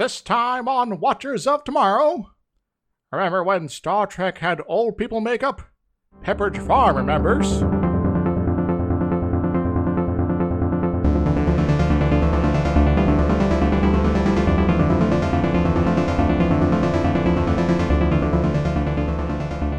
This 0.00 0.22
time 0.22 0.66
on 0.66 0.98
Watchers 0.98 1.46
of 1.46 1.62
Tomorrow. 1.62 2.30
Remember 3.12 3.44
when 3.44 3.68
Star 3.68 4.06
Trek 4.06 4.38
had 4.38 4.62
old 4.66 4.96
people 4.96 5.20
makeup? 5.20 5.60
Pepperidge 6.24 6.66
Farm 6.66 6.96
remembers. 6.96 7.60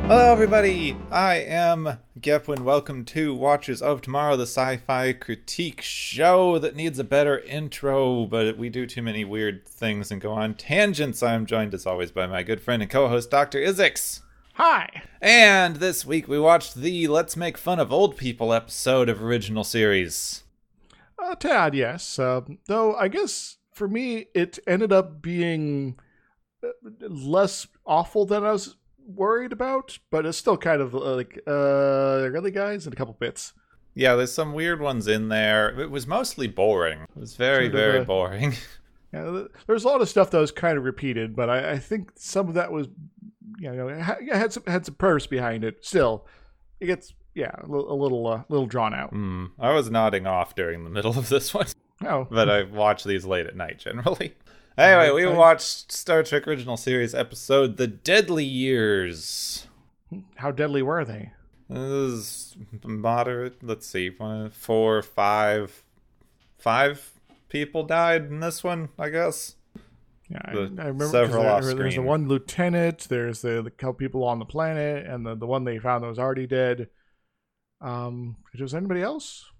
Hello, 0.07 0.31
everybody. 0.31 0.95
I 1.09 1.37
am 1.37 1.97
Gepwin. 2.21 2.59
Welcome 2.59 3.03
to 3.05 3.33
Watchers 3.33 3.81
of 3.81 4.01
Tomorrow, 4.01 4.35
the 4.35 4.43
sci 4.43 4.77
fi 4.77 5.11
critique 5.11 5.81
show 5.81 6.59
that 6.59 6.75
needs 6.75 6.99
a 6.99 7.03
better 7.03 7.39
intro, 7.39 8.25
but 8.25 8.57
we 8.57 8.69
do 8.69 8.85
too 8.85 9.01
many 9.01 9.25
weird 9.25 9.67
things 9.67 10.11
and 10.11 10.21
go 10.21 10.31
on 10.31 10.53
tangents. 10.53 11.23
I 11.23 11.33
am 11.33 11.47
joined, 11.47 11.73
as 11.73 11.87
always, 11.87 12.11
by 12.11 12.27
my 12.27 12.43
good 12.43 12.61
friend 12.61 12.83
and 12.83 12.91
co 12.91 13.07
host, 13.07 13.31
Dr. 13.31 13.57
Izix. 13.57 14.21
Hi. 14.53 15.01
And 15.19 15.77
this 15.77 16.05
week 16.05 16.27
we 16.27 16.37
watched 16.39 16.75
the 16.75 17.07
Let's 17.07 17.35
Make 17.35 17.57
Fun 17.57 17.79
of 17.79 17.91
Old 17.91 18.17
People 18.17 18.53
episode 18.53 19.09
of 19.09 19.23
original 19.23 19.63
series. 19.63 20.43
A 21.17 21.35
tad, 21.35 21.73
yes. 21.73 22.19
Uh, 22.19 22.41
though 22.67 22.93
I 22.93 23.07
guess 23.07 23.57
for 23.73 23.87
me, 23.87 24.27
it 24.35 24.59
ended 24.67 24.93
up 24.93 25.23
being 25.23 25.97
uh, 26.63 26.67
less 26.99 27.65
awful 27.83 28.27
than 28.27 28.43
I 28.43 28.51
was 28.51 28.75
worried 29.07 29.51
about, 29.51 29.97
but 30.09 30.25
it's 30.25 30.37
still 30.37 30.57
kind 30.57 30.81
of 30.81 30.93
uh, 30.95 31.15
like, 31.15 31.39
uh, 31.47 32.27
really, 32.31 32.51
guys, 32.51 32.87
in 32.87 32.93
a 32.93 32.95
couple 32.95 33.15
bits. 33.19 33.53
Yeah, 33.93 34.15
there's 34.15 34.31
some 34.31 34.53
weird 34.53 34.79
ones 34.79 35.07
in 35.07 35.27
there. 35.29 35.77
It 35.79 35.91
was 35.91 36.07
mostly 36.07 36.47
boring. 36.47 37.01
It 37.01 37.19
was 37.19 37.35
very, 37.35 37.65
Sort 37.65 37.75
of 37.75 37.79
very 37.79 37.99
a- 37.99 38.05
boring. 38.05 38.53
Yeah, 39.13 39.43
there's 39.67 39.83
a 39.83 39.89
lot 39.89 39.99
of 40.01 40.07
stuff 40.07 40.31
that 40.31 40.37
was 40.39 40.53
kind 40.53 40.77
of 40.77 40.85
repeated, 40.85 41.35
but 41.35 41.49
I, 41.49 41.71
I 41.71 41.79
think 41.79 42.11
some 42.15 42.47
of 42.47 42.53
that 42.53 42.71
was, 42.71 42.87
you 43.59 43.69
know, 43.69 43.89
had 43.89 44.53
some 44.53 44.63
had 44.65 44.85
some 44.85 44.95
purpose 44.95 45.27
behind 45.27 45.65
it. 45.65 45.83
Still, 45.85 46.25
it 46.79 46.85
gets 46.85 47.13
yeah 47.35 47.51
a 47.61 47.67
little 47.67 47.91
a 47.91 47.97
little, 48.01 48.25
uh, 48.25 48.43
little 48.47 48.67
drawn 48.67 48.93
out. 48.93 49.09
Hmm. 49.09 49.47
I 49.59 49.73
was 49.73 49.91
nodding 49.91 50.27
off 50.27 50.55
during 50.55 50.85
the 50.85 50.89
middle 50.89 51.19
of 51.19 51.27
this 51.27 51.53
one. 51.53 51.65
Oh, 52.05 52.25
but 52.31 52.49
I 52.49 52.63
watch 52.63 53.03
these 53.03 53.25
late 53.25 53.47
at 53.47 53.57
night 53.57 53.79
generally. 53.79 54.33
Anyway, 54.77 55.11
we 55.11 55.27
watched 55.27 55.91
Star 55.91 56.23
Trek 56.23 56.47
original 56.47 56.77
series 56.77 57.13
episode 57.13 57.77
"The 57.77 57.87
Deadly 57.87 58.45
Years." 58.45 59.67
how 60.35 60.51
deadly 60.51 60.81
were 60.81 61.05
they? 61.05 61.31
This 61.69 61.79
is 61.81 62.55
moderate. 62.83 63.63
Let's 63.63 63.87
see, 63.87 64.09
one, 64.09 64.49
four, 64.49 65.01
five, 65.01 65.83
five 66.57 67.11
people 67.47 67.83
died 67.83 68.23
in 68.25 68.39
this 68.39 68.63
one. 68.63 68.89
I 68.99 69.09
guess. 69.09 69.55
Yeah, 70.29 70.41
I, 70.45 70.51
I 70.51 70.55
remember 70.55 71.07
several 71.07 71.43
there- 71.43 71.51
off 71.51 71.63
there's 71.63 71.95
the 71.95 72.01
one 72.01 72.27
lieutenant. 72.27 73.07
There's 73.09 73.41
the, 73.41 73.61
the 73.61 73.71
couple 73.71 73.93
people 73.93 74.23
on 74.23 74.39
the 74.39 74.45
planet, 74.45 75.05
and 75.05 75.25
the 75.25 75.35
the 75.35 75.47
one 75.47 75.63
they 75.65 75.79
found 75.79 76.03
that 76.03 76.07
was 76.07 76.19
already 76.19 76.47
dead. 76.47 76.87
Um, 77.81 78.37
was 78.57 78.73
anybody 78.73 79.01
else? 79.01 79.50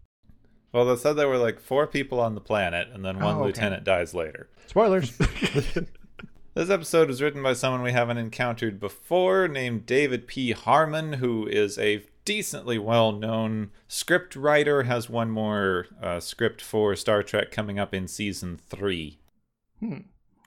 Well, 0.74 0.86
they 0.86 0.96
said 0.96 1.14
there 1.14 1.28
were 1.28 1.38
like 1.38 1.60
four 1.60 1.86
people 1.88 2.20
on 2.20 2.36
the 2.36 2.42
planet, 2.42 2.88
and 2.94 3.04
then 3.04 3.20
one 3.20 3.36
Oh, 3.36 3.40
okay. 3.40 3.48
lieutenant 3.48 3.84
dies 3.84 4.14
later. 4.14 4.50
Spoilers. 4.68 5.18
This 6.54 6.70
episode 6.70 7.08
was 7.08 7.22
written 7.22 7.42
by 7.42 7.54
someone 7.54 7.82
we 7.82 7.94
haven't 7.94 8.18
encountered 8.18 8.78
before, 8.78 9.48
named 9.48 9.86
David 9.86 10.28
P. 10.28 10.52
Harmon, 10.52 11.14
who 11.14 11.48
is 11.48 11.78
a 11.80 12.04
decently 12.26 12.78
well-known 12.78 13.72
script 13.88 14.36
writer. 14.36 14.84
Has 14.84 15.10
one 15.10 15.32
more 15.32 15.88
uh, 16.04 16.20
script 16.20 16.62
for 16.62 16.94
Star 16.98 17.24
Trek 17.24 17.52
coming 17.52 17.80
up 17.80 17.94
in 17.94 18.06
season 18.06 18.58
three. 18.58 19.20
hmm. 19.80 20.00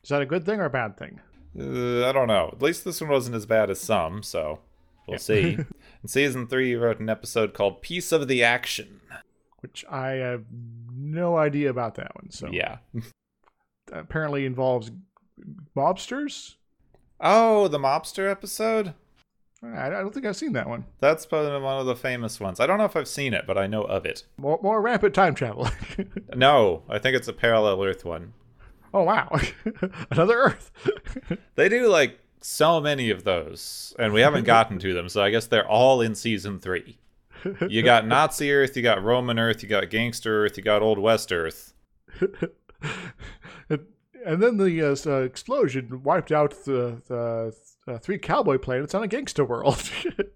Is 0.02 0.10
that 0.10 0.20
a 0.20 0.26
good 0.26 0.44
thing 0.44 0.60
or 0.60 0.66
a 0.66 0.70
bad 0.70 0.98
thing? 0.98 1.20
Uh, 1.58 2.06
I 2.06 2.12
don't 2.12 2.28
know. 2.28 2.50
At 2.52 2.60
least 2.60 2.84
this 2.84 3.00
one 3.00 3.08
wasn't 3.08 3.36
as 3.36 3.46
bad 3.46 3.70
as 3.70 3.80
some, 3.80 4.22
so 4.22 4.58
we'll 5.08 5.14
Yeah. 5.14 5.18
see. 5.18 5.42
in 6.02 6.08
season 6.08 6.46
three, 6.46 6.68
he 6.68 6.74
wrote 6.74 7.00
an 7.00 7.08
episode 7.08 7.54
called 7.54 7.80
"Piece 7.80 8.12
of 8.12 8.28
the 8.28 8.44
Action." 8.44 9.00
Which 9.64 9.82
I 9.90 10.08
have 10.16 10.44
no 10.94 11.38
idea 11.38 11.70
about 11.70 11.94
that 11.94 12.14
one. 12.16 12.30
So 12.30 12.48
Yeah. 12.52 12.76
apparently 13.90 14.44
involves 14.44 14.90
mobsters. 15.74 16.56
Oh, 17.18 17.66
the 17.68 17.78
mobster 17.78 18.30
episode. 18.30 18.92
I, 19.62 19.86
I 19.86 19.88
don't 19.88 20.12
think 20.12 20.26
I've 20.26 20.36
seen 20.36 20.52
that 20.52 20.68
one. 20.68 20.84
That's 21.00 21.24
probably 21.24 21.58
one 21.58 21.78
of 21.80 21.86
the 21.86 21.96
famous 21.96 22.38
ones. 22.38 22.60
I 22.60 22.66
don't 22.66 22.76
know 22.76 22.84
if 22.84 22.94
I've 22.94 23.08
seen 23.08 23.32
it, 23.32 23.46
but 23.46 23.56
I 23.56 23.66
know 23.66 23.84
of 23.84 24.04
it. 24.04 24.24
More, 24.36 24.60
more 24.62 24.82
rampant 24.82 25.14
time 25.14 25.34
travel. 25.34 25.68
No, 26.36 26.82
I 26.90 26.98
think 26.98 27.16
it's 27.16 27.28
a 27.28 27.32
parallel 27.32 27.82
Earth 27.82 28.04
one. 28.04 28.34
oh 28.92 29.04
wow, 29.04 29.34
another 30.10 30.34
Earth. 30.40 30.70
They 31.54 31.70
do 31.70 31.88
like 31.88 32.18
so 32.42 32.82
many 32.82 33.08
of 33.10 33.24
those, 33.24 33.94
and 33.98 34.12
we 34.12 34.20
haven't 34.20 34.44
gotten 34.44 34.78
to 34.80 34.92
them, 34.92 35.08
so 35.08 35.22
I 35.22 35.30
guess 35.30 35.46
they're 35.46 35.66
all 35.66 36.02
in 36.02 36.14
season 36.14 36.58
three. 36.58 36.98
You 37.68 37.82
got 37.82 38.06
Nazi 38.06 38.52
Earth, 38.52 38.76
you 38.76 38.82
got 38.82 39.02
Roman 39.02 39.38
Earth, 39.38 39.62
you 39.62 39.68
got 39.68 39.90
Gangster 39.90 40.44
Earth, 40.44 40.56
you 40.56 40.62
got 40.62 40.82
Old 40.82 40.98
West 40.98 41.32
Earth. 41.32 41.74
and, 43.70 43.86
then 44.24 44.56
the 44.56 44.82
uh, 44.82 44.96
uh, 45.06 45.22
explosion 45.22 46.02
wiped 46.02 46.32
out 46.32 46.64
the, 46.64 47.02
the 47.06 47.54
uh, 47.86 47.98
three 47.98 48.18
cowboy 48.18 48.58
planets 48.58 48.94
on 48.94 49.02
a 49.02 49.08
gangster 49.08 49.44
world. 49.44 49.90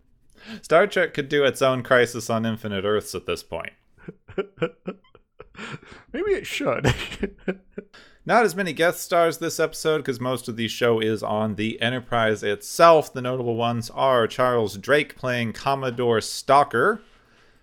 Star 0.63 0.87
Trek 0.87 1.15
could 1.15 1.29
do 1.29 1.45
its 1.45 1.63
own 1.63 1.83
Crisis 1.83 2.31
on 2.31 2.47
Infinite 2.47 2.85
Earths 2.85 3.15
at 3.15 3.27
this 3.27 3.43
point. 3.43 3.73
Maybe 6.13 6.31
it 6.33 6.47
should. 6.47 6.95
Not 8.29 8.45
as 8.45 8.55
many 8.55 8.75
guest 8.75 9.01
stars 9.01 9.39
this 9.39 9.59
episode 9.59 10.01
because 10.01 10.21
most 10.21 10.49
of 10.49 10.57
the 10.57 10.69
show 10.69 11.01
is 11.01 11.23
on 11.23 11.55
the 11.55 11.81
Enterprise 11.81 12.43
itself. 12.43 13.11
The 13.11 13.23
notable 13.23 13.57
ones 13.57 13.89
are 13.89 14.27
Charles 14.27 14.77
Drake 14.77 15.17
playing 15.17 15.55
Commodore 15.55 16.19
Stocker. 16.19 17.01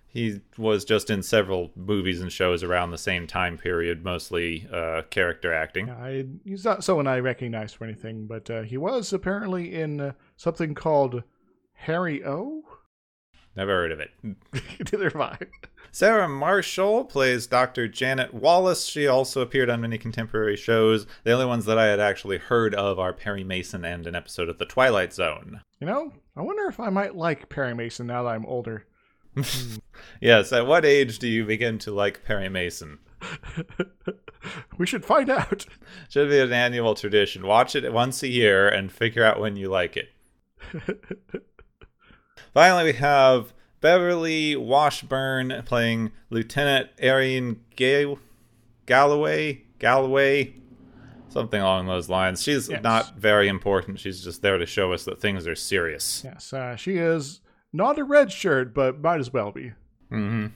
He 0.07 0.41
was 0.57 0.83
just 0.83 1.11
in 1.11 1.21
several 1.21 1.69
movies 1.75 2.19
and 2.19 2.31
shows 2.31 2.63
around 2.63 2.89
the 2.89 2.97
same 2.97 3.27
time 3.27 3.59
period, 3.59 4.03
mostly 4.03 4.67
uh, 4.73 5.03
character 5.11 5.53
acting. 5.53 5.91
I, 5.91 6.25
he's 6.43 6.65
not 6.65 6.83
someone 6.83 7.05
I 7.05 7.19
recognize 7.19 7.71
for 7.71 7.83
anything, 7.83 8.25
but 8.25 8.49
uh, 8.49 8.63
he 8.63 8.77
was 8.77 9.13
apparently 9.13 9.75
in 9.75 10.01
uh, 10.01 10.11
something 10.35 10.73
called 10.73 11.21
Harry 11.73 12.25
O. 12.25 12.63
Never 13.55 13.71
heard 13.71 13.91
of 13.91 13.99
it. 13.99 14.11
Neither 14.91 15.09
have 15.09 15.21
I. 15.21 15.37
Sarah 15.91 16.27
Marshall 16.27 17.05
plays 17.05 17.47
Dr. 17.47 17.87
Janet 17.87 18.33
Wallace. 18.33 18.85
She 18.85 19.07
also 19.07 19.41
appeared 19.41 19.69
on 19.69 19.81
many 19.81 19.97
contemporary 19.97 20.57
shows. 20.57 21.07
The 21.23 21.31
only 21.31 21.45
ones 21.45 21.63
that 21.65 21.77
I 21.77 21.85
had 21.85 22.01
actually 22.01 22.37
heard 22.37 22.75
of 22.75 22.99
are 22.99 23.13
Perry 23.13 23.45
Mason 23.45 23.85
and 23.85 24.05
an 24.05 24.15
episode 24.15 24.49
of 24.49 24.57
The 24.57 24.65
Twilight 24.65 25.13
Zone. 25.13 25.61
You 25.79 25.87
know, 25.87 26.11
I 26.35 26.41
wonder 26.41 26.65
if 26.65 26.79
I 26.81 26.89
might 26.89 27.15
like 27.15 27.47
Perry 27.47 27.73
Mason 27.73 28.07
now 28.07 28.23
that 28.23 28.29
I'm 28.29 28.45
older. 28.45 28.85
Yes, 30.21 30.53
at 30.53 30.67
what 30.67 30.85
age 30.85 31.19
do 31.19 31.27
you 31.27 31.45
begin 31.45 31.79
to 31.79 31.91
like 31.91 32.23
Perry 32.23 32.49
Mason? 32.49 32.99
we 34.77 34.85
should 34.85 35.05
find 35.05 35.29
out. 35.29 35.65
Should 36.09 36.29
be 36.29 36.39
an 36.39 36.53
annual 36.53 36.95
tradition. 36.95 37.45
Watch 37.45 37.75
it 37.75 37.91
once 37.91 38.21
a 38.23 38.27
year 38.27 38.67
and 38.67 38.91
figure 38.91 39.23
out 39.23 39.39
when 39.39 39.55
you 39.55 39.69
like 39.69 39.97
it. 39.97 40.09
Finally, 42.53 42.85
we 42.85 42.93
have 42.93 43.53
Beverly 43.81 44.55
Washburn 44.55 45.61
playing 45.65 46.11
Lieutenant 46.29 46.89
Arian 46.99 47.61
Ga- 47.75 48.15
Galloway. 48.85 49.61
Galloway. 49.79 50.55
Something 51.29 51.61
along 51.61 51.87
those 51.87 52.07
lines. 52.09 52.41
She's 52.41 52.69
Yes. 52.69 52.81
not 52.83 53.15
very 53.17 53.47
important. 53.47 53.99
She's 53.99 54.23
just 54.23 54.41
there 54.41 54.57
to 54.57 54.65
show 54.65 54.93
us 54.93 55.03
that 55.05 55.19
things 55.19 55.45
are 55.47 55.55
serious. 55.55 56.23
Yes, 56.23 56.53
uh, 56.53 56.75
she 56.77 56.97
is 56.97 57.41
not 57.73 57.99
a 57.99 58.03
red 58.05 58.31
shirt, 58.31 58.73
but 58.73 59.01
might 59.01 59.19
as 59.19 59.33
well 59.33 59.51
be. 59.51 59.73
hmm 60.09 60.47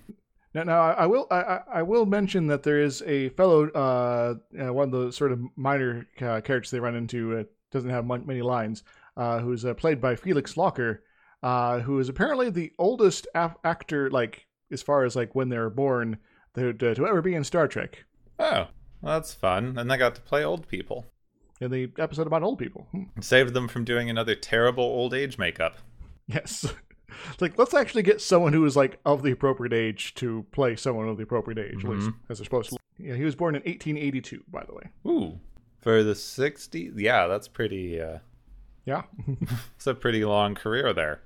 Now, 0.53 0.63
now 0.63 0.81
I, 0.81 1.05
will 1.05 1.27
I, 1.29 1.59
I- 1.73 1.83
will 1.83 2.05
mention 2.05 2.47
that 2.47 2.63
there 2.63 2.79
is 2.79 3.01
a 3.05 3.29
fellow 3.29 3.67
uh, 3.69 4.35
uh, 4.59 4.73
one 4.73 4.93
of 4.93 5.05
the 5.05 5.11
sort 5.11 5.31
of 5.33 5.41
minor 5.57 6.07
uh, 6.21 6.39
characters 6.41 6.71
they 6.71 6.79
run 6.79 6.95
into 6.95 7.37
uh, 7.39 7.43
doesn't 7.71 7.89
have 7.89 8.05
many 8.05 8.41
lines 8.41 8.83
uh, 9.17 9.39
who's 9.39 9.65
uh, 9.65 9.73
played 9.73 9.99
by 9.99 10.15
Felix 10.15 10.53
Locher 10.55 10.99
uh, 11.43 11.79
who 11.79 11.99
is 11.99 12.09
apparently 12.09 12.49
the 12.49 12.71
oldest 12.77 13.27
af- 13.35 13.57
actor 13.63 14.09
like 14.09 14.45
as 14.71 14.81
far 14.81 15.03
as 15.05 15.15
like 15.15 15.33
when 15.35 15.49
they 15.49 15.57
were 15.57 15.69
born 15.69 16.17
to, 16.55 16.73
to, 16.73 16.95
to 16.95 17.07
ever 17.07 17.21
be 17.21 17.33
in 17.35 17.43
Star 17.43 17.67
Trek 17.67 18.05
Oh, 18.39 18.67
well, 19.01 19.13
that's 19.15 19.33
fun. 19.33 19.77
And 19.77 19.89
they 19.91 19.97
got 19.97 20.15
to 20.15 20.21
play 20.21 20.43
old 20.45 20.67
people. 20.67 21.05
in 21.59 21.71
the 21.71 21.91
episode 21.97 22.25
about 22.27 22.43
old 22.43 22.57
people. 22.59 22.87
Hmm. 22.91 23.03
Saved 23.21 23.53
them 23.53 23.67
from 23.67 23.83
doing 23.83 24.09
another 24.09 24.33
terrible 24.35 24.83
old 24.83 25.13
age 25.13 25.37
makeup. 25.37 25.77
Yes. 26.27 26.73
It's 27.33 27.41
like 27.41 27.57
let's 27.57 27.73
actually 27.73 28.03
get 28.03 28.21
someone 28.21 28.53
who 28.53 28.63
is 28.65 28.77
like 28.77 28.99
of 29.03 29.23
the 29.23 29.31
appropriate 29.31 29.73
age 29.73 30.13
to 30.15 30.45
play 30.51 30.75
someone 30.75 31.09
of 31.09 31.17
the 31.17 31.23
appropriate 31.23 31.57
age, 31.57 31.83
at 31.83 31.89
least 31.89 32.11
as 32.29 32.37
they're 32.37 32.45
supposed 32.45 32.69
to. 32.69 32.77
Yeah, 32.99 33.15
he 33.15 33.23
was 33.23 33.35
born 33.35 33.55
in 33.55 33.61
1882, 33.63 34.43
by 34.47 34.63
the 34.63 34.73
way. 34.75 34.83
Ooh. 35.07 35.39
For 35.81 36.03
the 36.03 36.13
60s? 36.13 36.93
Yeah, 36.97 37.25
that's 37.25 37.47
pretty. 37.47 37.99
Uh, 37.99 38.19
Yeah. 38.85 39.01
it's 39.75 39.87
a 39.87 39.95
pretty 39.95 40.23
long 40.23 40.53
career 40.53 40.93
there. 40.93 41.21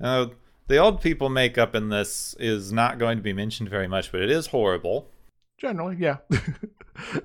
Uh, 0.00 0.26
the 0.68 0.76
old 0.76 1.00
people 1.00 1.28
makeup 1.28 1.74
in 1.74 1.88
this 1.88 2.34
is 2.38 2.72
not 2.72 2.98
going 2.98 3.16
to 3.16 3.22
be 3.22 3.32
mentioned 3.32 3.68
very 3.68 3.88
much, 3.88 4.12
but 4.12 4.20
it 4.20 4.30
is 4.30 4.48
horrible. 4.48 5.08
Generally, 5.58 5.96
yeah. 5.98 6.18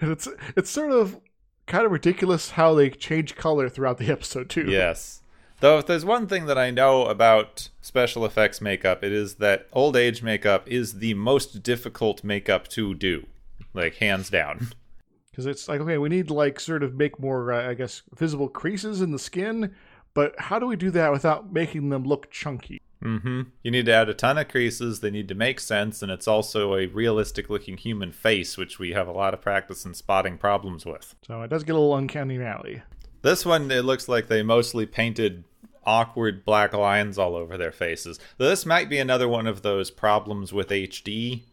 and 0.02 0.12
it's 0.12 0.28
it's 0.56 0.70
sort 0.70 0.92
of 0.92 1.20
kind 1.68 1.86
of 1.86 1.92
ridiculous 1.92 2.52
how 2.52 2.74
they 2.74 2.90
change 2.90 3.36
color 3.36 3.70
throughout 3.70 3.98
the 3.98 4.12
episode 4.12 4.50
too. 4.50 4.66
Yes. 4.70 5.22
Though 5.60 5.78
if 5.78 5.86
there's 5.86 6.04
one 6.04 6.28
thing 6.28 6.46
that 6.48 6.58
I 6.58 6.72
know 6.72 7.06
about 7.06 7.70
special 7.82 8.26
effects 8.26 8.60
makeup, 8.60 9.04
it 9.04 9.14
is 9.14 9.36
that 9.36 9.68
old 9.72 9.96
age 9.96 10.22
makeup 10.22 10.68
is 10.68 11.00
the 11.00 11.14
most 11.14 11.64
difficult 11.64 12.24
makeup 12.24 12.68
to 12.70 12.94
do. 12.94 13.28
Like 13.74 13.96
hands 13.96 14.30
down. 14.30 14.70
because 15.32 15.46
it's 15.46 15.68
like 15.68 15.82
okay, 15.82 15.98
we 15.98 16.10
need 16.10 16.30
like 16.30 16.60
sort 16.60 16.84
of 16.84 16.96
make 16.96 17.20
more, 17.20 17.52
uh, 17.52 17.70
I 17.70 17.74
guess, 17.74 18.04
visible 18.16 18.50
creases 18.50 19.02
in 19.02 19.12
the 19.12 19.20
skin. 19.20 19.74
But 20.14 20.40
how 20.40 20.60
do 20.60 20.68
we 20.68 20.76
do 20.76 20.92
that 20.92 21.12
without 21.12 21.52
making 21.52 21.90
them 21.90 22.04
look 22.04 22.30
chunky? 22.30 22.82
Mm-hmm. 23.04 23.42
You 23.64 23.72
need 23.72 23.86
to 23.88 23.94
add 23.94 24.10
a 24.10 24.14
ton 24.14 24.38
of 24.38 24.48
creases. 24.48 25.00
They 25.00 25.12
need 25.12 25.28
to 25.28 25.36
make 25.36 25.60
sense, 25.60 26.02
and 26.02 26.12
it's 26.12 26.28
also 26.28 26.76
a 26.76 26.86
realistic-looking 26.88 27.78
human 27.78 28.12
face, 28.12 28.58
which 28.58 28.80
we 28.80 28.92
have 28.92 29.08
a 29.08 29.12
lot 29.12 29.34
of 29.34 29.42
practice 29.42 29.86
in 29.86 29.94
spotting 29.94 30.38
problems 30.38 30.86
with. 30.86 31.16
So 31.28 31.42
it 31.42 31.50
does 31.50 31.64
get 31.64 31.74
a 31.74 31.80
little 31.80 31.96
uncanny 31.96 32.38
valley. 32.38 32.82
This 33.22 33.46
one, 33.46 33.70
it 33.72 33.84
looks 33.84 34.08
like 34.08 34.28
they 34.28 34.44
mostly 34.44 34.86
painted 34.86 35.44
awkward 35.86 36.46
black 36.46 36.74
lines 36.74 37.18
all 37.18 37.36
over 37.36 37.58
their 37.58 37.72
faces. 37.72 38.20
This 38.38 38.66
might 38.66 38.90
be 38.90 39.00
another 39.00 39.28
one 39.28 39.48
of 39.48 39.64
those 39.64 39.92
problems 39.92 40.54
with 40.54 40.70
HD. 40.70 41.44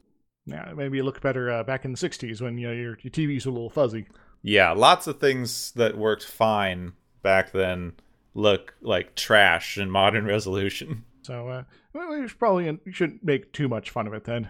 Yeah, 0.46 0.72
maybe 0.76 0.98
it 0.98 1.04
looked 1.04 1.22
better 1.22 1.50
uh, 1.50 1.64
back 1.64 1.84
in 1.84 1.92
the 1.92 1.98
'60s 1.98 2.40
when 2.40 2.58
you 2.58 2.68
know, 2.68 2.72
your 2.72 2.98
your 3.02 3.10
TVs 3.10 3.44
were 3.44 3.50
a 3.50 3.54
little 3.54 3.70
fuzzy. 3.70 4.06
Yeah, 4.42 4.72
lots 4.72 5.06
of 5.06 5.20
things 5.20 5.72
that 5.72 5.98
worked 5.98 6.24
fine 6.24 6.92
back 7.22 7.52
then 7.52 7.94
look 8.34 8.74
like 8.80 9.14
trash 9.14 9.78
in 9.78 9.90
modern 9.90 10.24
resolution. 10.36 11.04
So 11.22 11.48
uh, 11.48 11.64
we 11.92 12.26
should 12.28 12.38
probably 12.38 12.78
we 12.84 12.92
shouldn't 12.92 13.24
make 13.24 13.52
too 13.52 13.68
much 13.68 13.90
fun 13.90 14.06
of 14.06 14.14
it 14.14 14.24
then. 14.24 14.48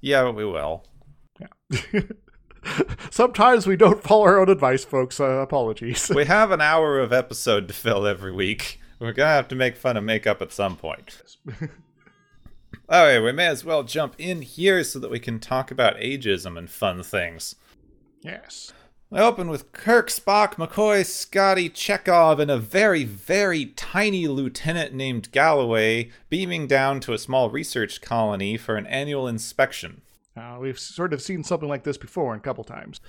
Yeah, 0.00 0.30
we 0.30 0.44
will. 0.44 0.84
Yeah. 1.40 2.00
Sometimes 3.10 3.66
we 3.66 3.76
don't 3.76 4.02
follow 4.02 4.24
our 4.24 4.40
own 4.40 4.48
advice, 4.48 4.84
folks. 4.84 5.20
Uh, 5.20 5.24
apologies. 5.24 6.10
We 6.14 6.24
have 6.24 6.50
an 6.50 6.60
hour 6.60 6.98
of 6.98 7.12
episode 7.12 7.68
to 7.68 7.74
fill 7.74 8.06
every 8.06 8.32
week. 8.32 8.80
We're 8.98 9.12
gonna 9.12 9.28
have 9.30 9.48
to 9.48 9.54
make 9.54 9.76
fun 9.76 9.96
of 9.96 10.04
makeup 10.04 10.42
at 10.42 10.52
some 10.52 10.76
point. 10.76 11.22
Alright, 12.90 13.22
we 13.22 13.32
may 13.32 13.46
as 13.46 13.64
well 13.64 13.82
jump 13.82 14.14
in 14.18 14.42
here 14.42 14.82
so 14.84 14.98
that 14.98 15.10
we 15.10 15.20
can 15.20 15.38
talk 15.38 15.70
about 15.70 15.96
ageism 15.98 16.58
and 16.58 16.70
fun 16.70 17.02
things. 17.02 17.54
yes. 18.22 18.72
I 19.12 19.20
open 19.20 19.48
with 19.48 19.70
Kirk, 19.70 20.08
Spock, 20.08 20.56
McCoy, 20.56 21.06
Scotty, 21.06 21.70
Chekov, 21.70 22.40
and 22.40 22.50
a 22.50 22.58
very, 22.58 23.04
very 23.04 23.66
tiny 23.66 24.26
lieutenant 24.26 24.94
named 24.94 25.30
Galloway 25.30 26.10
beaming 26.28 26.66
down 26.66 26.98
to 27.00 27.12
a 27.12 27.18
small 27.18 27.48
research 27.48 28.00
colony 28.00 28.56
for 28.56 28.74
an 28.74 28.84
annual 28.88 29.28
inspection. 29.28 30.02
Uh, 30.36 30.56
we've 30.60 30.78
sort 30.78 31.12
of 31.12 31.22
seen 31.22 31.44
something 31.44 31.68
like 31.68 31.84
this 31.84 31.96
before 31.96 32.34
a 32.34 32.40
couple 32.40 32.64
times. 32.64 33.00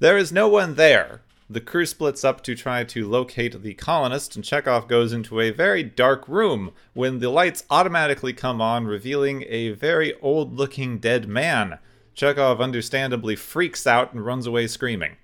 There 0.00 0.18
is 0.18 0.32
no 0.32 0.48
one 0.48 0.74
there. 0.74 1.22
The 1.48 1.60
crew 1.60 1.86
splits 1.86 2.24
up 2.24 2.42
to 2.42 2.56
try 2.56 2.82
to 2.82 3.08
locate 3.08 3.62
the 3.62 3.74
colonist, 3.74 4.34
and 4.34 4.44
Chekov 4.44 4.88
goes 4.88 5.12
into 5.12 5.40
a 5.40 5.52
very 5.52 5.84
dark 5.84 6.26
room 6.26 6.72
when 6.92 7.20
the 7.20 7.30
lights 7.30 7.62
automatically 7.70 8.32
come 8.32 8.60
on, 8.60 8.86
revealing 8.86 9.44
a 9.46 9.70
very 9.70 10.12
old 10.20 10.54
looking 10.56 10.98
dead 10.98 11.28
man. 11.28 11.78
Chekov 12.16 12.58
understandably 12.58 13.36
freaks 13.36 13.86
out 13.86 14.12
and 14.12 14.26
runs 14.26 14.48
away 14.48 14.66
screaming. 14.66 15.18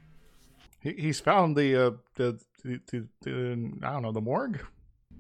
He, 0.83 0.93
he's 0.93 1.21
found 1.21 1.57
the, 1.57 1.77
uh, 1.77 1.91
the, 2.17 2.41
the, 2.65 2.81
the, 2.91 3.09
the 3.23 3.73
I 3.83 3.93
don't 3.93 4.03
know 4.03 4.13
the 4.13 4.21
morgue. 4.21 4.61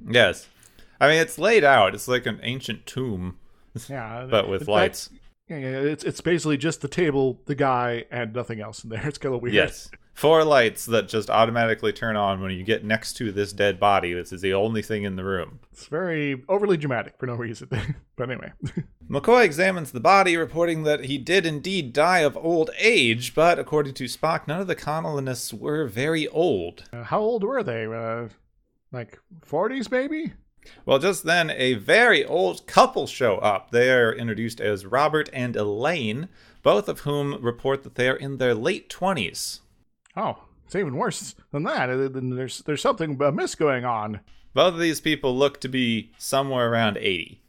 Yes. 0.08 0.48
I 1.00 1.08
mean, 1.08 1.20
it's 1.20 1.38
laid 1.38 1.64
out. 1.64 1.94
It's 1.94 2.08
like 2.08 2.26
an 2.26 2.40
ancient 2.42 2.86
tomb, 2.86 3.38
Yeah, 3.88 4.26
but 4.30 4.48
with 4.48 4.68
lights. 4.68 5.10
Yeah, 5.48 5.56
it's 5.56 6.04
it's 6.04 6.20
basically 6.20 6.56
just 6.56 6.80
the 6.80 6.88
table, 6.88 7.40
the 7.46 7.54
guy, 7.54 8.04
and 8.10 8.32
nothing 8.32 8.60
else 8.60 8.84
in 8.84 8.90
there. 8.90 9.02
It's 9.06 9.18
kind 9.18 9.34
of 9.34 9.42
weird. 9.42 9.54
Yes. 9.54 9.90
Four 10.14 10.44
lights 10.44 10.84
that 10.86 11.08
just 11.08 11.30
automatically 11.30 11.92
turn 11.92 12.16
on 12.16 12.40
when 12.42 12.50
you 12.52 12.62
get 12.64 12.84
next 12.84 13.14
to 13.14 13.32
this 13.32 13.52
dead 13.52 13.80
body. 13.80 14.12
This 14.12 14.32
is 14.32 14.42
the 14.42 14.52
only 14.54 14.82
thing 14.82 15.04
in 15.04 15.16
the 15.16 15.24
room. 15.24 15.60
it's 15.72 15.86
very 15.86 16.42
overly 16.48 16.76
dramatic 16.76 17.14
for 17.18 17.26
no 17.26 17.34
reason. 17.34 17.68
but 18.16 18.30
anyway, 18.30 18.52
McCoy 19.10 19.44
examines 19.44 19.90
the 19.92 20.00
body, 20.00 20.36
reporting 20.36 20.82
that 20.84 21.06
he 21.06 21.16
did 21.18 21.46
indeed 21.46 21.92
die 21.92 22.20
of 22.20 22.36
old 22.36 22.70
age, 22.78 23.34
but 23.34 23.58
according 23.58 23.94
to 23.94 24.04
Spock, 24.04 24.46
none 24.46 24.60
of 24.60 24.66
the 24.66 24.74
colonists 24.74 25.52
were 25.52 25.86
very 25.86 26.28
old. 26.28 26.84
uh, 26.92 27.04
how 27.04 27.20
old 27.20 27.42
were 27.42 27.62
they? 27.62 27.86
Uh, 27.86 28.28
like 28.92 29.18
forties, 29.42 29.90
maybe. 29.90 30.34
Well, 30.84 30.98
just 31.00 31.24
then, 31.24 31.50
a 31.50 31.74
very 31.74 32.24
old 32.24 32.66
couple 32.68 33.06
show 33.08 33.38
up. 33.38 33.70
They 33.72 33.90
are 33.90 34.12
introduced 34.12 34.60
as 34.60 34.86
Robert 34.86 35.28
and 35.32 35.56
Elaine, 35.56 36.28
both 36.62 36.88
of 36.88 37.00
whom 37.00 37.42
report 37.42 37.82
that 37.82 37.96
they 37.96 38.08
are 38.08 38.14
in 38.14 38.36
their 38.36 38.54
late 38.54 38.88
20s. 38.88 39.58
Oh, 40.16 40.44
it's 40.64 40.74
even 40.74 40.96
worse 40.96 41.34
than 41.50 41.64
that. 41.64 41.86
There's 41.86 42.58
there's 42.60 42.82
something 42.82 43.20
amiss 43.20 43.54
going 43.54 43.84
on. 43.84 44.20
Both 44.54 44.74
of 44.74 44.80
these 44.80 45.00
people 45.00 45.36
look 45.36 45.60
to 45.60 45.68
be 45.68 46.12
somewhere 46.18 46.70
around 46.70 46.98
80. 46.98 47.42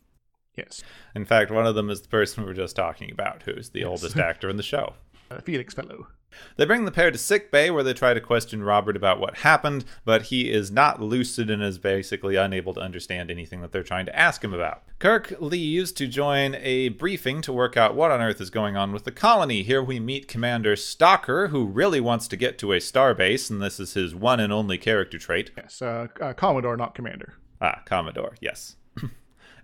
Yes, 0.56 0.84
In 1.16 1.26
fact, 1.26 1.50
one 1.50 1.66
of 1.66 1.74
them 1.74 1.90
is 1.90 2.02
the 2.02 2.08
person 2.10 2.44
we 2.44 2.48
were 2.48 2.54
just 2.54 2.76
talking 2.76 3.12
about, 3.12 3.42
who's 3.42 3.70
the 3.70 3.84
oldest 3.84 4.18
actor 4.18 4.50
in 4.50 4.56
the 4.58 4.62
show. 4.64 4.94
uh, 5.32 5.42
Felix 5.42 5.74
fellow. 5.74 6.08
They 6.56 6.66
bring 6.66 6.86
the 6.86 6.92
pair 6.92 7.12
to 7.12 7.18
sick 7.18 7.52
bay 7.52 7.72
where 7.72 7.84
they 7.84 7.94
try 7.94 8.14
to 8.14 8.22
question 8.22 8.64
Robert 8.64 8.96
about 8.96 9.20
what 9.20 9.38
happened, 9.38 9.86
but 10.06 10.24
he 10.24 10.52
is 10.52 10.72
not 10.72 11.02
lucid 11.02 11.50
and 11.50 11.64
is 11.64 11.78
basically 11.78 12.36
unable 12.36 12.74
to 12.74 12.82
understand 12.82 13.30
anything 13.32 13.62
that 13.62 13.72
they're 13.72 13.84
trying 13.84 14.06
to 14.06 14.18
ask 14.18 14.44
him 14.44 14.54
about. 14.54 14.84
Kirk 15.00 15.34
leaves 15.40 15.92
to 15.94 16.08
join 16.08 16.56
a 16.56 16.90
briefing 16.90 17.42
to 17.42 17.52
work 17.52 17.76
out 17.76 17.96
what 17.96 18.12
on 18.12 18.22
earth 18.22 18.40
is 18.40 18.50
going 18.50 18.78
on 18.78 18.92
with 18.92 19.04
the 19.04 19.12
colony. 19.12 19.64
Here 19.64 19.84
we 19.84 20.00
meet 20.00 20.28
Commander 20.28 20.76
Stocker, 20.76 21.50
who 21.50 21.66
really 21.66 22.00
wants 22.00 22.28
to 22.30 22.38
get 22.38 22.58
to 22.60 22.72
a 22.72 22.78
starbase, 22.78 23.50
and 23.50 23.62
this 23.62 23.80
is 23.80 23.94
his 23.94 24.16
one 24.16 24.40
and 24.40 24.54
only 24.54 24.78
character 24.78 25.18
trait. 25.18 25.52
Yes, 25.58 25.82
uh, 25.82 26.08
uh, 26.22 26.34
Commodore, 26.34 26.78
not 26.78 26.96
Commander. 26.96 27.36
Ah, 27.62 27.82
Commodore, 27.86 28.36
yes. 28.40 28.76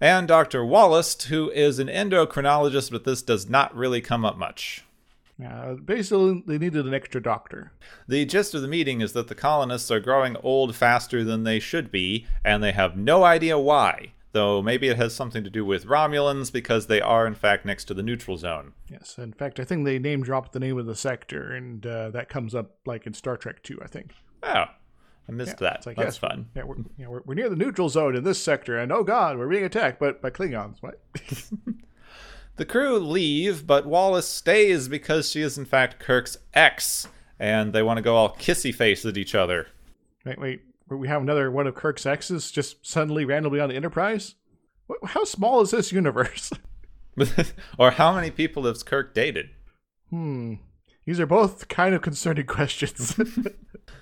and 0.01 0.27
Dr. 0.27 0.66
Wallace, 0.66 1.24
who 1.25 1.50
is 1.51 1.80
an 1.80 1.88
endocrinologist, 1.88 2.92
but 2.92 3.04
this 3.04 3.21
does 3.21 3.50
not 3.50 3.75
really 3.75 4.01
come 4.01 4.25
up 4.25 4.38
much. 4.38 4.83
Uh, 5.44 5.76
basically, 5.76 6.44
they 6.46 6.58
needed 6.58 6.86
an 6.86 6.94
extra 6.94 7.22
doctor. 7.22 7.72
The 8.08 8.26
gist 8.26 8.54
of 8.54 8.62
the 8.62 8.68
meeting 8.68 9.02
is 9.02 9.14
that 9.14 9.28
the 9.28 9.36
colonists 9.36 9.90
are 9.90 10.00
growing 10.00 10.36
old 10.38 10.76
faster 10.76 11.24
than 11.24 11.44
they 11.44 11.60
should 11.60 11.92
be, 11.92 12.28
and 12.44 12.62
they 12.62 12.74
have 12.74 12.98
no 12.98 13.24
idea 13.24 13.58
why. 13.58 14.14
Though 14.32 14.62
maybe 14.62 14.90
it 14.90 14.98
has 14.98 15.16
something 15.16 15.44
to 15.44 15.50
do 15.50 15.66
with 15.66 15.86
Romulans 15.86 16.54
because 16.54 16.86
they 16.86 17.02
are, 17.02 17.26
in 17.26 17.34
fact, 17.34 17.66
next 17.66 17.86
to 17.86 17.96
the 17.96 18.04
neutral 18.04 18.38
zone. 18.38 18.74
Yes, 18.88 19.18
in 19.18 19.34
fact, 19.34 19.60
I 19.60 19.64
think 19.64 19.86
they 19.86 19.98
name 19.98 20.22
dropped 20.22 20.52
the 20.52 20.60
name 20.60 20.78
of 20.78 20.86
the 20.86 20.96
sector, 20.96 21.52
and 21.52 21.84
uh, 21.86 22.12
that 22.12 22.30
comes 22.30 22.54
up 22.54 22.76
like 22.86 23.08
in 23.08 23.14
Star 23.14 23.38
Trek 23.38 23.64
2, 23.64 23.80
I 23.82 23.88
think. 23.88 24.12
Oh, 24.44 24.66
I 25.28 25.32
missed 25.32 25.58
that. 25.58 25.78
It's 25.78 25.88
like, 25.88 25.96
That's 25.96 26.16
yes, 26.16 26.18
fun. 26.18 26.50
Yeah, 26.56 26.64
we're, 26.64 26.76
yeah 26.98 27.08
we're, 27.08 27.22
we're 27.26 27.34
near 27.34 27.50
the 27.50 27.56
neutral 27.56 27.90
zone 27.90 28.16
in 28.16 28.24
this 28.24 28.42
sector, 28.42 28.78
and 28.78 28.92
oh 28.92 29.04
god, 29.04 29.38
we're 29.38 29.48
being 29.48 29.64
attacked, 29.64 30.00
but 30.00 30.22
by 30.22 30.30
Klingons. 30.30 30.78
What? 30.81 31.00
The 32.59 32.66
crew 32.66 32.99
leave, 32.99 33.66
but 33.66 33.85
Wallace 33.85 34.28
stays 34.28 34.89
because 34.89 35.31
she 35.31 35.39
is, 35.42 35.57
in 35.57 35.63
fact, 35.63 35.97
Kirk's 35.97 36.37
ex, 36.54 37.07
and 37.39 37.71
they 37.71 37.81
want 37.81 37.99
to 37.99 38.04
go 38.04 38.18
all 38.18 38.35
kissy 38.35 38.75
face 38.75 39.06
at 39.06 39.16
each 39.16 39.33
other. 39.33 39.68
wait, 40.25 40.37
wait, 40.37 40.61
we 40.89 41.07
have 41.07 41.21
another 41.21 41.49
one 41.49 41.68
of 41.68 41.75
Kirk's 41.75 42.06
exes 42.06 42.51
just 42.51 42.85
suddenly 42.85 43.23
randomly 43.23 43.61
on 43.61 43.69
the 43.69 43.78
Enterprise. 43.78 44.35
How 45.06 45.23
small 45.23 45.61
is 45.61 45.71
this 45.71 45.94
universe? 45.94 46.51
or 47.80 47.92
how 47.92 48.13
many 48.13 48.30
people 48.30 48.66
has 48.66 48.83
Kirk 48.83 49.13
dated? 49.13 49.51
hmm. 50.09 50.56
These 51.06 51.21
are 51.21 51.25
both 51.25 51.69
kind 51.69 51.95
of 51.95 52.01
concerning 52.01 52.45
questions. 52.45 53.18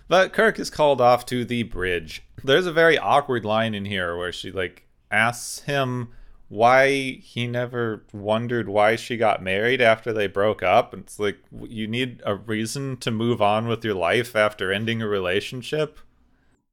But 0.08 0.34
Kirk 0.34 0.58
is 0.58 0.72
called 0.72 1.00
off 1.00 1.28
to 1.28 1.46
the 1.46 1.62
bridge. 1.62 2.24
There's 2.44 2.66
a 2.66 2.74
very 2.74 2.98
awkward 2.98 3.46
line 3.46 3.76
in 3.76 3.86
here 3.86 4.18
where 4.18 4.32
she 4.32 4.52
like 4.52 4.88
asks 5.12 5.60
him 5.60 6.10
why 6.50 6.90
he 7.22 7.46
never 7.48 8.06
wondered 8.14 8.70
why 8.70 8.96
she 8.96 9.18
got 9.18 9.44
married 9.44 9.82
after 9.82 10.14
they 10.14 10.28
broke 10.28 10.64
up. 10.64 10.94
It's 10.94 11.20
like 11.20 11.40
you 11.52 11.88
need 11.88 12.22
a 12.26 12.36
reason 12.36 12.98
to 12.98 13.12
move 13.12 13.42
on 13.42 13.68
with 13.68 13.84
your 13.84 13.96
life 13.96 14.36
after 14.36 14.72
ending 14.72 15.02
a 15.02 15.08
relationship. 15.08 16.00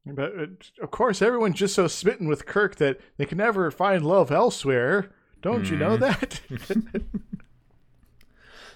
but 0.06 0.32
uh, 0.38 0.46
of 0.82 0.90
course, 0.90 1.20
everyone's 1.20 1.58
just 1.58 1.74
so 1.74 1.88
smitten 1.88 2.28
with 2.28 2.46
Kirk 2.46 2.76
that 2.76 3.00
they 3.16 3.26
can 3.26 3.38
never 3.38 3.70
find 3.70 4.04
love 4.04 4.30
elsewhere. 4.30 5.10
Don't 5.42 5.68
you 5.68 5.76
know 5.76 5.96
that? 5.98 6.40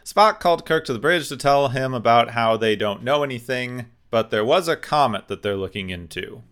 Spock 0.05 0.41
called 0.41 0.67
Kirk 0.67 0.85
to 0.87 0.93
the 0.93 0.99
bridge 0.99 1.29
to 1.29 1.37
tell 1.37 1.69
him 1.69 1.95
about 1.95 2.31
how 2.31 2.57
they 2.57 2.77
don't 2.77 3.03
know 3.03 3.23
anything, 3.23 3.87
but 4.11 4.31
there 4.31 4.45
was 4.45 4.69
a 4.69 4.77
comet 4.77 5.29
that 5.29 5.43
they're 5.43 5.57
looking 5.57 5.91
into. 5.91 6.43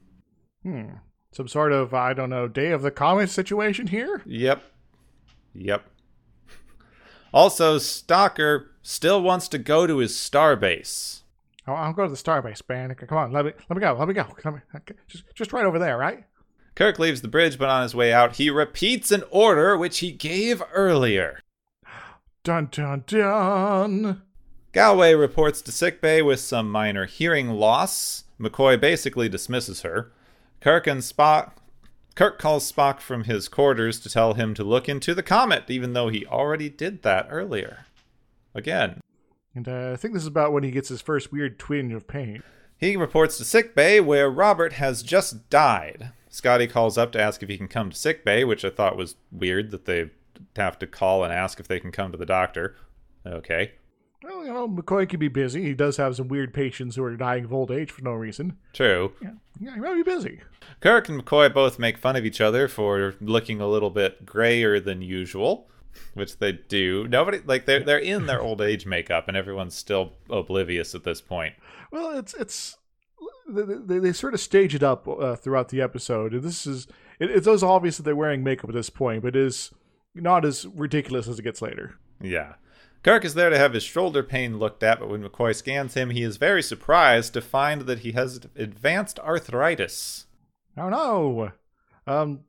hmm. 0.62 0.93
Some 1.37 1.49
sort 1.49 1.71
of 1.71 1.93
I 1.93 2.14
don't 2.14 2.31
know 2.31 2.49
Day 2.49 2.71
of 2.71 2.81
the 2.81 2.90
Comet 2.90 3.28
situation 3.28 3.88
here. 3.88 4.23
Yep. 4.25 4.62
Yep. 5.55 5.85
Also, 7.31 7.76
Stocker 7.76 8.69
still 8.81 9.21
wants 9.21 9.47
to 9.49 9.59
go 9.59 9.87
to 9.87 9.99
his 9.99 10.12
starbase. 10.12 11.21
I'll, 11.66 11.76
I'll 11.76 11.93
go 11.93 12.05
to 12.05 12.09
the 12.09 12.16
starbase, 12.16 12.66
man. 12.71 12.95
Come 12.95 13.19
on, 13.19 13.33
let 13.33 13.45
me 13.45 13.52
let 13.69 13.76
me 13.76 13.83
go. 13.83 13.95
Let 13.99 14.09
me 14.09 14.14
go. 14.14 14.25
Let 14.47 14.55
me, 14.55 14.61
just 15.09 15.25
just 15.35 15.52
right 15.52 15.66
over 15.66 15.78
there, 15.78 15.99
right? 15.99 16.25
Kirk 16.75 16.99
leaves 16.99 17.21
the 17.21 17.28
bridge, 17.28 17.59
but 17.59 17.69
on 17.69 17.83
his 17.83 17.95
way 17.95 18.14
out, 18.14 18.37
he 18.37 18.49
repeats 18.49 19.11
an 19.11 19.23
order 19.31 19.76
which 19.76 19.99
he 19.99 20.12
gave 20.12 20.62
earlier. 20.73 21.40
Dun 22.45 22.71
dun 22.73 23.05
dun. 23.07 24.23
Galway 24.73 25.12
reports 25.12 25.61
to 25.61 25.71
sickbay 25.71 26.23
with 26.23 26.40
some 26.40 26.71
minor 26.71 27.05
hearing 27.05 27.50
loss. 27.50 28.25
McCoy 28.40 28.81
basically 28.81 29.28
dismisses 29.28 29.83
her. 29.83 30.12
Kirk 30.66 30.88
and 30.88 31.00
Spock 31.00 31.52
Kirk 32.16 32.40
calls 32.40 32.73
Spock 32.73 32.99
from 32.99 33.23
his 33.23 33.46
quarters 33.46 34.00
to 34.00 34.11
tell 34.11 34.35
him 34.35 34.52
to 34.54 34.64
look 34.64 34.88
into 34.88 35.14
the 35.14 35.23
comet, 35.23 35.70
even 35.70 35.92
though 35.92 36.08
he 36.08 36.26
already 36.26 36.68
did 36.68 37.04
that 37.04 37.28
earlier. 37.30 37.87
Again. 38.52 39.00
And 39.54 39.68
uh, 39.68 39.92
I 39.92 39.96
think 39.96 40.12
this 40.12 40.25
is 40.25 40.26
about 40.26 40.52
when 40.52 40.64
he 40.64 40.73
gets 40.73 40.88
his 40.88 41.00
first 41.00 41.30
weird 41.30 41.61
twinge 41.61 41.92
of 41.92 42.08
pain. 42.08 42.42
He 42.78 42.96
reports 42.96 43.38
to 43.38 43.44
sickbay 43.44 44.00
where 44.00 44.28
Robert 44.28 44.73
has 44.73 45.04
just 45.04 45.49
died. 45.50 46.11
Scotty 46.30 46.66
calls 46.66 46.99
up 46.99 47.12
to 47.12 47.23
ask 47.23 47.44
if 47.44 47.49
he 47.49 47.56
can 47.56 47.68
come 47.68 47.90
to 47.90 47.96
sickbay, 47.96 48.42
which 48.42 48.64
I 48.64 48.70
thought 48.70 48.96
was 48.96 49.14
weird 49.30 49.70
that 49.70 49.85
they 49.85 50.11
have 50.56 50.80
to 50.80 50.88
call 50.88 51.23
and 51.23 51.32
ask 51.32 51.61
if 51.61 51.68
they 51.68 51.78
can 51.78 51.92
come 51.92 52.11
to 52.11 52.18
the 52.18 52.26
doctor. 52.26 52.75
Okay. 53.25 53.75
Well, 54.26 54.45
you 54.45 54.52
know, 54.52 54.68
McCoy 54.68 55.09
can 55.09 55.21
be 55.21 55.28
busy. 55.28 55.62
He 55.62 55.75
does 55.75 55.97
have 55.99 56.16
some 56.16 56.26
weird 56.26 56.52
patients 56.52 56.97
who 56.97 57.04
are 57.04 57.16
dying 57.16 57.45
of 57.45 57.52
old 57.52 57.71
age 57.71 57.92
for 57.92 58.02
no 58.02 58.12
reason. 58.12 58.56
True. 58.73 59.12
Yeah, 59.23 59.30
yeah 59.61 59.75
he 59.75 59.80
might 59.80 59.95
be 59.95 60.02
busy. 60.02 60.40
Kirk 60.80 61.09
and 61.09 61.25
McCoy 61.25 61.52
both 61.54 61.78
make 61.78 61.97
fun 61.97 62.16
of 62.16 62.26
each 62.26 62.40
other 62.40 62.66
for 62.66 63.14
looking 63.21 63.61
a 63.61 63.68
little 63.68 63.90
bit 63.90 64.26
grayer 64.26 64.80
than 64.80 65.00
usual, 65.00 65.71
which 66.14 66.38
they 66.38 66.52
do. 66.52 67.06
Nobody 67.06 67.40
like 67.47 67.66
they're 67.66 67.85
they're 67.85 67.99
in 67.99 68.26
their 68.26 68.42
old 68.42 68.61
age 68.61 68.85
makeup, 68.85 69.28
and 69.28 69.37
everyone's 69.37 69.76
still 69.76 70.14
oblivious 70.28 70.92
at 70.97 71.04
this 71.04 71.21
point. 71.21 71.54
Well, 71.92 72.18
it's 72.18 72.35
it's 72.35 72.78
they, 73.49 73.62
they, 73.62 73.99
they 74.00 74.12
sort 74.12 74.35
of 74.35 74.40
stage 74.40 74.75
it 74.75 74.83
up 74.83 75.06
uh, 75.06 75.37
throughout 75.37 75.68
the 75.68 75.80
episode. 75.80 76.33
This 76.42 76.66
is 76.66 76.88
it, 77.21 77.30
it's 77.30 77.62
obvious 77.62 77.97
that 77.97 78.02
they're 78.02 78.16
wearing 78.16 78.42
makeup 78.42 78.71
at 78.71 78.75
this 78.75 78.90
point, 78.90 79.23
but 79.23 79.37
it 79.37 79.47
is 79.47 79.73
not 80.16 80.45
as 80.45 80.66
ridiculous 80.66 81.28
as 81.28 81.38
it 81.38 81.42
gets 81.42 81.62
later. 81.62 81.95
Yeah. 82.21 82.54
Kirk 83.06 83.25
is 83.25 83.34
there 83.34 83.50
to 83.50 83.58
have 83.58 83.72
his 83.72 83.84
shoulder 83.84 84.25
pain 84.25 84.58
looked 84.58 84.82
at, 84.82 84.98
but 84.98 85.08
when 85.08 85.22
McCoy 85.22 85.54
scans 85.54 85.94
him, 85.94 86.10
he 86.10 86.25
is 86.25 86.38
very 86.38 86.60
surprised 86.60 87.34
to 87.34 87.40
find 87.40 87.82
that 87.82 88.00
he 88.00 88.10
has 88.12 88.40
advanced 88.56 89.20
arthritis. 89.20 90.26
Oh 90.76 90.88
no! 90.88 91.52
Um, 92.08 92.40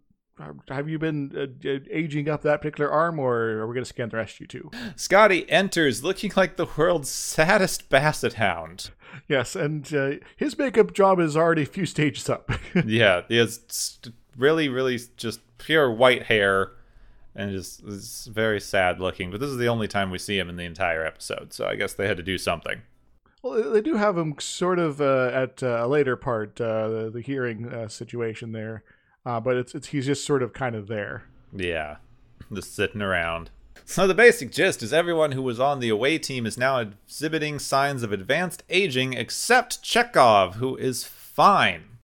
have 0.67 0.89
you 0.89 0.97
been 0.97 1.31
uh, 1.63 1.69
aging 1.91 2.27
up 2.27 2.41
that 2.41 2.63
particular 2.63 2.89
arm, 2.89 3.19
or 3.19 3.59
are 3.59 3.67
we 3.67 3.75
going 3.75 3.83
to 3.83 3.87
scan 3.87 4.09
the 4.09 4.17
rest 4.17 4.33
of 4.33 4.39
you 4.39 4.47
too? 4.47 4.71
Scotty 4.95 5.47
enters 5.47 6.03
looking 6.03 6.31
like 6.35 6.57
the 6.57 6.67
world's 6.75 7.09
saddest 7.09 7.87
basset 7.89 8.33
hound. 8.33 8.89
Yes, 9.27 9.55
and 9.55 9.93
uh, 9.93 10.13
his 10.37 10.57
makeup 10.57 10.91
job 10.91 11.19
is 11.19 11.37
already 11.37 11.61
a 11.61 11.67
few 11.67 11.85
stages 11.85 12.31
up. 12.31 12.49
yeah, 12.83 13.21
he 13.27 13.37
has 13.37 13.99
really, 14.35 14.69
really 14.69 14.99
just 15.17 15.39
pure 15.59 15.91
white 15.91 16.23
hair 16.23 16.71
and 17.37 17.51
just 17.51 17.83
is 17.83 18.27
very 18.33 18.59
sad 18.59 18.99
looking. 18.99 19.31
But 19.31 19.39
this 19.39 19.51
is 19.51 19.57
the 19.57 19.67
only 19.67 19.87
time 19.87 20.09
we 20.09 20.17
see 20.17 20.37
him 20.37 20.49
in 20.49 20.57
the 20.57 20.65
entire 20.65 21.05
episode, 21.05 21.53
so 21.53 21.67
I 21.67 21.75
guess 21.75 21.93
they 21.93 22.07
had 22.07 22.17
to 22.17 22.23
do 22.23 22.37
something. 22.37 22.81
Well, 23.43 23.71
they 23.71 23.81
do 23.81 23.95
have 23.95 24.17
him 24.17 24.35
sort 24.39 24.79
of 24.79 24.99
uh, 24.99 25.29
at 25.31 25.61
uh, 25.61 25.85
a 25.85 25.87
later 25.87 26.15
part, 26.15 26.59
uh, 26.59 26.89
the, 26.89 27.11
the, 27.11 27.21
hearing 27.21 27.71
uh, 27.71 27.87
situation 27.87 28.51
there, 28.51 28.83
uh, 29.25 29.39
but 29.39 29.55
it's, 29.55 29.75
it's 29.75 29.89
he's 29.89 30.07
just 30.07 30.25
sort 30.25 30.41
of 30.41 30.53
kind 30.53 30.75
of 30.75 30.87
there. 30.87 31.23
Yeah, 31.55 31.97
just 32.51 32.75
sitting 32.75 33.01
around. 33.01 33.51
So 33.85 34.07
the 34.07 34.15
basic 34.15 34.51
gist 34.51 34.81
is 34.81 34.91
everyone 34.91 35.33
who 35.33 35.43
was 35.43 35.59
on 35.59 35.79
the 35.79 35.89
away 35.89 36.17
team 36.17 36.47
is 36.47 36.57
now 36.57 36.79
exhibiting 36.79 37.59
signs 37.59 38.01
of 38.01 38.11
advanced 38.11 38.63
aging, 38.69 39.13
except 39.13 39.83
Chekov, 39.83 40.55
who 40.55 40.75
is 40.75 41.03
fine. 41.03 41.99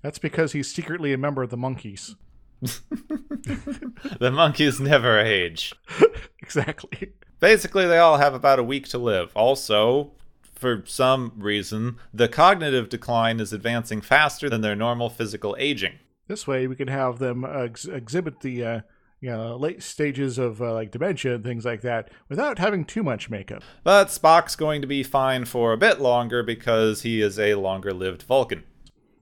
That's 0.00 0.18
because 0.18 0.52
he's 0.52 0.72
secretly 0.72 1.12
a 1.12 1.18
member 1.18 1.42
of 1.42 1.50
the 1.50 1.58
Monkees. 1.58 2.16
the 4.20 4.30
monkeys 4.32 4.78
never 4.78 5.18
age. 5.18 5.74
exactly. 6.40 7.12
Basically, 7.40 7.86
they 7.86 7.98
all 7.98 8.18
have 8.18 8.34
about 8.34 8.60
a 8.60 8.64
week 8.64 8.88
to 8.90 8.98
live. 8.98 9.32
Also, 9.34 10.12
for 10.54 10.84
some 10.86 11.32
reason, 11.36 11.96
the 12.14 12.28
cognitive 12.28 12.88
decline 12.88 13.40
is 13.40 13.52
advancing 13.52 14.00
faster 14.00 14.48
than 14.48 14.60
their 14.60 14.76
normal 14.76 15.10
physical 15.10 15.56
aging. 15.58 15.98
This 16.28 16.46
way, 16.46 16.68
we 16.68 16.76
can 16.76 16.88
have 16.88 17.18
them 17.18 17.44
uh, 17.44 17.64
ex- 17.64 17.84
exhibit 17.86 18.40
the 18.40 18.64
uh, 18.64 18.80
you 19.22 19.30
know, 19.30 19.56
late 19.56 19.82
stages 19.82 20.36
of 20.36 20.60
uh, 20.60 20.72
like 20.74 20.90
dementia 20.90 21.36
and 21.36 21.44
things 21.44 21.64
like 21.64 21.80
that 21.82 22.10
without 22.28 22.58
having 22.58 22.84
too 22.84 23.04
much 23.04 23.30
makeup. 23.30 23.62
But 23.84 24.08
Spock's 24.08 24.56
going 24.56 24.80
to 24.82 24.88
be 24.88 25.04
fine 25.04 25.44
for 25.44 25.72
a 25.72 25.76
bit 25.78 26.00
longer 26.00 26.42
because 26.42 27.02
he 27.02 27.22
is 27.22 27.38
a 27.38 27.54
longer 27.54 27.92
lived 27.92 28.24
Vulcan. 28.24 28.64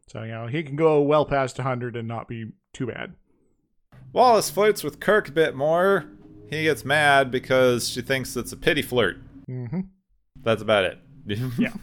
So, 0.09 0.23
you 0.23 0.33
know, 0.33 0.47
he 0.47 0.63
can 0.63 0.75
go 0.75 1.03
well 1.03 1.27
past 1.27 1.59
100 1.59 1.97
and 1.97 2.09
not 2.09 2.29
be 2.29 2.47
too 2.73 2.87
bad. 2.87 3.15
Wallace 4.13 4.51
flirts 4.51 4.83
with 4.83 5.01
Kirk 5.01 5.29
a 5.29 5.33
bit 5.33 5.55
more. 5.55 6.07
He 6.49 6.65
gets 6.65 6.85
mad 6.85 7.31
because 7.31 7.89
she 7.89 8.03
thinks 8.03 8.37
it's 8.37 8.53
a 8.53 8.57
pity 8.57 8.83
flirt. 8.83 9.19
Mm-hmm. 9.49 9.81
That's 10.43 10.63
about 10.63 10.85
it. 10.85 10.99
yeah. 11.27 11.73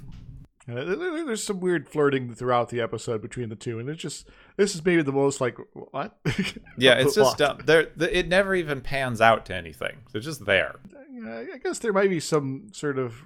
Uh, 0.70 0.84
there's 0.84 1.42
some 1.42 1.62
weird 1.62 1.88
flirting 1.88 2.36
throughout 2.36 2.68
the 2.68 2.82
episode 2.82 3.22
between 3.22 3.48
the 3.48 3.56
two, 3.56 3.80
and 3.80 3.88
it's 3.88 4.02
just 4.02 4.28
this 4.58 4.76
is 4.76 4.84
maybe 4.84 5.02
the 5.02 5.14
most 5.14 5.40
like 5.40 5.58
what? 5.72 6.20
yeah, 6.78 6.96
it's 6.96 7.16
just 7.16 7.38
dumb. 7.38 7.60
There, 7.66 7.88
it 7.98 8.28
never 8.28 8.54
even 8.54 8.82
pans 8.82 9.22
out 9.22 9.46
to 9.46 9.56
anything. 9.56 9.96
They're 10.12 10.20
just 10.20 10.46
there. 10.46 10.76
I 11.26 11.58
guess 11.64 11.80
there 11.80 11.94
might 11.94 12.10
be 12.10 12.20
some 12.20 12.68
sort 12.74 13.00
of 13.00 13.26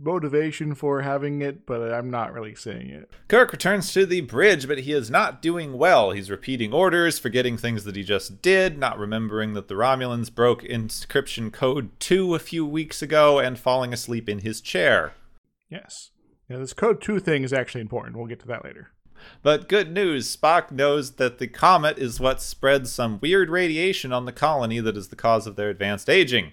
motivation 0.00 0.74
for 0.74 1.02
having 1.02 1.42
it, 1.42 1.66
but 1.66 1.92
I'm 1.92 2.10
not 2.10 2.32
really 2.32 2.54
seeing 2.54 2.88
it. 2.88 3.10
Kirk 3.28 3.52
returns 3.52 3.92
to 3.92 4.06
the 4.06 4.22
bridge, 4.22 4.66
but 4.66 4.78
he 4.78 4.92
is 4.92 5.10
not 5.10 5.42
doing 5.42 5.76
well. 5.76 6.10
He's 6.12 6.30
repeating 6.30 6.72
orders, 6.72 7.18
forgetting 7.18 7.56
things 7.56 7.84
that 7.84 7.96
he 7.96 8.02
just 8.02 8.40
did, 8.42 8.78
not 8.78 8.98
remembering 8.98 9.52
that 9.54 9.68
the 9.68 9.74
Romulans 9.74 10.34
broke 10.34 10.62
encryption 10.62 11.52
code 11.52 11.90
2 12.00 12.34
a 12.34 12.38
few 12.38 12.64
weeks 12.64 13.02
ago, 13.02 13.38
and 13.38 13.58
falling 13.58 13.92
asleep 13.92 14.28
in 14.28 14.38
his 14.38 14.60
chair. 14.60 15.12
Yes. 15.68 16.10
Yeah, 16.48 16.58
this 16.58 16.72
code 16.72 17.00
2 17.00 17.20
thing 17.20 17.44
is 17.44 17.52
actually 17.52 17.82
important. 17.82 18.16
We'll 18.16 18.26
get 18.26 18.40
to 18.40 18.48
that 18.48 18.64
later. 18.64 18.90
But 19.42 19.68
good 19.68 19.92
news 19.92 20.34
Spock 20.34 20.70
knows 20.70 21.12
that 21.12 21.38
the 21.38 21.46
comet 21.46 21.98
is 21.98 22.18
what 22.18 22.40
spreads 22.40 22.90
some 22.90 23.20
weird 23.20 23.50
radiation 23.50 24.12
on 24.12 24.24
the 24.24 24.32
colony 24.32 24.80
that 24.80 24.96
is 24.96 25.08
the 25.08 25.16
cause 25.16 25.46
of 25.46 25.56
their 25.56 25.68
advanced 25.68 26.08
aging. 26.08 26.52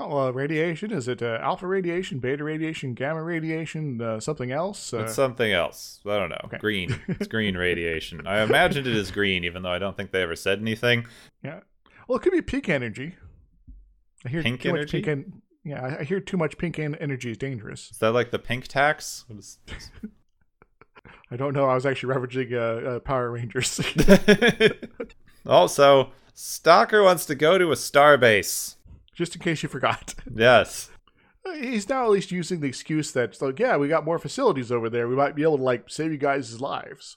Oh, 0.00 0.28
uh, 0.28 0.30
radiation? 0.30 0.92
Is 0.92 1.08
it 1.08 1.22
uh, 1.22 1.38
alpha 1.42 1.66
radiation, 1.66 2.20
beta 2.20 2.44
radiation, 2.44 2.94
gamma 2.94 3.20
radiation, 3.20 4.00
uh, 4.00 4.20
something 4.20 4.52
else? 4.52 4.94
Uh, 4.94 4.98
it's 4.98 5.14
something 5.14 5.52
else. 5.52 5.98
I 6.06 6.18
don't 6.18 6.28
know. 6.28 6.40
Okay. 6.44 6.58
Green. 6.58 7.00
It's 7.08 7.26
green 7.26 7.56
radiation. 7.56 8.24
I 8.24 8.42
imagined 8.42 8.86
it 8.86 8.96
as 8.96 9.10
green, 9.10 9.44
even 9.44 9.62
though 9.62 9.72
I 9.72 9.80
don't 9.80 9.96
think 9.96 10.12
they 10.12 10.22
ever 10.22 10.36
said 10.36 10.60
anything. 10.60 11.06
Yeah. 11.42 11.60
Well, 12.06 12.16
it 12.16 12.22
could 12.22 12.32
be 12.32 12.42
peak 12.42 12.68
energy. 12.68 13.16
I 14.24 14.28
hear 14.28 14.42
pink 14.42 14.62
too 14.62 14.68
energy. 14.68 14.82
Much 14.82 14.92
pink 14.92 15.08
en- 15.08 15.42
yeah, 15.64 15.96
I 15.98 16.04
hear 16.04 16.20
too 16.20 16.36
much 16.36 16.58
pink 16.58 16.78
en- 16.78 16.94
energy 16.94 17.32
is 17.32 17.36
dangerous. 17.36 17.90
Is 17.90 17.98
that 17.98 18.12
like 18.12 18.30
the 18.30 18.38
pink 18.38 18.68
tax? 18.68 19.24
I 21.30 21.36
don't 21.36 21.54
know. 21.54 21.66
I 21.66 21.74
was 21.74 21.84
actually 21.84 22.14
referencing 22.14 22.52
uh, 22.52 22.88
uh, 22.88 22.98
Power 23.00 23.32
Rangers. 23.32 23.80
also, 25.46 26.12
Stocker 26.34 27.04
wants 27.04 27.26
to 27.26 27.34
go 27.34 27.58
to 27.58 27.72
a 27.72 27.74
starbase 27.74 28.76
just 29.18 29.34
in 29.34 29.42
case 29.42 29.62
you 29.62 29.68
forgot. 29.68 30.14
Yes. 30.34 30.90
He's 31.60 31.88
now 31.88 32.04
at 32.04 32.10
least 32.10 32.30
using 32.30 32.60
the 32.60 32.68
excuse 32.68 33.10
that, 33.12 33.40
like, 33.40 33.58
yeah, 33.58 33.76
we 33.76 33.88
got 33.88 34.04
more 34.04 34.18
facilities 34.18 34.70
over 34.70 34.88
there. 34.88 35.08
We 35.08 35.16
might 35.16 35.34
be 35.34 35.42
able 35.42 35.56
to, 35.56 35.62
like, 35.62 35.88
save 35.88 36.12
you 36.12 36.18
guys' 36.18 36.60
lives. 36.60 37.16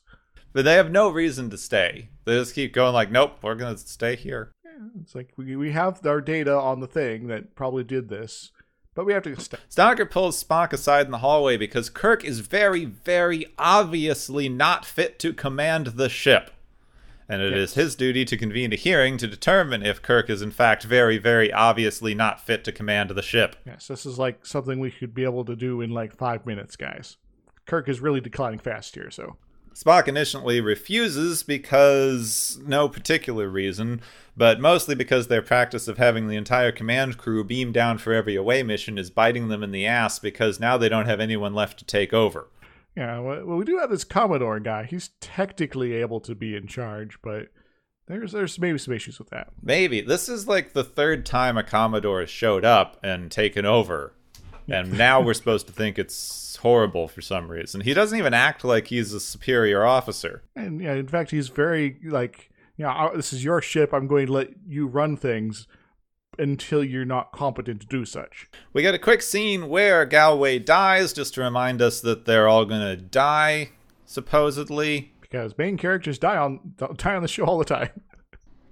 But 0.53 0.65
they 0.65 0.75
have 0.75 0.89
no 0.89 1.09
reason 1.09 1.49
to 1.49 1.57
stay. 1.57 2.09
They 2.25 2.35
just 2.37 2.55
keep 2.55 2.73
going, 2.73 2.93
like, 2.93 3.11
nope, 3.11 3.37
we're 3.41 3.55
going 3.55 3.75
to 3.75 3.81
stay 3.81 4.15
here. 4.15 4.53
Yeah, 4.63 5.01
it's 5.01 5.13
like 5.13 5.33
we, 5.37 5.55
we 5.55 5.71
have 5.71 6.05
our 6.05 6.21
data 6.21 6.55
on 6.55 6.79
the 6.79 6.87
thing 6.87 7.27
that 7.27 7.55
probably 7.55 7.83
did 7.83 8.09
this, 8.09 8.51
but 8.95 9.05
we 9.05 9.13
have 9.13 9.23
to 9.23 9.39
stay. 9.39 9.57
Stocker 9.69 10.09
pulls 10.09 10.41
Spock 10.41 10.71
aside 10.73 11.05
in 11.05 11.11
the 11.11 11.19
hallway 11.19 11.57
because 11.57 11.89
Kirk 11.89 12.23
is 12.23 12.39
very, 12.39 12.85
very 12.85 13.45
obviously 13.59 14.47
not 14.49 14.85
fit 14.85 15.19
to 15.19 15.33
command 15.33 15.87
the 15.87 16.09
ship 16.09 16.51
and 17.31 17.41
it 17.41 17.53
yes. 17.53 17.69
is 17.69 17.73
his 17.75 17.95
duty 17.95 18.25
to 18.25 18.35
convene 18.35 18.73
a 18.73 18.75
hearing 18.75 19.15
to 19.17 19.25
determine 19.25 19.85
if 19.85 20.01
Kirk 20.01 20.29
is 20.29 20.41
in 20.41 20.51
fact 20.51 20.83
very, 20.83 21.17
very 21.17 21.51
obviously 21.51 22.13
not 22.13 22.41
fit 22.41 22.65
to 22.65 22.73
command 22.73 23.09
the 23.11 23.21
ship. 23.21 23.55
Yes, 23.65 23.87
this 23.87 24.05
is 24.05 24.19
like 24.19 24.45
something 24.45 24.81
we 24.81 24.89
should 24.89 25.13
be 25.13 25.23
able 25.23 25.45
to 25.45 25.55
do 25.55 25.79
in 25.79 25.91
like 25.91 26.13
five 26.13 26.45
minutes, 26.45 26.75
guys. 26.75 27.15
Kirk 27.65 27.87
is 27.87 28.01
really 28.01 28.19
declining 28.19 28.59
fast 28.59 28.95
here, 28.95 29.09
so. 29.09 29.37
Spock 29.73 30.09
initially 30.09 30.59
refuses 30.59 31.43
because 31.43 32.59
no 32.65 32.89
particular 32.89 33.47
reason, 33.47 34.01
but 34.35 34.59
mostly 34.59 34.93
because 34.93 35.27
their 35.27 35.41
practice 35.41 35.87
of 35.87 35.97
having 35.97 36.27
the 36.27 36.35
entire 36.35 36.73
command 36.73 37.17
crew 37.17 37.45
beam 37.45 37.71
down 37.71 37.97
for 37.97 38.11
every 38.11 38.35
away 38.35 38.61
mission 38.61 38.97
is 38.97 39.09
biting 39.09 39.47
them 39.47 39.63
in 39.63 39.71
the 39.71 39.85
ass 39.85 40.19
because 40.19 40.59
now 40.59 40.77
they 40.77 40.89
don't 40.89 41.05
have 41.05 41.21
anyone 41.21 41.53
left 41.53 41.79
to 41.79 41.85
take 41.85 42.11
over. 42.11 42.49
Yeah, 42.95 43.19
well, 43.19 43.57
we 43.57 43.63
do 43.63 43.77
have 43.77 43.89
this 43.89 44.03
Commodore 44.03 44.59
guy. 44.59 44.83
He's 44.83 45.11
technically 45.21 45.93
able 45.93 46.19
to 46.21 46.35
be 46.35 46.55
in 46.55 46.67
charge, 46.67 47.19
but 47.21 47.47
there's 48.07 48.33
there's 48.33 48.59
maybe 48.59 48.77
some 48.77 48.93
issues 48.93 49.17
with 49.17 49.29
that. 49.29 49.49
Maybe 49.61 50.01
this 50.01 50.27
is 50.27 50.47
like 50.47 50.73
the 50.73 50.83
third 50.83 51.25
time 51.25 51.57
a 51.57 51.63
Commodore 51.63 52.19
has 52.19 52.29
showed 52.29 52.65
up 52.65 52.99
and 53.01 53.31
taken 53.31 53.65
over, 53.65 54.13
and 54.67 54.97
now 54.97 55.21
we're 55.21 55.33
supposed 55.33 55.67
to 55.67 55.73
think 55.73 55.97
it's 55.97 56.57
horrible 56.57 57.07
for 57.07 57.21
some 57.21 57.49
reason. 57.49 57.81
He 57.81 57.93
doesn't 57.93 58.17
even 58.17 58.33
act 58.33 58.65
like 58.65 58.87
he's 58.87 59.13
a 59.13 59.19
superior 59.19 59.85
officer. 59.85 60.43
And 60.55 60.81
yeah, 60.81 60.93
in 60.93 61.07
fact, 61.07 61.31
he's 61.31 61.47
very 61.47 61.97
like, 62.03 62.51
you 62.75 62.87
uh, 62.87 63.07
know, 63.07 63.15
this 63.15 63.31
is 63.31 63.43
your 63.43 63.61
ship. 63.61 63.93
I'm 63.93 64.07
going 64.07 64.27
to 64.27 64.33
let 64.33 64.49
you 64.67 64.87
run 64.87 65.15
things 65.15 65.65
until 66.41 66.83
you're 66.83 67.05
not 67.05 67.31
competent 67.31 67.81
to 67.81 67.87
do 67.87 68.03
such. 68.03 68.49
We 68.73 68.81
get 68.81 68.95
a 68.95 68.99
quick 68.99 69.21
scene 69.21 69.69
where 69.69 70.05
Galway 70.05 70.59
dies, 70.59 71.13
just 71.13 71.35
to 71.35 71.41
remind 71.41 71.81
us 71.81 72.01
that 72.01 72.25
they're 72.25 72.47
all 72.47 72.65
gonna 72.65 72.95
die, 72.97 73.69
supposedly. 74.05 75.13
Because 75.21 75.57
main 75.57 75.77
characters 75.77 76.17
die 76.17 76.37
on 76.37 76.73
die 76.97 77.15
on 77.15 77.21
the 77.21 77.27
show 77.27 77.45
all 77.45 77.57
the 77.57 77.65
time. 77.65 77.89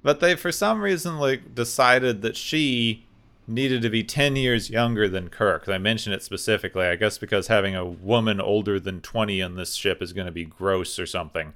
But 0.02 0.22
they, 0.22 0.38
for 0.38 0.54
some 0.54 0.80
reason, 0.80 1.18
like 1.20 1.54
decided 1.54 2.22
that 2.22 2.38
she 2.38 3.06
needed 3.50 3.82
to 3.82 3.90
be 3.90 4.02
10 4.02 4.38
years 4.38 4.70
younger 4.70 5.10
than 5.10 5.28
Kirk. 5.28 5.68
I 5.68 5.78
mention 5.78 6.14
it 6.14 6.24
specifically, 6.24 6.86
I 6.86 6.96
guess 6.96 7.18
because 7.18 7.48
having 7.48 7.76
a 7.76 7.86
woman 7.86 8.40
older 8.40 8.80
than 8.80 9.02
20 9.02 9.42
on 9.42 9.56
this 9.56 9.74
ship 9.76 10.02
is 10.02 10.14
going 10.14 10.28
to 10.28 10.32
be 10.32 10.46
gross 10.46 11.00
or 11.00 11.06
something. 11.06 11.52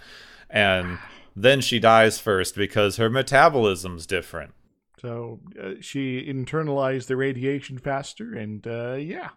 And 0.50 1.00
then 1.36 1.62
she 1.62 1.80
dies 1.80 2.20
first 2.20 2.56
because 2.56 2.98
her 2.98 3.10
metabolism's 3.10 4.06
different. 4.06 4.54
So 5.04 5.42
uh, 5.62 5.72
she 5.82 6.26
internalized 6.26 7.08
the 7.08 7.18
radiation 7.18 7.78
faster, 7.78 8.34
and 8.34 8.66
uh, 8.66 8.94
yeah. 8.94 9.32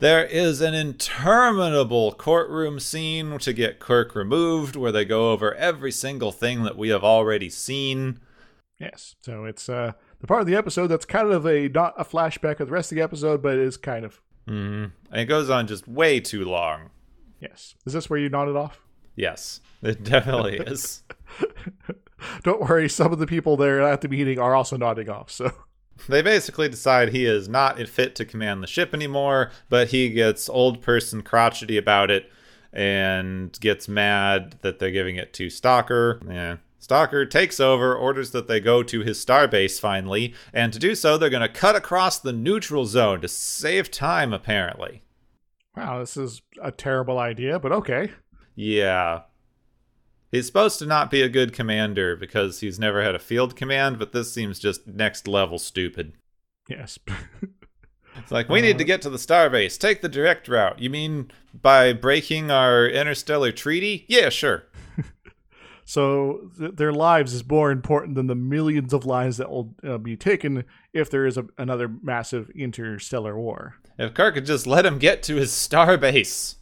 There 0.00 0.24
is 0.24 0.60
an 0.60 0.74
interminable 0.74 2.12
courtroom 2.12 2.80
scene 2.80 3.38
to 3.38 3.52
get 3.52 3.78
Kirk 3.78 4.16
removed 4.16 4.74
where 4.74 4.90
they 4.90 5.04
go 5.04 5.30
over 5.30 5.54
every 5.54 5.92
single 5.92 6.32
thing 6.32 6.64
that 6.64 6.76
we 6.76 6.88
have 6.88 7.04
already 7.04 7.48
seen. 7.48 8.18
Yes. 8.80 9.14
So 9.22 9.44
it's 9.44 9.68
uh, 9.68 9.92
the 10.20 10.26
part 10.26 10.40
of 10.40 10.48
the 10.48 10.56
episode 10.56 10.88
that's 10.88 11.06
kind 11.06 11.30
of 11.30 11.46
a 11.46 11.68
not 11.68 11.94
a 11.96 12.04
flashback 12.04 12.58
of 12.58 12.66
the 12.66 12.74
rest 12.74 12.90
of 12.90 12.96
the 12.96 13.02
episode, 13.02 13.40
but 13.40 13.54
it 13.54 13.60
is 13.60 13.76
kind 13.76 14.04
of. 14.04 14.20
Mm-hmm. 14.48 14.86
And 15.12 15.20
it 15.20 15.26
goes 15.26 15.48
on 15.48 15.68
just 15.68 15.86
way 15.86 16.18
too 16.18 16.44
long. 16.44 16.90
Yes. 17.40 17.76
Is 17.86 17.92
this 17.92 18.10
where 18.10 18.18
you 18.18 18.28
nodded 18.28 18.56
off? 18.56 18.80
Yes, 19.14 19.60
it 19.82 20.02
definitely 20.02 20.56
is. 20.56 21.04
Don't 22.42 22.60
worry, 22.60 22.88
some 22.88 23.12
of 23.12 23.18
the 23.18 23.26
people 23.26 23.56
there 23.56 23.80
at 23.82 24.00
the 24.00 24.08
meeting 24.08 24.38
are 24.38 24.54
also 24.54 24.76
nodding 24.76 25.08
off, 25.08 25.30
so. 25.30 25.50
They 26.08 26.20
basically 26.20 26.68
decide 26.68 27.08
he 27.08 27.24
is 27.24 27.48
not 27.48 27.78
fit 27.88 28.14
to 28.16 28.24
command 28.24 28.62
the 28.62 28.66
ship 28.66 28.92
anymore, 28.92 29.50
but 29.70 29.88
he 29.88 30.10
gets 30.10 30.48
old 30.48 30.82
person 30.82 31.22
crotchety 31.22 31.78
about 31.78 32.10
it 32.10 32.30
and 32.72 33.58
gets 33.60 33.88
mad 33.88 34.56
that 34.60 34.78
they're 34.78 34.90
giving 34.90 35.16
it 35.16 35.32
to 35.34 35.46
Stocker. 35.46 36.20
Yeah. 36.30 36.56
Stocker 36.80 37.28
takes 37.28 37.58
over, 37.58 37.94
orders 37.94 38.30
that 38.32 38.46
they 38.46 38.60
go 38.60 38.82
to 38.82 39.00
his 39.00 39.24
starbase 39.24 39.80
finally, 39.80 40.34
and 40.52 40.72
to 40.72 40.78
do 40.78 40.94
so, 40.94 41.16
they're 41.16 41.30
going 41.30 41.40
to 41.40 41.48
cut 41.48 41.74
across 41.74 42.18
the 42.18 42.32
neutral 42.32 42.84
zone 42.84 43.20
to 43.22 43.28
save 43.28 43.90
time, 43.90 44.32
apparently. 44.32 45.02
Wow, 45.76 45.98
this 45.98 46.16
is 46.16 46.42
a 46.62 46.70
terrible 46.70 47.18
idea, 47.18 47.58
but 47.58 47.72
okay. 47.72 48.10
Yeah. 48.54 49.22
He's 50.30 50.46
supposed 50.46 50.78
to 50.80 50.86
not 50.86 51.10
be 51.10 51.22
a 51.22 51.28
good 51.28 51.52
commander 51.52 52.16
because 52.16 52.60
he's 52.60 52.78
never 52.78 53.02
had 53.02 53.14
a 53.14 53.20
field 53.20 53.54
command, 53.56 53.98
but 53.98 54.12
this 54.12 54.32
seems 54.32 54.58
just 54.58 54.86
next 54.86 55.28
level 55.28 55.58
stupid. 55.58 56.14
Yes. 56.68 56.98
it's 58.16 58.32
like, 58.32 58.48
we 58.48 58.58
uh, 58.58 58.62
need 58.62 58.78
to 58.78 58.84
get 58.84 59.02
to 59.02 59.10
the 59.10 59.18
starbase. 59.18 59.78
Take 59.78 60.02
the 60.02 60.08
direct 60.08 60.48
route. 60.48 60.80
You 60.80 60.90
mean 60.90 61.30
by 61.54 61.92
breaking 61.92 62.50
our 62.50 62.86
interstellar 62.86 63.52
treaty? 63.52 64.04
Yeah, 64.08 64.28
sure. 64.30 64.64
so 65.84 66.50
th- 66.58 66.72
their 66.74 66.92
lives 66.92 67.32
is 67.32 67.48
more 67.48 67.70
important 67.70 68.16
than 68.16 68.26
the 68.26 68.34
millions 68.34 68.92
of 68.92 69.06
lives 69.06 69.36
that 69.36 69.48
will 69.48 69.76
uh, 69.86 69.98
be 69.98 70.16
taken 70.16 70.64
if 70.92 71.08
there 71.08 71.26
is 71.26 71.38
a, 71.38 71.46
another 71.56 71.88
massive 72.02 72.50
interstellar 72.50 73.38
war. 73.38 73.76
If 73.96 74.12
Kirk 74.12 74.34
could 74.34 74.46
just 74.46 74.66
let 74.66 74.84
him 74.84 74.98
get 74.98 75.22
to 75.24 75.36
his 75.36 75.52
starbase. 75.52 76.56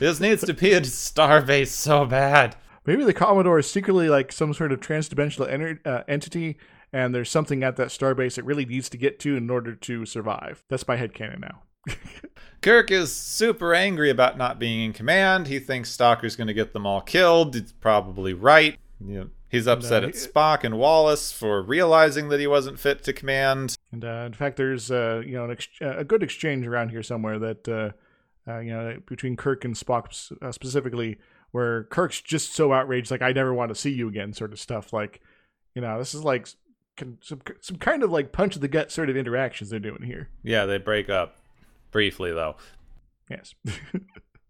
This 0.00 0.18
needs 0.18 0.44
to 0.44 0.52
be 0.52 0.72
a 0.72 0.80
starbase 0.80 1.68
so 1.68 2.04
bad. 2.04 2.56
Maybe 2.86 3.04
the 3.04 3.14
Commodore 3.14 3.58
is 3.58 3.70
secretly 3.70 4.08
like 4.08 4.30
some 4.30 4.52
sort 4.52 4.72
of 4.72 4.80
transdimensional 4.80 5.50
ener- 5.50 5.86
uh, 5.86 6.04
entity, 6.06 6.58
and 6.92 7.14
there's 7.14 7.30
something 7.30 7.62
at 7.62 7.76
that 7.76 7.88
starbase 7.88 8.38
it 8.38 8.44
really 8.44 8.66
needs 8.66 8.88
to 8.90 8.96
get 8.96 9.18
to 9.20 9.36
in 9.36 9.48
order 9.48 9.74
to 9.74 10.04
survive. 10.06 10.64
That's 10.68 10.86
my 10.86 10.96
headcanon 10.96 11.40
now. 11.40 11.62
Kirk 12.62 12.90
is 12.90 13.14
super 13.14 13.74
angry 13.74 14.10
about 14.10 14.38
not 14.38 14.58
being 14.58 14.80
in 14.80 14.92
command. 14.92 15.46
He 15.46 15.58
thinks 15.58 15.90
Stocker's 15.90 16.36
going 16.36 16.46
to 16.46 16.54
get 16.54 16.72
them 16.72 16.86
all 16.86 17.00
killed. 17.00 17.54
He's 17.54 17.72
probably 17.72 18.32
right. 18.32 18.78
You 19.04 19.18
know, 19.20 19.30
he's 19.48 19.66
upset 19.66 20.04
and, 20.04 20.14
uh, 20.14 20.16
at 20.16 20.22
Spock 20.22 20.64
and 20.64 20.78
Wallace 20.78 21.32
for 21.32 21.62
realizing 21.62 22.28
that 22.30 22.40
he 22.40 22.46
wasn't 22.46 22.78
fit 22.78 23.02
to 23.04 23.12
command. 23.12 23.76
And 23.92 24.04
uh, 24.04 24.24
in 24.26 24.32
fact, 24.32 24.56
there's 24.56 24.90
uh, 24.90 25.22
you 25.26 25.34
know 25.34 25.50
ex- 25.50 25.68
uh, 25.82 25.98
a 25.98 26.04
good 26.04 26.22
exchange 26.22 26.66
around 26.66 26.90
here 26.90 27.02
somewhere 27.02 27.38
that 27.38 27.68
uh, 27.68 28.50
uh, 28.50 28.58
you 28.60 28.70
know 28.70 28.98
between 29.06 29.36
Kirk 29.36 29.64
and 29.64 29.74
Spock 29.74 30.12
specifically 30.54 31.18
where 31.54 31.84
Kirk's 31.84 32.20
just 32.20 32.52
so 32.52 32.72
outraged, 32.72 33.12
like 33.12 33.22
I 33.22 33.30
never 33.30 33.54
want 33.54 33.68
to 33.68 33.76
see 33.76 33.92
you 33.92 34.08
again, 34.08 34.32
sort 34.32 34.52
of 34.52 34.58
stuff. 34.58 34.92
Like, 34.92 35.20
you 35.76 35.80
know, 35.80 36.00
this 36.00 36.12
is 36.12 36.24
like 36.24 36.48
some 36.98 37.40
some 37.60 37.76
kind 37.78 38.02
of 38.02 38.10
like 38.10 38.32
punch 38.32 38.56
of 38.56 38.60
the 38.60 38.66
gut 38.66 38.90
sort 38.90 39.08
of 39.08 39.16
interactions 39.16 39.70
they're 39.70 39.78
doing 39.78 40.02
here. 40.02 40.30
Yeah, 40.42 40.66
they 40.66 40.78
break 40.78 41.08
up 41.08 41.36
briefly 41.92 42.32
though. 42.32 42.56
Yes. 43.30 43.54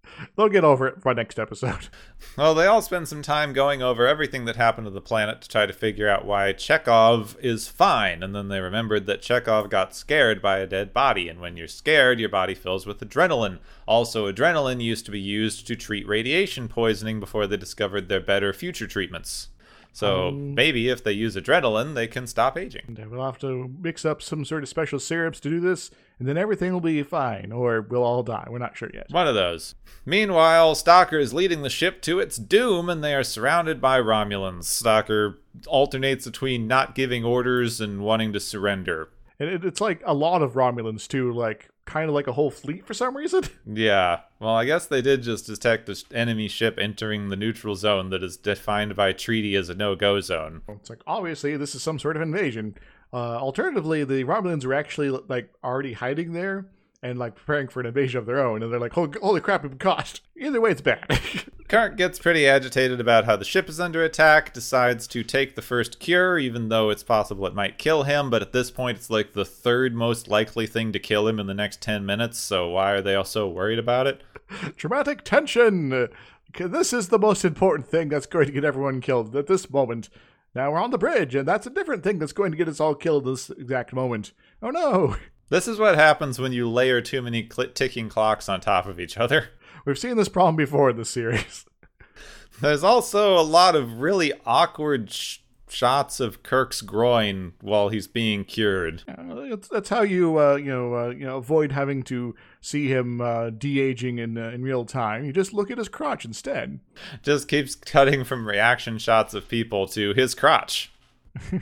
They'll 0.37 0.49
get 0.49 0.65
over 0.65 0.87
it 0.87 1.03
by 1.03 1.13
next 1.13 1.39
episode. 1.39 1.89
Well, 2.37 2.55
they 2.55 2.67
all 2.67 2.83
spend 2.83 3.07
some 3.07 3.23
time 3.23 3.53
going 3.53 3.81
over 3.81 4.09
everything 4.09 4.45
that 4.47 4.57
happened 4.57 4.87
to 4.87 4.91
the 4.91 5.01
planet 5.01 5.41
to 5.43 5.49
try 5.49 5.67
to 5.67 5.73
figure 5.73 6.09
out 6.09 6.25
why 6.25 6.53
Chekov 6.53 7.39
is 7.39 7.69
fine. 7.69 8.25
And 8.25 8.35
then 8.35 8.49
they 8.49 8.61
remembered 8.61 9.07
that 9.07 9.23
Chekov 9.23 9.71
got 9.71 9.95
scared 9.95 10.43
by 10.43 10.59
a 10.59 10.67
dead 10.67 10.93
body. 10.93 11.29
And 11.29 11.39
when 11.39 11.57
you're 11.57 11.69
scared, 11.69 12.19
your 12.19 12.31
body 12.31 12.55
fills 12.55 12.87
with 12.87 12.99
adrenaline. 12.99 13.61
Also, 13.87 14.33
adrenaline 14.33 14.83
used 14.83 15.05
to 15.05 15.13
be 15.13 15.21
used 15.21 15.67
to 15.69 15.77
treat 15.77 16.09
radiation 16.09 16.67
poisoning 16.67 17.21
before 17.21 17.47
they 17.47 17.57
discovered 17.57 18.09
their 18.09 18.21
better 18.21 18.53
future 18.53 18.89
treatments. 18.89 19.51
So 19.95 20.29
um, 20.29 20.57
maybe 20.57 20.89
if 20.89 21.05
they 21.05 21.13
use 21.13 21.37
adrenaline, 21.37 21.95
they 21.95 22.09
can 22.09 22.27
stop 22.27 22.59
aging. 22.59 22.99
We'll 23.09 23.25
have 23.25 23.39
to 23.39 23.71
mix 23.81 24.05
up 24.05 24.21
some 24.23 24.45
sort 24.45 24.65
of 24.65 24.69
special 24.69 24.99
syrups 24.99 25.39
to 25.41 25.49
do 25.49 25.61
this, 25.61 25.93
and 26.19 26.27
then 26.27 26.37
everything 26.37 26.73
will 26.73 26.81
be 26.81 27.01
fine, 27.05 27.53
or 27.53 27.81
we'll 27.81 28.03
all 28.03 28.25
die. 28.25 28.49
We're 28.51 28.59
not 28.59 28.77
sure 28.77 28.91
yet. 28.93 29.07
One 29.11 29.29
of 29.29 29.37
those. 29.37 29.77
Meanwhile, 30.05 30.75
Stocker 30.75 31.21
is 31.21 31.33
leading 31.33 31.63
the 31.63 31.71
ship 31.71 32.03
to 32.03 32.19
its 32.19 32.39
doom, 32.39 32.91
and 32.91 33.05
they 33.05 33.15
are 33.15 33.23
surrounded 33.23 33.81
by 33.81 34.01
Romulans. 34.01 34.65
Stocker 34.65 35.37
alternates 35.69 36.25
between 36.27 36.67
not 36.67 36.97
giving 36.97 37.25
orders 37.25 37.81
and 37.81 38.01
wanting 38.01 38.33
to 38.33 38.41
surrender. 38.41 39.11
And 39.41 39.65
it's 39.65 39.81
like 39.81 40.03
a 40.05 40.15
lot 40.15 40.43
of 40.43 40.53
Romulans 40.53 41.09
too, 41.09 41.33
like 41.33 41.71
kind 41.87 42.09
of 42.09 42.15
like 42.15 42.27
a 42.27 42.33
whole 42.33 42.51
fleet 42.51 42.87
for 42.87 42.95
some 42.95 43.17
reason. 43.17 43.45
Yeah. 43.67 44.21
Well, 44.39 44.55
I 44.55 44.67
guess 44.67 44.87
they 44.87 45.03
did 45.03 45.23
just 45.23 45.47
detect 45.47 45.89
an 45.89 45.97
enemy 46.13 46.49
ship 46.49 46.79
entering 46.79 47.29
the 47.31 47.37
neutral 47.37 47.75
zone 47.75 48.11
that 48.11 48.23
is 48.23 48.37
defined 48.37 48.95
by 48.95 49.13
treaty 49.13 49.57
as 49.57 49.69
a 49.69 49.75
no-go 49.75 50.21
zone. 50.21 50.63
It's 50.69 50.91
like 50.91 51.01
obviously 51.07 51.57
this 51.57 51.75
is 51.75 51.83
some 51.83 51.99
sort 51.99 52.17
of 52.17 52.23
invasion. 52.23 52.77
Uh, 53.13 53.39
alternatively, 53.39 54.05
the 54.05 54.25
Romulans 54.25 54.65
were 54.65 54.75
actually 54.75 55.09
like 55.11 55.51
already 55.65 55.95
hiding 55.95 56.33
there 56.33 56.67
and 57.03 57.19
like 57.19 57.35
preparing 57.37 57.69
for 57.69 57.81
an 57.81 57.87
invasion 57.87 58.19
of 58.19 58.27
their 58.27 58.45
own, 58.45 58.63
and 58.63 58.73
they're 58.73 58.81
like, 58.81 58.93
"Holy, 58.93 59.19
holy 59.21 59.41
crap, 59.41 59.63
we've 59.63 59.71
been 59.71 59.79
caught." 59.79 60.21
Either 60.37 60.61
way, 60.61 60.71
it's 60.73 60.81
bad. 60.81 61.07
Kirk 61.67 61.97
gets 61.97 62.19
pretty 62.19 62.47
agitated 62.47 63.01
about 63.01 63.25
how 63.25 63.37
the 63.37 63.45
ship 63.45 63.71
is 63.71 63.81
under 63.81 64.05
attack, 64.05 64.53
decides 64.53 65.07
to 65.09 65.25
take 65.25 65.55
the 65.55 65.63
first 65.63 65.99
cure, 65.99 66.39
even 66.39 66.69
though 66.69 66.91
it's 66.91 67.03
possible 67.03 67.47
it 67.47 67.55
might 67.55 67.79
kill 67.79 68.03
him, 68.03 68.29
but 68.29 68.43
at 68.43 68.53
this 68.53 68.71
point 68.71 68.99
it's 68.99 69.09
like 69.09 69.33
the 69.33 69.47
third 69.47 69.95
most 69.95 70.29
likely 70.29 70.67
thing 70.67 70.93
to 70.93 70.99
kill 70.99 71.27
him 71.27 71.41
in 71.41 71.47
the 71.47 71.55
next 71.55 71.81
10 71.81 72.05
minutes, 72.05 72.39
so 72.39 72.69
why 72.69 72.93
are 72.93 73.01
they 73.01 73.15
all 73.15 73.25
so 73.25 73.49
worried 73.49 73.79
about 73.79 74.07
it? 74.07 74.23
Dramatic 74.77 75.25
tension! 75.25 76.09
This 76.57 76.93
is 76.93 77.09
the 77.09 77.19
most 77.19 77.45
important 77.45 77.89
thing 77.89 78.11
that's 78.11 78.27
going 78.27 78.47
to 78.47 78.53
get 78.53 78.65
everyone 78.65 79.01
killed 79.01 79.35
at 79.35 79.47
this 79.47 79.69
moment. 79.71 80.11
Now 80.55 80.71
we're 80.71 80.83
on 80.83 80.91
the 80.91 80.99
bridge, 80.99 81.35
and 81.35 81.49
that's 81.49 81.67
a 81.67 81.71
different 81.71 82.05
thing 82.05 82.19
that's 82.19 82.33
going 82.33 82.53
to 82.53 82.59
get 82.59 82.69
us 82.69 82.79
all 82.79 82.95
killed 82.95 83.25
this 83.25 83.49
exact 83.51 83.93
moment. 83.93 84.33
Oh 84.63 84.71
no! 84.71 85.17
This 85.49 85.67
is 85.67 85.79
what 85.79 85.97
happens 85.97 86.39
when 86.39 86.53
you 86.53 86.69
layer 86.71 87.01
too 87.01 87.23
many 87.23 87.49
cl- 87.51 87.71
ticking 87.71 88.09
clocks 88.09 88.49
on 88.49 88.61
top 88.61 88.87
of 88.87 89.01
each 89.01 89.17
other. 89.17 89.49
We've 89.85 89.99
seen 89.99 90.17
this 90.17 90.29
problem 90.29 90.57
before 90.57 90.91
in 90.91 90.97
the 90.97 91.05
series. 91.05 91.67
There's 92.61 92.85
also 92.85 93.39
a 93.39 93.43
lot 93.43 93.77
of 93.77 94.01
really 94.01 94.33
awkward 94.47 95.11
sh- 95.11 95.39
shots 95.69 96.21
of 96.21 96.43
Kirk's 96.43 96.81
groin 96.81 97.53
while 97.61 97.89
he's 97.91 98.07
being 98.07 98.45
cured. 98.45 99.03
Uh, 99.09 99.57
that's 99.71 99.89
how 99.89 100.03
you 100.03 100.39
uh, 100.39 100.55
you 100.55 100.71
know 100.71 100.95
uh, 100.95 101.09
you 101.09 101.27
know 101.27 101.37
avoid 101.37 101.73
having 101.73 102.03
to 102.05 102.35
see 102.61 102.89
him 102.89 103.21
uh, 103.21 103.51
de 103.51 103.81
aging 103.81 104.19
in 104.19 104.39
uh, 104.39 104.51
in 104.51 104.63
real 104.63 104.85
time. 104.87 105.25
You 105.25 105.33
just 105.33 105.53
look 105.53 105.71
at 105.71 105.79
his 105.79 105.89
crotch 105.89 106.25
instead. 106.25 106.81
Just 107.23 107.49
keeps 107.49 107.75
cutting 107.75 108.25
from 108.25 108.47
reaction 108.49 108.99
shots 108.99 109.35
of 109.35 109.49
people 109.49 109.87
to 109.89 110.15
his 110.15 110.35
crotch. 110.35 110.93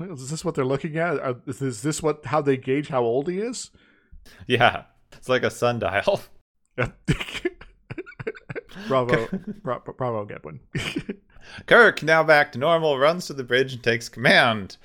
is 0.00 0.30
this 0.30 0.44
what 0.44 0.56
they're 0.56 0.64
looking 0.64 0.98
at? 0.98 1.36
is 1.46 1.82
this 1.82 2.02
what 2.02 2.26
how 2.26 2.42
they 2.42 2.56
gauge 2.56 2.88
how 2.88 3.02
old 3.02 3.28
he 3.28 3.38
is? 3.38 3.70
Yeah, 4.46 4.84
it's 5.12 5.28
like 5.28 5.44
a 5.44 5.50
sundial. 5.50 6.20
bravo, 8.88 9.28
bra- 9.62 9.78
bravo, 9.78 10.26
Gedwin. 10.26 10.60
Kirk, 11.66 12.02
now 12.02 12.22
back 12.22 12.52
to 12.52 12.58
normal, 12.58 12.98
runs 12.98 13.26
to 13.26 13.32
the 13.32 13.44
bridge 13.44 13.72
and 13.74 13.82
takes 13.82 14.08
command. 14.08 14.76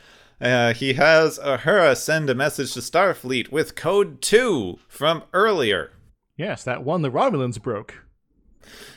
Uh, 0.41 0.73
he 0.73 0.93
has 0.93 1.39
Uhura 1.39 1.95
send 1.95 2.29
a 2.29 2.35
message 2.35 2.73
to 2.73 2.79
Starfleet 2.79 3.51
with 3.51 3.75
code 3.75 4.21
2 4.21 4.79
from 4.87 5.23
earlier. 5.33 5.91
Yes, 6.37 6.63
that 6.63 6.83
one 6.83 7.01
the 7.01 7.11
Romulans 7.11 7.61
broke. 7.61 8.04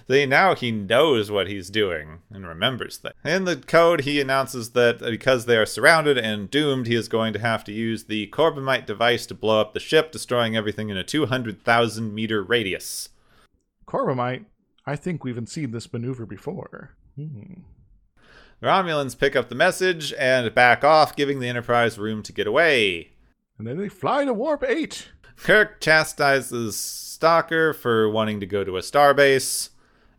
They 0.06 0.26
now 0.26 0.54
he 0.54 0.70
knows 0.70 1.30
what 1.30 1.48
he's 1.48 1.70
doing 1.70 2.20
and 2.30 2.46
remembers 2.46 2.96
things. 2.96 3.14
In 3.24 3.44
the 3.44 3.56
code, 3.56 4.00
he 4.00 4.20
announces 4.20 4.70
that 4.70 5.00
because 5.00 5.46
they 5.46 5.56
are 5.56 5.66
surrounded 5.66 6.18
and 6.18 6.50
doomed, 6.50 6.86
he 6.86 6.94
is 6.94 7.08
going 7.08 7.32
to 7.32 7.38
have 7.38 7.64
to 7.64 7.72
use 7.72 8.04
the 8.04 8.28
Corbomite 8.28 8.86
device 8.86 9.26
to 9.26 9.34
blow 9.34 9.60
up 9.60 9.74
the 9.74 9.80
ship, 9.80 10.12
destroying 10.12 10.56
everything 10.56 10.88
in 10.88 10.96
a 10.96 11.04
200,000 11.04 12.14
meter 12.14 12.42
radius. 12.42 13.10
Corbomite, 13.86 14.44
I 14.86 14.96
think 14.96 15.24
we've 15.24 15.48
seen 15.48 15.70
this 15.70 15.92
maneuver 15.92 16.26
before. 16.26 16.94
Hmm. 17.16 17.62
The 18.60 18.66
Romulans 18.66 19.16
pick 19.16 19.36
up 19.36 19.48
the 19.48 19.54
message 19.54 20.12
and 20.14 20.52
back 20.52 20.82
off, 20.82 21.14
giving 21.14 21.38
the 21.38 21.48
Enterprise 21.48 21.96
room 21.96 22.22
to 22.24 22.32
get 22.32 22.46
away. 22.46 23.12
And 23.56 23.66
then 23.66 23.78
they 23.78 23.88
fly 23.88 24.24
to 24.24 24.32
Warp 24.32 24.64
8. 24.66 25.10
Kirk 25.36 25.80
chastises 25.80 26.76
Stocker 27.18 27.74
for 27.74 28.08
wanting 28.08 28.40
to 28.40 28.46
go 28.46 28.64
to 28.64 28.76
a 28.76 28.80
starbase, 28.80 29.70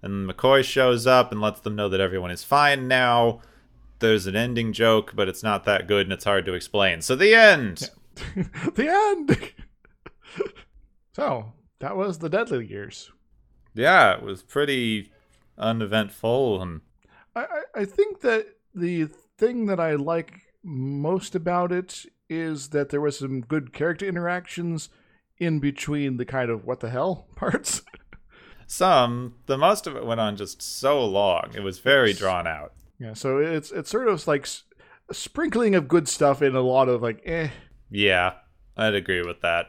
and 0.01 0.29
McCoy 0.29 0.63
shows 0.63 1.07
up 1.07 1.31
and 1.31 1.41
lets 1.41 1.61
them 1.61 1.75
know 1.75 1.89
that 1.89 1.99
everyone 1.99 2.31
is 2.31 2.43
fine 2.43 2.87
now. 2.87 3.41
There's 3.99 4.27
an 4.27 4.35
ending 4.35 4.73
joke, 4.73 5.13
but 5.15 5.27
it's 5.27 5.43
not 5.43 5.65
that 5.65 5.87
good 5.87 6.05
and 6.05 6.13
it's 6.13 6.23
hard 6.23 6.45
to 6.45 6.53
explain. 6.53 7.01
So 7.01 7.15
the 7.15 7.33
end. 7.33 7.89
the 8.75 8.87
end. 8.87 9.51
so 11.13 11.53
that 11.79 11.97
was 11.97 12.19
the 12.19 12.29
Deadly 12.29 12.65
Years. 12.65 13.11
Yeah, 13.73 14.15
it 14.15 14.23
was 14.23 14.41
pretty 14.41 15.11
uneventful 15.57 16.61
and 16.61 16.81
I, 17.35 17.61
I 17.75 17.85
think 17.85 18.21
that 18.21 18.47
the 18.73 19.09
thing 19.37 19.65
that 19.67 19.79
I 19.79 19.95
like 19.95 20.41
most 20.63 21.35
about 21.35 21.71
it 21.71 22.05
is 22.29 22.69
that 22.69 22.89
there 22.89 23.01
was 23.01 23.19
some 23.19 23.41
good 23.41 23.73
character 23.73 24.05
interactions 24.05 24.89
in 25.39 25.59
between 25.59 26.17
the 26.17 26.25
kind 26.25 26.49
of 26.49 26.65
what 26.65 26.79
the 26.79 26.89
hell 26.89 27.27
parts. 27.35 27.81
Some, 28.67 29.35
the 29.47 29.57
most 29.57 29.87
of 29.87 29.95
it 29.95 30.05
went 30.05 30.19
on 30.19 30.35
just 30.35 30.61
so 30.61 31.03
long. 31.03 31.51
It 31.55 31.63
was 31.63 31.79
very 31.79 32.13
drawn 32.13 32.45
out. 32.45 32.73
Yeah, 32.99 33.13
so 33.13 33.37
it's 33.37 33.71
it's 33.71 33.89
sort 33.89 34.09
of 34.09 34.27
like 34.27 34.47
a 35.09 35.13
sprinkling 35.13 35.73
of 35.73 35.87
good 35.87 36.07
stuff 36.07 36.41
in 36.41 36.55
a 36.55 36.61
lot 36.61 36.89
of 36.89 37.01
like 37.01 37.21
eh. 37.25 37.49
Yeah, 37.89 38.33
I'd 38.77 38.93
agree 38.93 39.23
with 39.23 39.41
that. 39.41 39.67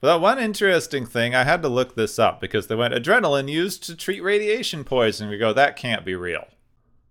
But 0.00 0.20
one 0.20 0.38
interesting 0.38 1.06
thing, 1.06 1.34
I 1.34 1.44
had 1.44 1.62
to 1.62 1.68
look 1.68 1.94
this 1.94 2.18
up 2.18 2.40
because 2.40 2.68
they 2.68 2.74
went 2.74 2.94
adrenaline 2.94 3.50
used 3.50 3.82
to 3.84 3.96
treat 3.96 4.22
radiation 4.22 4.84
poisoning. 4.84 5.30
We 5.30 5.38
go, 5.38 5.52
that 5.52 5.76
can't 5.76 6.04
be 6.04 6.14
real. 6.14 6.46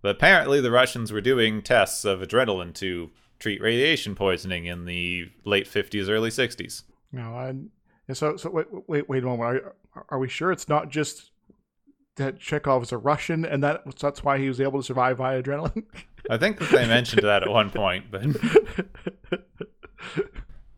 But 0.01 0.15
apparently, 0.15 0.62
the 0.62 0.71
Russians 0.71 1.12
were 1.12 1.21
doing 1.21 1.62
tests 1.62 2.05
of 2.05 2.21
adrenaline 2.21 2.73
to 2.75 3.12
treat 3.39 3.62
radiation 3.62 4.15
poisoning 4.15 4.65
in 4.65 4.86
the 4.86 5.30
late 5.45 5.65
50s, 5.65 6.10
early 6.10 6.30
60s. 6.30 6.84
No, 7.12 7.36
I. 7.36 7.56
So, 8.13 8.38
so 8.38 8.50
wait, 8.50 8.67
wait, 8.88 9.10
wait 9.10 9.23
a 9.23 9.26
moment. 9.26 9.63
Are, 9.95 10.06
are 10.10 10.19
we 10.19 10.30
sure 10.30 10.52
it's 10.52 10.69
not 10.69 10.89
just 10.89 11.32
that 12.15 12.39
Chekov 12.39 12.84
is 12.84 12.91
a 12.91 12.97
Russian 12.97 13.45
and 13.45 13.63
that 13.63 13.84
that's 14.00 14.23
why 14.23 14.38
he 14.38 14.47
was 14.47 14.62
able 14.62 14.80
to 14.80 14.86
survive 14.86 15.17
via 15.17 15.41
adrenaline? 15.41 15.86
I 16.30 16.38
think 16.38 16.60
that 16.60 16.71
they 16.71 16.88
mentioned 16.88 17.23
that 17.23 17.43
at 17.43 17.50
one 17.50 17.69
point, 17.69 18.06
but. 18.12 18.23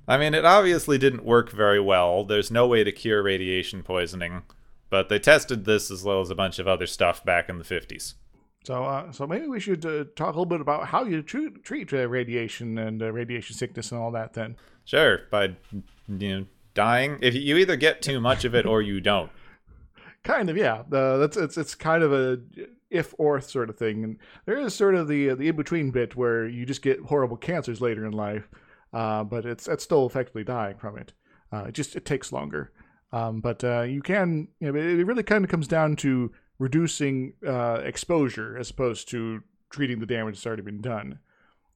I 0.08 0.18
mean, 0.18 0.34
it 0.34 0.44
obviously 0.44 0.98
didn't 0.98 1.24
work 1.24 1.52
very 1.52 1.80
well. 1.80 2.24
There's 2.24 2.50
no 2.50 2.66
way 2.66 2.84
to 2.84 2.92
cure 2.92 3.22
radiation 3.22 3.84
poisoning, 3.84 4.42
but 4.90 5.08
they 5.08 5.20
tested 5.20 5.66
this 5.66 5.92
as 5.92 6.04
well 6.04 6.20
as 6.20 6.32
a 6.32 6.36
bunch 6.36 6.58
of 6.58 6.68
other 6.68 6.88
stuff 6.88 7.24
back 7.24 7.48
in 7.48 7.60
the 7.60 7.64
50s. 7.64 8.16
So, 8.66 8.84
uh, 8.84 9.12
so 9.12 9.26
maybe 9.26 9.48
we 9.48 9.60
should 9.60 9.86
uh, 9.86 10.06
talk 10.16 10.28
a 10.36 10.40
little 10.40 10.46
bit 10.46 10.62
about 10.62 10.88
how 10.88 11.06
you 11.06 11.22
treat, 11.22 11.64
treat 11.64 11.94
uh, 11.94 12.08
radiation 12.08 12.78
and 12.78 13.02
uh, 13.02 13.12
radiation 13.12 13.56
sickness 13.56 13.92
and 13.92 14.02
all 14.02 14.12
that. 14.12 14.34
Then, 14.34 14.58
sure, 14.86 15.22
by 15.32 15.56
you 16.08 16.40
know 16.40 16.46
dying. 16.74 17.20
If 17.22 17.36
you 17.36 17.58
either 17.58 17.76
get 17.76 18.02
too 18.02 18.20
much 18.20 18.46
of 18.46 18.54
it 18.54 18.66
or 18.66 18.82
you 18.82 19.00
don't. 19.00 19.32
kind 20.24 20.50
of, 20.50 20.58
yeah. 20.58 20.84
that's 20.90 21.38
it's 21.38 21.58
it's 21.58 21.74
kind 21.74 22.04
of 22.04 22.12
a 22.12 22.40
if 22.90 23.14
or 23.18 23.40
sort 23.40 23.70
of 23.70 23.78
thing, 23.78 24.04
and 24.04 24.18
there 24.46 24.60
is 24.60 24.74
sort 24.76 24.96
of 24.96 25.08
the 25.08 25.34
the 25.36 25.48
in 25.48 25.56
between 25.56 25.92
bit 25.92 26.16
where 26.16 26.48
you 26.48 26.66
just 26.66 26.82
get 26.82 27.00
horrible 27.00 27.38
cancers 27.38 27.80
later 27.80 28.06
in 28.06 28.12
life 28.12 28.50
uh, 28.94 29.24
but 29.24 29.46
it's 29.46 29.68
it's 29.68 29.84
still 29.84 30.06
effectively 30.06 30.44
dying 30.44 30.78
from 30.78 30.98
it. 30.98 31.14
Uh, 31.52 31.66
it 31.68 31.74
just 31.74 31.96
it 31.96 32.06
takes 32.06 32.32
longer, 32.32 32.72
um, 33.12 33.42
but 33.42 33.64
uh, 33.64 33.82
you 33.82 34.02
can 34.02 34.48
you 34.60 34.72
know 34.72 34.80
it 34.80 35.04
really 35.06 35.24
kind 35.24 35.44
of 35.44 35.50
comes 35.50 35.68
down 35.68 35.96
to 35.96 36.32
reducing 36.60 37.34
uh, 37.46 37.82
exposure 37.84 38.58
as 38.58 38.70
opposed 38.70 39.10
to 39.10 39.42
treating 39.70 40.00
the 40.00 40.06
damage 40.06 40.36
that's 40.36 40.46
already 40.46 40.62
been 40.62 40.82
done. 40.82 41.20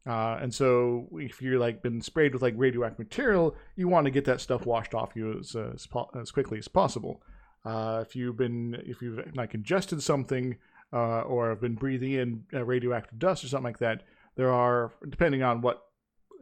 Uh, 0.05 0.37
and 0.41 0.53
so 0.53 1.07
if 1.13 1.41
you're 1.41 1.59
like 1.59 1.81
been 1.81 2.01
sprayed 2.01 2.33
with 2.33 2.41
like 2.41 2.53
radioactive 2.57 2.99
material, 2.99 3.55
you 3.75 3.87
want 3.87 4.05
to 4.05 4.11
get 4.11 4.25
that 4.25 4.41
stuff 4.41 4.65
washed 4.65 4.93
off 4.93 5.15
you 5.15 5.39
as 5.39 5.55
as, 5.55 5.87
as 6.19 6.31
quickly 6.31 6.57
as 6.59 6.67
possible. 6.67 7.23
if 7.65 8.15
you've 8.15 8.35
been 8.35 8.75
if 8.85 9.01
you've 9.01 9.23
like 9.35 9.53
ingested 9.53 10.03
something 10.03 10.57
or 10.91 11.49
have 11.49 11.61
been 11.61 11.75
breathing 11.75 12.11
in 12.11 12.43
radioactive 12.51 13.17
dust 13.17 13.45
or 13.45 13.47
something 13.47 13.71
like 13.71 13.79
that, 13.79 14.03
there 14.35 14.51
are 14.51 14.91
depending 15.09 15.41
on 15.41 15.61
what 15.61 15.85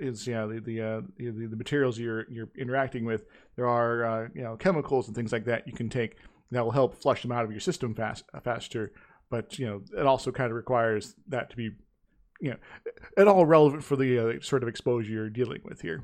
is 0.02 0.28
you 0.28 0.34
know 0.34 0.52
the 0.52 0.60
the, 0.60 0.82
uh, 0.82 1.02
the, 1.18 1.30
the 1.30 1.56
materials 1.56 1.98
you're 1.98 2.26
you're 2.30 2.50
interacting 2.58 3.06
with. 3.06 3.26
There 3.56 3.68
are 3.68 4.04
uh, 4.04 4.28
you 4.34 4.42
know 4.42 4.58
chemicals 4.58 5.08
and 5.08 5.16
things 5.16 5.32
like 5.32 5.46
that 5.46 5.68
you 5.68 5.74
can 5.74 5.90
take 5.90 6.18
that 6.52 6.64
will 6.64 6.72
help 6.72 7.02
flush 7.02 7.22
them 7.22 7.32
out 7.32 7.46
of 7.46 7.52
your 7.52 7.60
system 7.60 7.96
fast 7.96 8.24
uh, 8.34 8.40
faster. 8.40 8.92
But 9.30 9.58
you 9.58 9.66
know 9.66 9.82
it 9.98 10.06
also 10.06 10.32
kind 10.32 10.52
of 10.52 10.56
requires 10.56 11.16
that 11.28 11.50
to 11.52 11.56
be 11.56 11.72
you 12.40 12.52
know 12.52 12.58
at 13.18 13.28
all 13.28 13.46
relevant 13.46 13.84
for 13.84 13.96
the 13.96 14.20
uh, 14.20 14.42
sort 14.42 14.64
of 14.64 14.70
exposure 14.70 15.12
you're 15.12 15.30
dealing 15.30 15.62
with 15.64 15.82
here, 15.82 16.04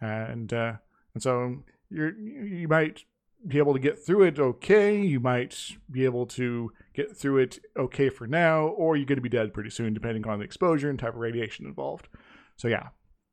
and 0.00 0.52
uh, 0.52 0.74
and 1.14 1.22
so 1.22 1.62
you're 1.90 2.16
you 2.18 2.68
might 2.68 3.04
be 3.46 3.58
able 3.58 3.72
to 3.72 3.80
get 3.80 3.98
through 3.98 4.22
it 4.22 4.38
okay. 4.38 5.00
You 5.00 5.20
might 5.20 5.58
be 5.90 6.04
able 6.04 6.26
to 6.26 6.72
get 6.94 7.16
through 7.16 7.38
it 7.38 7.58
okay 7.76 8.08
for 8.08 8.26
now, 8.26 8.66
or 8.66 8.96
you're 8.96 9.06
going 9.06 9.16
to 9.16 9.22
be 9.22 9.28
dead 9.28 9.52
pretty 9.52 9.70
soon, 9.70 9.94
depending 9.94 10.26
on 10.26 10.38
the 10.38 10.44
exposure 10.44 10.88
and 10.88 10.98
type 10.98 11.14
of 11.14 11.20
radiation 11.20 11.66
involved. 11.66 12.08
So 12.56 12.68
yeah, 12.68 12.88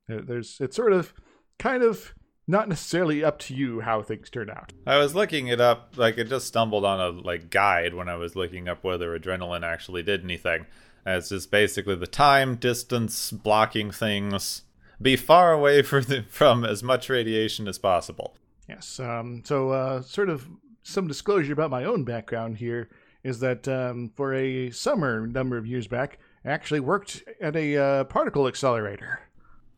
there's 0.08 0.58
it's 0.60 0.76
sort 0.76 0.94
of 0.94 1.14
kind 1.60 1.84
of 1.84 2.14
not 2.50 2.68
necessarily 2.68 3.24
up 3.24 3.38
to 3.38 3.54
you 3.54 3.82
how 3.82 4.02
things 4.02 4.28
turn 4.28 4.50
out. 4.50 4.74
I 4.88 4.98
was 4.98 5.14
looking 5.14 5.48
it 5.48 5.62
up, 5.62 5.94
like 5.98 6.18
it 6.18 6.30
just 6.30 6.48
stumbled 6.48 6.84
on 6.84 7.00
a 7.00 7.10
like 7.10 7.52
guide 7.52 7.94
when 7.94 8.10
I 8.10 8.16
was 8.16 8.36
looking 8.36 8.68
up 8.68 8.84
whether 8.84 9.18
adrenaline 9.18 9.64
actually 9.64 10.02
did 10.02 10.24
anything. 10.24 10.66
And 11.06 11.18
it's 11.18 11.30
just 11.30 11.52
basically 11.52 11.96
the 11.96 12.08
time, 12.08 12.56
distance, 12.56 13.30
blocking 13.30 13.92
things, 13.92 14.64
be 15.00 15.16
far 15.16 15.54
away 15.54 15.82
from 15.84 16.06
the, 16.06 16.26
from 16.28 16.66
as 16.66 16.82
much 16.82 17.08
radiation 17.08 17.68
as 17.68 17.78
possible. 17.78 18.36
Yes. 18.68 19.00
Um, 19.00 19.44
so, 19.46 19.70
uh, 19.70 20.02
sort 20.02 20.30
of 20.30 20.48
some 20.82 21.08
disclosure 21.08 21.54
about 21.54 21.70
my 21.70 21.84
own 21.84 22.04
background 22.04 22.58
here 22.58 22.90
is 23.24 23.42
that 23.42 23.68
um, 23.68 24.12
for 24.16 24.34
a 24.34 24.72
summer 24.72 25.28
number 25.28 25.58
of 25.58 25.68
years 25.68 25.88
back, 25.88 26.18
I 26.44 26.50
actually 26.50 26.80
worked 26.80 27.24
at 27.40 27.56
a 27.56 27.78
uh, 27.78 28.04
particle 28.06 28.48
accelerator. 28.48 29.20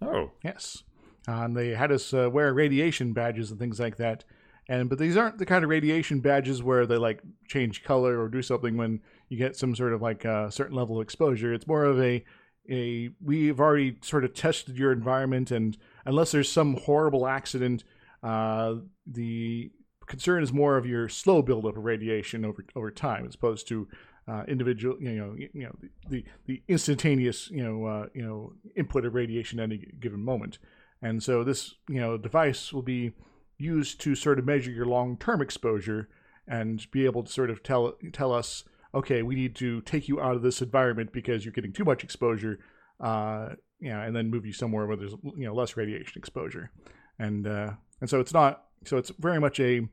Oh, 0.02 0.32
yes. 0.42 0.84
Uh, 1.28 1.44
and 1.44 1.56
they 1.56 1.70
had 1.70 1.92
us 1.92 2.14
uh, 2.14 2.30
wear 2.30 2.54
radiation 2.54 3.14
badges 3.14 3.52
and 3.52 3.60
things 3.60 3.80
like 3.80 3.98
that. 3.98 4.24
And 4.68 4.90
but 4.90 5.00
these 5.00 5.18
aren't 5.18 5.38
the 5.38 5.46
kind 5.46 5.64
of 5.64 5.70
radiation 5.70 6.20
badges 6.20 6.64
where 6.64 6.86
they 6.86 6.98
like 6.98 7.22
change 7.48 7.84
color 7.84 8.22
or 8.22 8.30
do 8.30 8.42
something 8.42 8.78
when 8.78 9.02
you 9.30 9.38
get 9.38 9.56
some 9.56 9.76
sort 9.76 9.94
of 9.94 10.02
like 10.02 10.24
a 10.26 10.52
certain 10.52 10.76
level 10.76 10.98
of 10.98 11.04
exposure. 11.04 11.54
It's 11.54 11.68
more 11.68 11.84
of 11.86 12.00
a 12.00 12.24
a 12.70 13.10
we've 13.24 13.60
already 13.60 13.98
sort 14.02 14.24
of 14.24 14.34
tested 14.34 14.78
your 14.78 14.92
environment, 14.92 15.52
and 15.52 15.78
unless 16.06 16.32
there's 16.32 16.50
some 16.50 16.78
horrible 16.78 17.28
accident, 17.28 17.84
uh, 18.24 18.76
the 19.08 19.72
concern 20.06 20.44
is 20.44 20.54
more 20.54 20.78
of 20.78 20.86
your 20.86 21.10
slow 21.10 21.42
buildup 21.42 21.76
of 21.76 21.84
radiation 21.84 22.46
over 22.46 22.64
over 22.76 22.92
time, 22.92 23.26
as 23.26 23.36
opposed 23.36 23.68
to 23.70 23.88
uh, 24.28 24.44
individual, 24.48 24.96
you 25.02 25.12
know, 25.12 25.36
you 25.38 25.64
know, 25.64 25.76
the, 25.82 25.90
the, 26.10 26.26
the 26.46 26.62
instantaneous, 26.68 27.50
you 27.50 27.64
know, 27.64 27.86
uh, 27.86 28.06
you 28.14 28.22
know, 28.22 28.54
input 28.76 29.06
of 29.06 29.16
radiation 29.16 29.60
at 29.60 29.64
any 29.64 29.86
given 30.00 30.24
moment. 30.24 30.60
And 31.02 31.22
so 31.24 31.44
this, 31.44 31.76
you 31.90 32.00
know, 32.00 32.18
device 32.18 32.72
will 32.72 32.82
be 32.84 33.14
used 33.58 34.02
to 34.02 34.16
sort 34.16 34.40
of 34.40 34.46
measure 34.46 34.72
your 34.72 34.86
long-term 34.86 35.42
exposure 35.42 36.10
and 36.48 36.86
be 36.92 37.06
able 37.06 37.24
to 37.24 37.32
sort 37.32 37.50
of 37.50 37.64
tell 37.64 37.94
tell 38.12 38.34
us, 38.34 38.64
okay, 38.94 39.22
we 39.22 39.36
need 39.36 39.56
to 39.56 39.82
take 39.82 40.08
you 40.08 40.20
out 40.20 40.36
of 40.36 40.42
this 40.42 40.62
environment 40.62 41.12
because 41.14 41.46
you're 41.46 41.54
getting 41.54 41.74
too 41.74 41.86
much 41.86 42.04
exposure, 42.04 42.60
uh, 43.00 43.50
yeah, 43.80 44.02
and 44.02 44.16
then 44.16 44.30
move 44.30 44.46
you 44.46 44.54
somewhere 44.54 44.86
where 44.86 44.98
there's 44.98 45.16
you 45.24 45.46
know 45.46 45.54
less 45.54 45.78
radiation 45.78 46.18
exposure, 46.18 46.72
and 47.20 47.48
uh, 47.48 47.72
and 48.00 48.10
so 48.10 48.20
it's 48.20 48.34
not 48.34 48.66
so 48.86 48.98
it's 48.98 49.12
very 49.20 49.40
much 49.40 49.60
a 49.60 49.88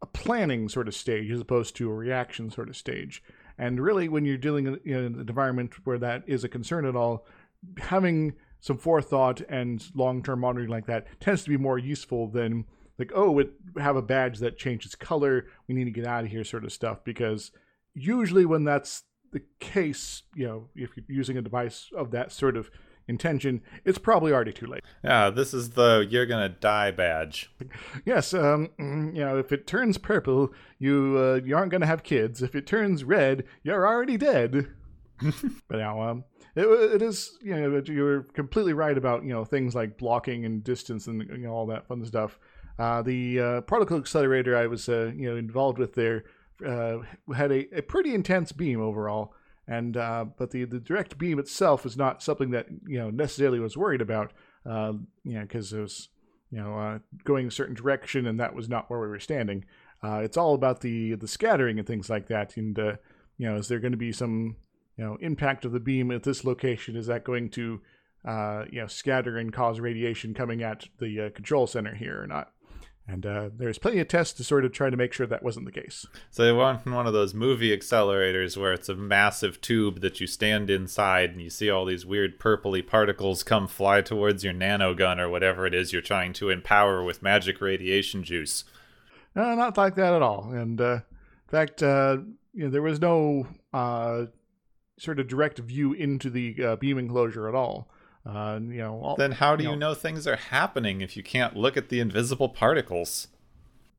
a 0.00 0.06
planning 0.06 0.68
sort 0.68 0.88
of 0.88 0.94
stage 0.94 1.30
as 1.30 1.40
opposed 1.40 1.76
to 1.76 1.88
a 1.88 1.94
reaction 1.94 2.50
sort 2.50 2.68
of 2.68 2.76
stage. 2.76 3.22
And 3.58 3.80
really, 3.80 4.08
when 4.08 4.24
you're 4.24 4.36
dealing 4.36 4.66
in 4.84 4.94
an 4.94 5.20
environment 5.20 5.74
where 5.84 5.98
that 5.98 6.24
is 6.26 6.42
a 6.42 6.48
concern 6.48 6.84
at 6.84 6.96
all, 6.96 7.26
having 7.78 8.34
some 8.62 8.78
forethought 8.78 9.40
and 9.48 9.84
long-term 9.92 10.40
monitoring 10.40 10.70
like 10.70 10.86
that 10.86 11.06
tends 11.20 11.42
to 11.42 11.50
be 11.50 11.56
more 11.56 11.78
useful 11.78 12.28
than 12.28 12.64
like, 12.96 13.10
oh, 13.12 13.40
it 13.40 13.50
have 13.78 13.96
a 13.96 14.02
badge 14.02 14.38
that 14.38 14.56
changes 14.56 14.94
color. 14.94 15.46
We 15.66 15.74
need 15.74 15.84
to 15.84 15.90
get 15.90 16.06
out 16.06 16.24
of 16.24 16.30
here, 16.30 16.44
sort 16.44 16.64
of 16.64 16.72
stuff. 16.72 17.02
Because 17.02 17.50
usually, 17.92 18.46
when 18.46 18.62
that's 18.62 19.02
the 19.32 19.42
case, 19.58 20.22
you 20.36 20.46
know, 20.46 20.68
if 20.76 20.90
you're 20.96 21.04
using 21.08 21.36
a 21.36 21.42
device 21.42 21.90
of 21.96 22.12
that 22.12 22.30
sort 22.30 22.56
of 22.56 22.70
intention, 23.08 23.62
it's 23.84 23.98
probably 23.98 24.32
already 24.32 24.52
too 24.52 24.66
late. 24.66 24.84
Yeah, 25.02 25.30
this 25.30 25.52
is 25.52 25.70
the 25.70 26.06
you're 26.08 26.26
gonna 26.26 26.48
die 26.48 26.92
badge. 26.92 27.52
Yes, 28.04 28.32
um, 28.32 28.70
you 28.78 29.24
know, 29.24 29.38
if 29.38 29.50
it 29.50 29.66
turns 29.66 29.98
purple, 29.98 30.52
you 30.78 31.16
uh, 31.18 31.40
you 31.44 31.56
aren't 31.56 31.72
gonna 31.72 31.86
have 31.86 32.04
kids. 32.04 32.42
If 32.42 32.54
it 32.54 32.66
turns 32.66 33.02
red, 33.02 33.42
you're 33.64 33.84
already 33.84 34.16
dead. 34.16 34.68
but 35.68 35.78
now, 35.78 36.00
um, 36.02 36.24
it, 36.54 36.66
it 36.66 37.02
is 37.02 37.38
you 37.42 37.54
know 37.54 37.82
you're 37.86 38.22
completely 38.22 38.72
right 38.72 38.96
about 38.96 39.24
you 39.24 39.30
know 39.30 39.44
things 39.44 39.74
like 39.74 39.98
blocking 39.98 40.44
and 40.44 40.62
distance 40.62 41.06
and 41.06 41.22
you 41.22 41.46
know 41.46 41.52
all 41.52 41.66
that 41.66 41.86
fun 41.86 42.04
stuff. 42.04 42.38
Uh, 42.78 43.02
the 43.02 43.40
uh, 43.40 43.60
particle 43.62 43.98
accelerator 43.98 44.56
I 44.56 44.66
was 44.66 44.88
uh, 44.88 45.12
you 45.14 45.30
know 45.30 45.36
involved 45.36 45.78
with 45.78 45.94
there 45.94 46.24
uh, 46.66 46.98
had 47.34 47.52
a, 47.52 47.78
a 47.78 47.82
pretty 47.82 48.14
intense 48.14 48.52
beam 48.52 48.80
overall, 48.80 49.34
and 49.66 49.96
uh, 49.96 50.26
but 50.36 50.50
the 50.50 50.64
the 50.64 50.80
direct 50.80 51.18
beam 51.18 51.38
itself 51.38 51.86
is 51.86 51.96
not 51.96 52.22
something 52.22 52.50
that 52.50 52.66
you 52.86 52.98
know 52.98 53.10
necessarily 53.10 53.60
was 53.60 53.76
worried 53.76 54.00
about. 54.00 54.32
Uh, 54.64 54.92
you 55.24 55.34
know 55.34 55.42
because 55.42 55.72
it 55.72 55.80
was 55.80 56.08
you 56.50 56.58
know 56.58 57.00
going 57.24 57.46
a 57.46 57.50
certain 57.50 57.74
direction, 57.74 58.26
and 58.26 58.38
that 58.40 58.54
was 58.54 58.68
not 58.68 58.90
where 58.90 59.00
we 59.00 59.08
were 59.08 59.20
standing. 59.20 59.64
It's 60.04 60.36
all 60.36 60.54
about 60.54 60.80
the 60.80 61.14
the 61.14 61.28
scattering 61.28 61.78
and 61.78 61.86
things 61.86 62.10
like 62.10 62.28
that, 62.28 62.56
and 62.56 62.76
you 63.38 63.48
know 63.48 63.56
is 63.56 63.68
there 63.68 63.80
going 63.80 63.92
to 63.92 63.98
be 63.98 64.12
some 64.12 64.56
you 64.96 65.04
know 65.04 65.16
impact 65.20 65.64
of 65.64 65.72
the 65.72 65.80
beam 65.80 66.10
at 66.10 66.22
this 66.22 66.44
location? 66.44 66.96
Is 66.96 67.06
that 67.06 67.24
going 67.24 67.50
to 67.50 67.80
uh, 68.24 68.64
you 68.70 68.80
know 68.80 68.86
scatter 68.86 69.38
and 69.38 69.52
cause 69.52 69.80
radiation 69.80 70.34
coming 70.34 70.62
at 70.62 70.86
the 70.98 71.26
uh, 71.26 71.30
control 71.30 71.66
center 71.66 71.94
here 71.94 72.22
or 72.22 72.26
not? 72.26 72.52
And 73.06 73.26
uh, 73.26 73.50
there's 73.56 73.78
plenty 73.78 73.98
of 73.98 74.06
tests 74.06 74.32
to 74.34 74.44
sort 74.44 74.64
of 74.64 74.72
try 74.72 74.88
to 74.88 74.96
make 74.96 75.12
sure 75.12 75.26
that 75.26 75.42
wasn't 75.42 75.66
the 75.66 75.72
case. 75.72 76.06
So 76.30 76.44
they 76.44 76.52
want 76.52 76.86
one 76.86 77.06
of 77.06 77.12
those 77.12 77.34
movie 77.34 77.76
accelerators 77.76 78.56
where 78.56 78.72
it's 78.72 78.88
a 78.88 78.94
massive 78.94 79.60
tube 79.60 80.00
that 80.02 80.20
you 80.20 80.28
stand 80.28 80.70
inside 80.70 81.30
and 81.30 81.42
you 81.42 81.50
see 81.50 81.68
all 81.68 81.84
these 81.84 82.06
weird 82.06 82.38
purpley 82.38 82.86
particles 82.86 83.42
come 83.42 83.66
fly 83.66 84.02
towards 84.02 84.44
your 84.44 84.54
nanogun 84.54 85.18
or 85.18 85.28
whatever 85.28 85.66
it 85.66 85.74
is 85.74 85.92
you're 85.92 86.00
trying 86.00 86.32
to 86.34 86.48
empower 86.48 87.02
with 87.02 87.22
magic 87.22 87.60
radiation 87.60 88.22
juice. 88.22 88.64
Uh, 89.34 89.56
not 89.56 89.76
like 89.76 89.96
that 89.96 90.14
at 90.14 90.22
all. 90.22 90.52
And 90.52 90.80
uh, 90.80 90.92
in 90.94 91.50
fact, 91.50 91.82
uh, 91.82 92.18
you 92.54 92.64
know, 92.64 92.70
there 92.70 92.82
was 92.82 93.00
no 93.00 93.48
uh, 93.72 94.26
sort 95.02 95.18
of 95.18 95.26
direct 95.26 95.58
view 95.58 95.92
into 95.92 96.30
the 96.30 96.54
uh, 96.64 96.76
beam 96.76 96.96
enclosure 96.96 97.48
at 97.48 97.54
all. 97.56 97.88
Uh, 98.24 98.60
you 98.62 98.78
know, 98.78 99.00
all, 99.02 99.16
Then 99.16 99.32
how 99.32 99.56
do 99.56 99.64
you 99.64 99.70
you 99.70 99.76
know- 99.76 99.88
know 99.90 99.94
things 99.94 100.28
are 100.28 100.36
happening 100.36 101.00
if 101.00 101.16
you 101.16 101.24
can't 101.24 101.56
look 101.56 101.76
at 101.76 101.88
the 101.88 101.98
invisible 101.98 102.48
particles? 102.48 103.28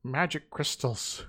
magic 0.02 0.50
crystals. 0.50 1.26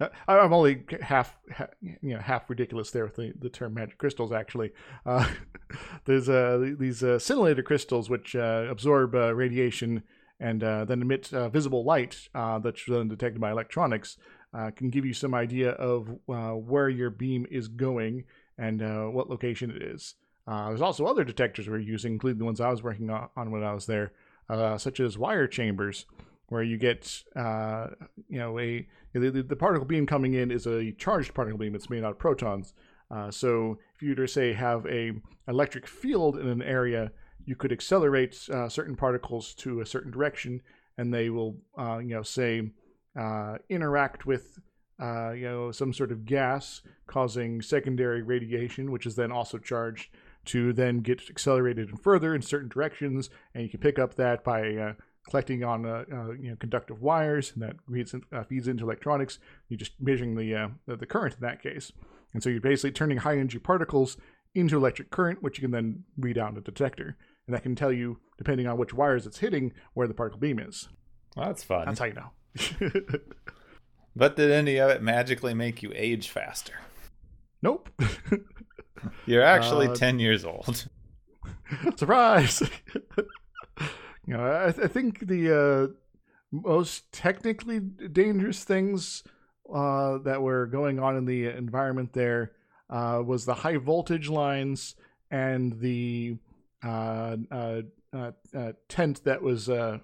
Uh, 0.00 0.08
I'm 0.28 0.52
only 0.52 0.84
half, 1.02 1.36
ha 1.52 1.66
you 1.82 2.14
know, 2.14 2.20
half 2.20 2.48
ridiculous 2.48 2.90
there 2.90 3.04
with 3.04 3.16
the, 3.16 3.32
the 3.38 3.50
term 3.50 3.74
magic 3.74 3.98
crystals. 3.98 4.32
Actually, 4.32 4.72
uh, 5.04 5.28
there's 6.06 6.28
uh, 6.28 6.72
these 6.78 7.02
uh, 7.02 7.18
scintillator 7.18 7.64
crystals 7.64 8.08
which 8.08 8.34
uh, 8.34 8.66
absorb 8.70 9.14
uh, 9.14 9.34
radiation 9.34 10.02
and 10.38 10.64
uh, 10.64 10.84
then 10.86 11.02
emit 11.02 11.32
uh, 11.34 11.48
visible 11.50 11.84
light 11.84 12.28
uh, 12.34 12.58
that's 12.60 12.84
then 12.86 13.08
detected 13.08 13.40
by 13.40 13.50
electronics. 13.50 14.16
Uh, 14.52 14.70
can 14.72 14.90
give 14.90 15.06
you 15.06 15.14
some 15.14 15.32
idea 15.32 15.70
of 15.72 16.08
uh, 16.28 16.50
where 16.50 16.88
your 16.88 17.10
beam 17.10 17.46
is 17.50 17.68
going 17.68 18.24
and 18.58 18.82
uh, 18.82 19.04
what 19.04 19.30
location 19.30 19.70
it 19.70 19.80
is. 19.80 20.16
Uh, 20.46 20.68
there's 20.68 20.80
also 20.80 21.06
other 21.06 21.22
detectors 21.22 21.68
we're 21.68 21.78
using, 21.78 22.14
including 22.14 22.38
the 22.38 22.44
ones 22.44 22.60
I 22.60 22.68
was 22.68 22.82
working 22.82 23.10
on, 23.10 23.50
when 23.50 23.62
I 23.62 23.72
was 23.72 23.86
there, 23.86 24.12
uh, 24.48 24.76
such 24.76 24.98
as 24.98 25.16
wire 25.16 25.46
chambers, 25.46 26.04
where 26.48 26.64
you 26.64 26.78
get, 26.78 27.22
uh, 27.36 27.88
you 28.28 28.40
know, 28.40 28.58
a 28.58 28.86
the, 29.12 29.30
the, 29.30 29.56
particle 29.56 29.86
beam 29.86 30.04
coming 30.04 30.34
in 30.34 30.50
is 30.50 30.66
a 30.66 30.90
charged 30.92 31.32
particle 31.32 31.58
beam. 31.58 31.76
It's 31.76 31.90
made 31.90 32.02
out 32.02 32.12
of 32.12 32.18
protons. 32.18 32.74
So 33.30 33.78
if 33.94 34.02
you 34.02 34.10
were 34.10 34.26
to 34.26 34.28
say 34.28 34.52
have 34.52 34.84
a 34.86 35.12
electric 35.46 35.86
field 35.86 36.36
in 36.38 36.48
an 36.48 36.62
area, 36.62 37.12
you 37.44 37.54
could 37.54 37.72
accelerate 37.72 38.34
certain 38.34 38.96
particles 38.96 39.54
to 39.56 39.80
a 39.80 39.86
certain 39.86 40.10
direction, 40.10 40.60
and 40.96 41.14
they 41.14 41.30
will, 41.30 41.56
you 41.78 42.14
know, 42.14 42.22
say 42.22 42.70
uh, 43.18 43.58
interact 43.68 44.26
with, 44.26 44.58
uh, 45.00 45.30
you 45.30 45.44
know, 45.44 45.72
some 45.72 45.92
sort 45.92 46.12
of 46.12 46.24
gas 46.24 46.82
causing 47.06 47.62
secondary 47.62 48.22
radiation, 48.22 48.90
which 48.90 49.06
is 49.06 49.16
then 49.16 49.32
also 49.32 49.58
charged 49.58 50.10
to 50.46 50.72
then 50.72 51.00
get 51.00 51.28
accelerated 51.28 51.88
and 51.88 52.00
further 52.00 52.34
in 52.34 52.42
certain 52.42 52.68
directions, 52.68 53.30
and 53.54 53.62
you 53.62 53.68
can 53.68 53.80
pick 53.80 53.98
up 53.98 54.14
that 54.14 54.42
by 54.42 54.74
uh, 54.76 54.92
collecting 55.28 55.64
on 55.64 55.84
uh, 55.84 56.04
uh, 56.12 56.32
you 56.32 56.50
know 56.50 56.56
conductive 56.56 57.02
wires, 57.02 57.52
and 57.52 57.62
that 57.62 57.76
reads, 57.86 58.14
uh, 58.14 58.42
feeds 58.44 58.68
into 58.68 58.84
electronics. 58.84 59.38
You're 59.68 59.78
just 59.78 59.92
measuring 60.00 60.36
the, 60.36 60.54
uh, 60.54 60.68
the 60.86 61.06
current 61.06 61.34
in 61.34 61.40
that 61.40 61.62
case, 61.62 61.92
and 62.32 62.42
so 62.42 62.48
you're 62.48 62.60
basically 62.60 62.92
turning 62.92 63.18
high 63.18 63.34
energy 63.34 63.58
particles 63.58 64.16
into 64.54 64.76
electric 64.76 65.10
current, 65.10 65.42
which 65.42 65.58
you 65.58 65.62
can 65.62 65.70
then 65.70 66.04
read 66.16 66.38
on 66.38 66.56
a 66.56 66.60
detector, 66.60 67.16
and 67.46 67.54
that 67.54 67.62
can 67.62 67.76
tell 67.76 67.92
you 67.92 68.18
depending 68.38 68.66
on 68.66 68.78
which 68.78 68.94
wires 68.94 69.26
it's 69.26 69.38
hitting 69.38 69.72
where 69.94 70.08
the 70.08 70.14
particle 70.14 70.40
beam 70.40 70.58
is. 70.58 70.88
Well, 71.36 71.46
that's 71.46 71.62
fun. 71.62 71.84
That's 71.86 71.98
how 72.00 72.06
you 72.06 72.14
know. 72.14 72.30
But 74.16 74.36
did 74.36 74.50
any 74.50 74.76
of 74.78 74.90
it 74.90 75.02
magically 75.02 75.54
make 75.54 75.82
you 75.82 75.92
age 75.94 76.28
faster? 76.28 76.74
nope. 77.62 77.88
You're 79.26 79.42
actually 79.42 79.86
Uh, 79.86 79.94
10 79.94 80.18
years 80.18 80.44
old. 80.44 80.88
Surprise! 81.96 82.60
you 84.26 84.34
know, 84.34 84.44
I, 84.44 84.66
I 84.66 84.72
think 84.72 85.26
the 85.26 85.56
uh, 85.56 85.86
most 86.50 87.10
technically 87.12 87.80
dangerous 87.80 88.64
things 88.64 89.22
uh, 89.72 90.18
that 90.18 90.42
were 90.42 90.66
going 90.66 90.98
on 90.98 91.16
in 91.16 91.24
the 91.24 91.46
environment 91.46 92.12
there 92.12 92.52
uh, 92.90 93.22
was 93.24 93.44
the 93.46 93.54
high 93.54 93.76
voltage 93.76 94.28
lines 94.28 94.96
and 95.30 95.78
the 95.80 96.36
uh, 96.84 97.36
uh, 97.50 97.82
uh, 98.12 98.32
uh, 98.54 98.72
tent 98.88 99.22
that 99.24 99.40
was 99.40 99.68
uh, 99.68 99.98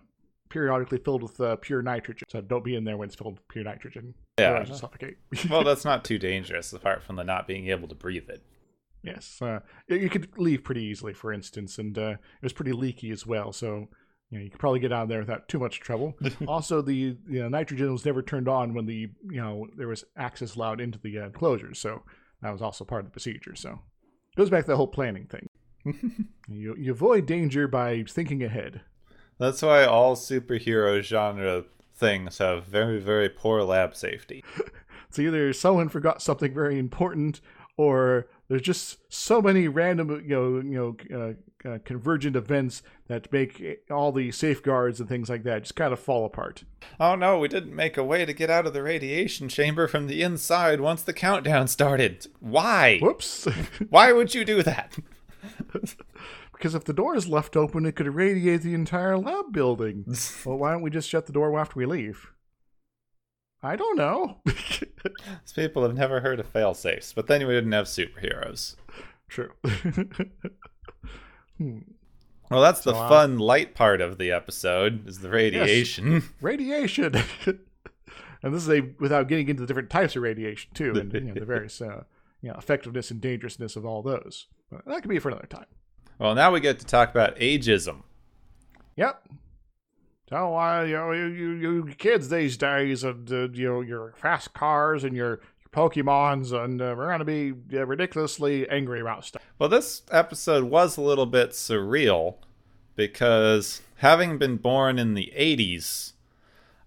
periodically 0.57 0.97
filled 0.97 1.23
with 1.23 1.38
uh, 1.38 1.55
pure 1.57 1.83
nitrogen. 1.83 2.27
So 2.31 2.40
don't 2.40 2.64
be 2.64 2.77
in 2.77 2.85
there 2.85 2.97
when 2.97 3.09
it's 3.09 3.14
filled 3.14 3.35
with 3.35 3.49
pure 3.49 3.64
nitrogen. 3.64 4.14
Yeah. 4.38 4.64
You'll 4.64 4.75
suffocate. 4.75 5.19
well, 5.51 5.62
that's 5.62 5.85
not 5.85 6.03
too 6.03 6.19
dangerous 6.19 6.73
apart 6.73 7.03
from 7.03 7.16
the 7.16 7.25
not 7.25 7.47
being 7.47 7.69
able 7.69 7.88
to 7.88 7.95
breathe 7.95 8.31
it. 8.31 8.42
Yes, 9.03 9.38
uh, 9.42 9.61
you 9.87 10.09
could 10.09 10.31
leave 10.38 10.64
pretty 10.64 10.83
easily, 10.83 11.12
for 11.12 11.31
instance, 11.31 11.77
and 11.79 11.97
uh, 11.99 12.12
it 12.12 12.42
was 12.42 12.55
pretty 12.55 12.73
leaky 12.73 13.11
as 13.11 13.27
well. 13.27 13.53
So 13.53 13.88
you 14.31 14.38
know 14.38 14.45
you 14.45 14.51
could 14.51 14.59
probably 14.59 14.81
get 14.81 14.92
out 14.92 15.03
of 15.05 15.09
there 15.11 15.21
without 15.21 15.47
too 15.47 15.59
much 15.59 15.79
trouble. 15.79 16.14
also, 16.49 16.81
the 16.81 16.95
you 16.95 17.19
know, 17.29 17.49
nitrogen 17.49 17.92
was 17.92 18.07
never 18.07 18.23
turned 18.23 18.49
on 18.49 18.73
when 18.73 18.87
the 18.87 19.11
you 19.31 19.40
know 19.40 19.66
there 19.77 19.88
was 19.88 20.05
access 20.16 20.57
allowed 20.57 20.81
into 20.81 20.99
the 20.99 21.19
uh, 21.19 21.27
enclosures, 21.27 21.79
so 21.79 22.03
that 22.40 22.51
was 22.51 22.62
also 22.62 22.85
part 22.85 23.03
of 23.03 23.07
the 23.07 23.12
procedure. 23.12 23.55
So 23.55 23.73
it 24.33 24.37
goes 24.37 24.51
back 24.51 24.64
to 24.64 24.71
the 24.71 24.77
whole 24.77 24.88
planning 24.88 25.27
thing. 25.27 25.47
you 26.49 26.75
you 26.77 26.90
avoid 26.90 27.27
danger 27.27 27.69
by 27.69 28.03
thinking 28.09 28.42
ahead. 28.42 28.81
That's 29.38 29.62
why 29.62 29.85
all 29.85 30.16
superhero 30.16 31.03
genre 31.03 31.64
things 31.94 32.38
have 32.38 32.64
very, 32.64 33.01
very 33.01 33.29
poor 33.29 33.62
lab 33.62 33.94
safety. 33.94 34.44
It's 35.09 35.20
either 35.20 35.53
someone 35.53 35.88
forgot 35.88 36.20
something 36.20 36.53
very 36.53 36.79
important, 36.79 37.40
or 37.77 38.27
there's 38.49 38.61
just 38.61 38.99
so 39.09 39.40
many 39.40 39.66
random, 39.68 40.11
you 40.11 40.29
know, 40.29 40.57
you 40.57 40.96
know, 41.11 41.37
uh, 41.64 41.68
uh, 41.68 41.79
convergent 41.85 42.37
events 42.37 42.83
that 43.09 43.33
make 43.33 43.81
all 43.90 44.12
the 44.12 44.31
safeguards 44.31 45.01
and 45.01 45.09
things 45.09 45.29
like 45.29 45.42
that 45.44 45.62
just 45.62 45.75
kind 45.75 45.92
of 45.92 45.99
fall 45.99 46.25
apart. 46.25 46.64
Oh 47.01 47.14
no, 47.14 47.38
we 47.38 47.49
didn't 47.49 47.75
make 47.75 47.96
a 47.96 48.05
way 48.05 48.25
to 48.25 48.33
get 48.33 48.51
out 48.51 48.66
of 48.66 48.72
the 48.72 48.83
radiation 48.83 49.49
chamber 49.49 49.88
from 49.88 50.07
the 50.07 50.22
inside 50.22 50.81
once 50.81 51.03
the 51.03 51.12
countdown 51.12 51.66
started. 51.66 52.27
Why? 52.40 52.99
Whoops! 52.99 53.46
Why 53.88 54.12
would 54.12 54.35
you 54.35 54.44
do 54.44 54.62
that? 54.62 54.99
because 56.57 56.75
if 56.75 56.85
the 56.85 56.92
door 56.92 57.14
is 57.14 57.29
left 57.29 57.57
open, 57.57 57.85
it 57.87 57.97
could 57.97 58.07
irradiate 58.07 58.62
the 58.62 58.75
entire 58.75 59.19
lab 59.19 59.53
building. 59.53 60.05
well, 60.45 60.57
why 60.59 60.73
don't 60.73 60.83
we 60.83 60.90
just 60.90 61.09
shut 61.09 61.27
the 61.27 61.33
door 61.33 61.59
after 61.59 61.79
we 61.79 61.87
leave? 61.87 62.31
I 63.62 63.77
don't 63.77 63.97
know. 63.97 64.38
These 64.45 65.53
people 65.55 65.83
have 65.83 65.95
never 65.95 66.21
heard 66.21 66.38
of 66.40 66.47
fail 66.47 66.75
safes, 66.75 67.12
but 67.12 67.27
then 67.27 67.47
we 67.47 67.53
didn't 67.55 67.73
have 67.73 67.87
superheroes. 67.87 68.77
True. 69.29 69.53
Hmm. 71.59 71.79
Well, 72.51 72.61
that's 72.61 72.83
the 72.83 72.92
So, 72.92 72.99
uh, 73.01 73.09
fun, 73.09 73.38
light 73.38 73.75
part 73.75 74.03
of 74.03 74.19
the 74.19 74.31
episode 74.31 75.09
is 75.09 75.21
the 75.21 75.31
radiation. 75.31 76.23
radiation. 76.42 77.14
and 78.42 78.55
this 78.55 78.62
is 78.62 78.69
a 78.69 78.83
without 79.01 79.27
getting 79.29 79.49
into 79.49 79.62
the 79.62 79.66
different 79.66 79.88
types 79.88 80.16
of 80.16 80.23
radiation 80.23 80.71
too, 80.75 80.92
and 80.92 81.11
you 81.12 81.21
know, 81.21 81.33
the 81.35 81.47
various 81.47 81.81
uh, 81.81 82.05
you 82.42 82.51
know 82.51 82.55
effectiveness 82.59 83.11
and 83.11 83.23
dangerousness 83.23 83.75
of 83.75 83.87
all 83.87 84.03
those. 84.03 84.49
But 84.71 84.85
that 84.85 85.01
could 85.01 85.09
be 85.09 85.19
for 85.19 85.31
another 85.31 85.47
time. 85.47 85.64
Well, 86.18 86.35
now 86.35 86.50
we 86.50 86.61
get 86.61 86.79
to 86.79 86.87
talk 86.87 87.11
about 87.11 87.37
ageism. 87.37 88.02
Yep. 88.96 89.29
So, 90.29 90.57
uh, 90.57 90.83
you 90.83 90.94
know, 90.94 91.12
you, 91.12 91.26
you, 91.26 91.50
you 91.52 91.94
kids 91.98 92.29
these 92.29 92.57
days, 92.57 93.05
and 93.05 93.31
uh, 93.31 93.48
you 93.50 93.68
know, 93.68 93.81
your 93.81 94.12
fast 94.16 94.55
cars 94.55 95.05
and 95.05 95.14
your, 95.14 95.40
your 95.61 95.70
Pokemons, 95.72 96.52
and 96.52 96.81
uh, 96.81 96.94
we're 96.96 97.11
gonna 97.11 97.24
be 97.24 97.52
uh, 97.74 97.87
ridiculously 97.87 98.68
angry 98.68 99.00
about 99.00 99.24
stuff. 99.24 99.42
Well, 99.59 99.68
this 99.68 100.02
episode 100.11 100.64
was 100.64 100.96
a 100.96 101.02
little 101.02 101.26
bit 101.26 101.50
surreal 101.50 102.37
because 102.96 103.83
having 103.96 104.38
been 104.38 104.57
born 104.57 104.98
in 104.98 105.14
the 105.14 105.33
80s, 105.37 106.14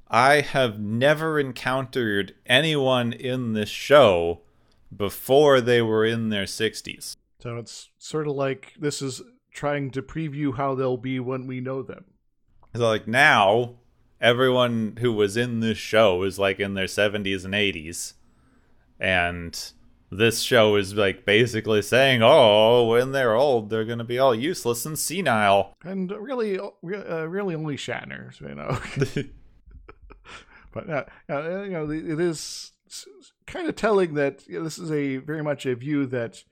I 0.09 0.41
have 0.41 0.79
never 0.79 1.39
encountered 1.39 2.35
anyone 2.45 3.13
in 3.13 3.53
this 3.53 3.69
show 3.69 4.41
before 4.95 5.61
they 5.61 5.81
were 5.81 6.03
in 6.03 6.29
their 6.29 6.45
60s. 6.45 7.15
So 7.41 7.57
it's 7.57 7.89
sort 7.97 8.27
of 8.27 8.35
like 8.35 8.73
this 8.79 9.01
is 9.01 9.21
trying 9.51 9.91
to 9.91 10.01
preview 10.01 10.55
how 10.55 10.75
they'll 10.75 10.97
be 10.97 11.19
when 11.19 11.47
we 11.47 11.61
know 11.61 11.81
them. 11.81 12.05
So 12.75 12.87
like 12.87 13.07
now, 13.07 13.75
everyone 14.21 14.97
who 14.99 15.13
was 15.13 15.37
in 15.37 15.59
this 15.59 15.77
show 15.77 16.23
is 16.23 16.37
like 16.37 16.59
in 16.59 16.73
their 16.73 16.85
70s 16.85 17.45
and 17.45 17.53
80s. 17.53 18.13
And 18.99 19.71
this 20.11 20.41
show 20.41 20.75
is 20.75 20.93
like 20.95 21.25
basically 21.25 21.81
saying, 21.81 22.21
"Oh, 22.21 22.87
when 22.87 23.11
they're 23.11 23.35
old, 23.35 23.69
they're 23.69 23.85
going 23.85 23.99
to 23.99 24.03
be 24.03 24.19
all 24.19 24.35
useless 24.35 24.85
and 24.85 24.99
senile." 24.99 25.73
And 25.83 26.11
really, 26.11 26.59
uh, 26.59 26.69
really 26.83 27.55
only 27.55 27.77
Shatner, 27.77 28.39
you 28.41 28.55
know. 28.55 29.23
but 30.73 30.89
uh, 30.89 31.05
uh, 31.29 31.61
you 31.63 31.71
know, 31.71 31.89
it 31.89 32.19
is 32.19 32.73
kind 33.45 33.69
of 33.69 33.75
telling 33.75 34.15
that 34.15 34.47
you 34.47 34.57
know, 34.57 34.63
this 34.63 34.77
is 34.77 34.91
a 34.91 35.17
very 35.17 35.43
much 35.43 35.65
a 35.65 35.75
view 35.75 36.05
that 36.07 36.43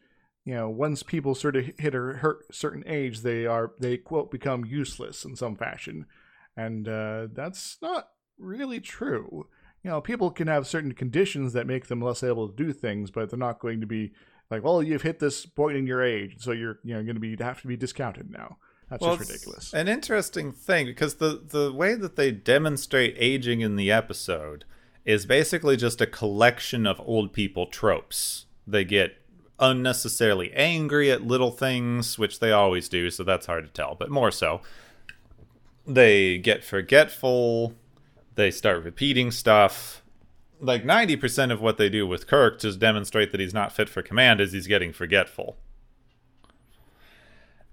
you 0.47 0.55
know 0.55 0.69
once 0.69 1.03
people 1.03 1.35
sort 1.35 1.57
of 1.57 1.69
hit 1.77 1.93
a 1.93 2.35
certain 2.53 2.85
age, 2.87 3.19
they 3.19 3.45
are 3.45 3.73
they 3.81 3.97
quote 3.97 4.31
become 4.31 4.63
useless 4.63 5.25
in 5.25 5.35
some 5.35 5.57
fashion, 5.57 6.05
and 6.55 6.87
uh, 6.87 7.27
that's 7.33 7.77
not 7.81 8.07
really 8.37 8.79
true. 8.79 9.47
You 9.83 9.89
know, 9.89 9.99
people 9.99 10.31
can 10.31 10.47
have 10.47 10.65
certain 10.65 10.93
conditions 10.93 11.51
that 11.51 11.67
make 11.67 11.87
them 11.87 12.01
less 12.01 12.23
able 12.23 12.47
to 12.47 12.55
do 12.55 12.71
things, 12.71 13.11
but 13.11 13.29
they're 13.29 13.37
not 13.37 13.59
going 13.59 13.81
to 13.81 13.87
be 13.87 14.13
like, 14.49 14.63
well, 14.63 14.81
you've 14.81 15.01
hit 15.01 15.19
this 15.19 15.45
point 15.45 15.75
in 15.75 15.85
your 15.85 16.01
age, 16.01 16.37
so 16.39 16.53
you're 16.53 16.79
you 16.81 16.93
know 16.93 17.03
going 17.03 17.15
to 17.15 17.19
be 17.19 17.35
have 17.43 17.61
to 17.63 17.67
be 17.67 17.75
discounted 17.75 18.31
now. 18.31 18.55
That's 18.89 19.01
well, 19.01 19.17
just 19.17 19.29
ridiculous. 19.29 19.73
An 19.73 19.89
interesting 19.89 20.53
thing 20.53 20.85
because 20.85 21.15
the 21.15 21.43
the 21.45 21.73
way 21.73 21.93
that 21.95 22.15
they 22.15 22.31
demonstrate 22.31 23.15
aging 23.17 23.59
in 23.59 23.75
the 23.75 23.91
episode 23.91 24.63
is 25.03 25.25
basically 25.25 25.75
just 25.75 25.99
a 25.99 26.07
collection 26.07 26.87
of 26.87 27.01
old 27.01 27.33
people 27.33 27.65
tropes. 27.65 28.45
They 28.65 28.85
get 28.85 29.17
unnecessarily 29.59 30.51
angry 30.53 31.11
at 31.11 31.25
little 31.25 31.51
things, 31.51 32.17
which 32.17 32.39
they 32.39 32.51
always 32.51 32.89
do, 32.89 33.09
so 33.09 33.23
that's 33.23 33.45
hard 33.45 33.65
to 33.65 33.71
tell, 33.71 33.95
but 33.95 34.09
more 34.09 34.31
so. 34.31 34.61
They 35.85 36.37
get 36.37 36.63
forgetful, 36.63 37.73
they 38.35 38.51
start 38.51 38.83
repeating 38.83 39.31
stuff. 39.31 40.03
Like 40.59 40.83
90% 40.83 41.51
of 41.51 41.61
what 41.61 41.77
they 41.77 41.89
do 41.89 42.07
with 42.07 42.27
Kirk 42.27 42.59
to 42.59 42.75
demonstrate 42.75 43.31
that 43.31 43.39
he's 43.39 43.53
not 43.53 43.71
fit 43.71 43.89
for 43.89 44.01
command 44.01 44.41
is 44.41 44.53
he's 44.53 44.67
getting 44.67 44.91
forgetful. 44.91 45.57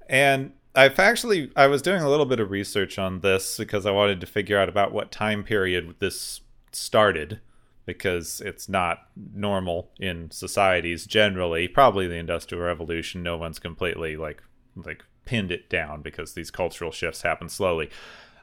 And 0.08 0.52
I've 0.74 0.98
actually 0.98 1.50
I 1.54 1.66
was 1.66 1.82
doing 1.82 2.02
a 2.02 2.10
little 2.10 2.26
bit 2.26 2.40
of 2.40 2.50
research 2.50 2.98
on 2.98 3.20
this 3.20 3.56
because 3.56 3.86
I 3.86 3.90
wanted 3.90 4.20
to 4.20 4.26
figure 4.26 4.58
out 4.58 4.68
about 4.68 4.92
what 4.92 5.10
time 5.10 5.44
period 5.44 5.94
this 5.98 6.40
started 6.72 7.40
because 7.86 8.40
it's 8.40 8.68
not 8.68 9.08
normal 9.34 9.90
in 9.98 10.30
societies 10.30 11.06
generally. 11.06 11.68
Probably 11.68 12.06
the 12.06 12.16
Industrial 12.16 12.64
Revolution. 12.64 13.22
No 13.22 13.36
one's 13.36 13.58
completely 13.58 14.16
like 14.16 14.42
like 14.76 15.04
pinned 15.24 15.50
it 15.50 15.68
down 15.70 16.02
because 16.02 16.34
these 16.34 16.50
cultural 16.50 16.90
shifts 16.90 17.22
happen 17.22 17.48
slowly. 17.48 17.90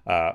Uh, 0.05 0.33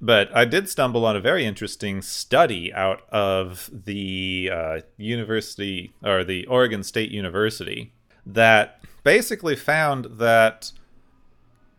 but 0.00 0.34
I 0.36 0.44
did 0.44 0.68
stumble 0.68 1.04
on 1.04 1.16
a 1.16 1.20
very 1.20 1.44
interesting 1.44 2.02
study 2.02 2.72
out 2.72 3.02
of 3.10 3.70
the 3.72 4.50
uh, 4.52 4.80
university 4.96 5.92
or 6.04 6.24
the 6.24 6.46
Oregon 6.46 6.82
State 6.82 7.10
University 7.10 7.92
that 8.26 8.80
basically 9.04 9.56
found 9.56 10.06
that 10.18 10.72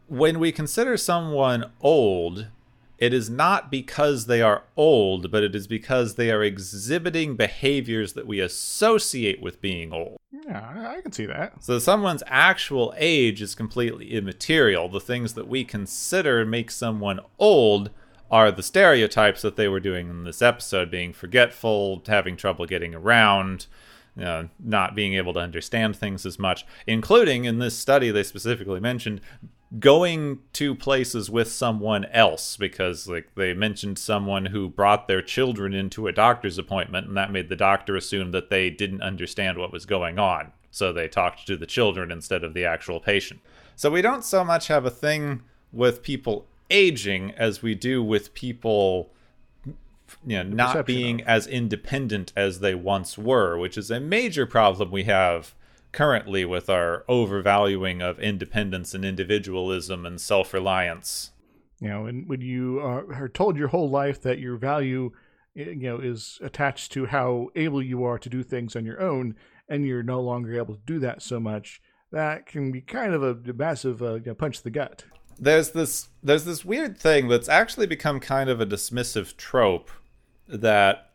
when 0.08 0.40
we 0.40 0.52
consider 0.52 0.98
someone 0.98 1.72
old, 1.82 2.48
it 3.00 3.14
is 3.14 3.30
not 3.30 3.72
because 3.72 4.26
they 4.26 4.42
are 4.42 4.64
old, 4.76 5.32
but 5.32 5.42
it 5.42 5.56
is 5.56 5.68
because 5.68 6.16
they 6.16 6.32
are 6.32 6.44
exhibiting 6.44 7.38
behaviors 7.38 8.14
that 8.14 8.28
we 8.28 8.42
associate 8.42 9.42
with 9.42 9.62
being 9.62 9.94
old. 9.94 10.18
Yeah, 10.32 10.92
I 10.98 11.02
can 11.02 11.14
see 11.14 11.26
that. 11.26 11.64
So 11.64 11.80
someone's 11.80 12.24
actual 12.28 12.94
age 12.98 13.42
is 13.42 13.56
completely 13.56 14.14
immaterial. 14.14 14.90
The 14.90 15.00
things 15.00 15.34
that 15.36 15.48
we 15.48 15.64
consider 15.64 16.46
make 16.46 16.70
someone 16.70 17.22
old 17.40 17.90
are 18.30 18.52
the 18.52 18.62
stereotypes 18.62 19.42
that 19.44 19.56
they 19.56 19.70
were 19.70 19.80
doing 19.80 20.10
in 20.10 20.26
this 20.26 20.42
episode 20.42 20.92
being 20.92 21.14
forgetful, 21.14 22.04
having 22.06 22.36
trouble 22.36 22.66
getting 22.66 22.94
around, 22.94 23.68
uh, 24.22 24.44
not 24.60 24.94
being 24.94 25.14
able 25.14 25.34
to 25.34 25.40
understand 25.40 25.96
things 25.96 26.26
as 26.26 26.38
much, 26.38 26.66
including 26.86 27.46
in 27.46 27.60
this 27.60 27.78
study, 27.78 28.12
they 28.12 28.24
specifically 28.24 28.80
mentioned 28.80 29.22
going 29.78 30.40
to 30.54 30.74
places 30.74 31.30
with 31.30 31.52
someone 31.52 32.06
else 32.06 32.58
because 32.58 33.08
like 33.08 33.30
they 33.36 33.54
mentioned 33.54 34.00
someone 34.00 34.48
who 34.48 34.68
brought 34.68 35.08
their 35.08 35.22
children 35.22 35.76
into 35.76 36.08
a 36.08 36.12
doctor's 36.12 36.58
appointment 36.58 37.08
and 37.08 37.16
that 37.16 37.32
made 37.32 37.50
the 37.50 37.56
doctor 37.56 37.96
assume 37.96 38.32
that 38.32 38.50
they 38.50 38.72
didn't 38.72 39.04
understand 39.04 39.60
what 39.60 39.72
was 39.72 39.86
going 39.86 40.18
on. 40.18 40.52
So 40.72 40.92
they 40.92 41.08
talked 41.08 41.46
to 41.48 41.56
the 41.56 41.68
children 41.68 42.12
instead 42.12 42.44
of 42.44 42.54
the 42.54 42.66
actual 42.66 43.00
patient. 43.00 43.42
So 43.76 43.92
we 43.92 44.02
don't 44.02 44.24
so 44.24 44.44
much 44.44 44.68
have 44.68 44.86
a 44.86 44.92
thing 44.92 45.44
with 45.72 46.02
people 46.02 46.48
aging 46.72 47.32
as 47.32 47.62
we 47.62 47.76
do 47.76 48.04
with 48.04 48.34
people 48.34 49.12
you 50.26 50.44
know, 50.44 50.44
not 50.44 50.86
being 50.88 51.22
as 51.22 51.46
independent 51.46 52.34
as 52.36 52.60
they 52.60 52.74
once 52.74 53.18
were, 53.18 53.58
which 53.58 53.78
is 53.78 53.92
a 53.92 54.00
major 54.00 54.48
problem 54.48 54.90
we 54.90 55.04
have 55.04 55.54
currently 55.92 56.46
with 56.46 56.70
our 56.70 57.04
overvaluing 57.08 58.02
of 58.02 58.20
independence 58.20 58.94
and 58.94 59.04
individualism 59.04 60.06
and 60.06 60.20
self-reliance. 60.20 61.32
You 61.80 61.90
know, 61.90 62.06
and 62.06 62.28
when 62.28 62.42
you 62.42 62.80
are 62.80 63.30
told 63.30 63.58
your 63.58 63.70
whole 63.70 63.90
life 63.90 64.22
that 64.24 64.40
your 64.40 64.58
value, 64.58 65.12
you 65.54 65.76
know, 65.76 66.00
is 66.00 66.40
attached 66.42 66.92
to 66.94 67.06
how 67.06 67.50
able 67.56 67.82
you 67.82 68.04
are 68.04 68.20
to 68.20 68.30
do 68.30 68.44
things 68.44 68.76
on 68.76 68.86
your 68.86 69.02
own, 69.02 69.36
and 69.70 69.86
you're 69.86 70.04
no 70.04 70.22
longer 70.22 70.58
able 70.58 70.76
to 70.76 70.82
do 70.86 71.00
that 71.00 71.22
so 71.22 71.40
much, 71.40 71.82
that 72.12 72.46
can 72.46 72.72
be 72.72 72.82
kind 72.82 73.14
of 73.14 73.24
a 73.24 73.54
massive 73.54 74.02
uh, 74.02 74.20
punch 74.36 74.58
to 74.58 74.64
the 74.64 74.72
gut 74.72 75.06
there's 75.40 75.72
this 75.72 76.10
there's 76.22 76.44
this 76.44 76.66
weird 76.66 76.98
thing 76.98 77.28
that's 77.28 77.50
actually 77.50 77.88
become 77.88 78.20
kind 78.20 78.50
of 78.50 78.60
a 78.60 78.66
dismissive 78.66 79.36
trope 79.38 79.90
that 80.48 81.09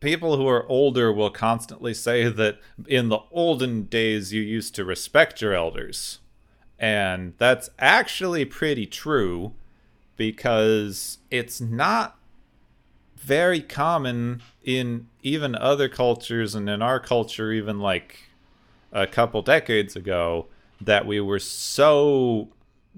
people 0.00 0.36
who 0.36 0.48
are 0.48 0.66
older 0.66 1.12
will 1.12 1.30
constantly 1.30 1.94
say 1.94 2.28
that 2.28 2.58
in 2.86 3.08
the 3.08 3.20
olden 3.30 3.84
days 3.84 4.32
you 4.32 4.42
used 4.42 4.74
to 4.74 4.84
respect 4.84 5.40
your 5.40 5.54
elders. 5.54 6.18
And 6.78 7.34
that's 7.36 7.70
actually 7.78 8.46
pretty 8.46 8.86
true 8.86 9.52
because 10.16 11.18
it's 11.30 11.60
not 11.60 12.18
very 13.16 13.60
common 13.60 14.42
in 14.64 15.06
even 15.22 15.54
other 15.54 15.88
cultures 15.88 16.54
and 16.54 16.68
in 16.70 16.80
our 16.80 16.98
culture 16.98 17.52
even 17.52 17.78
like 17.78 18.30
a 18.92 19.06
couple 19.06 19.42
decades 19.42 19.94
ago 19.94 20.46
that 20.80 21.06
we 21.06 21.20
were 21.20 21.38
so 21.38 22.48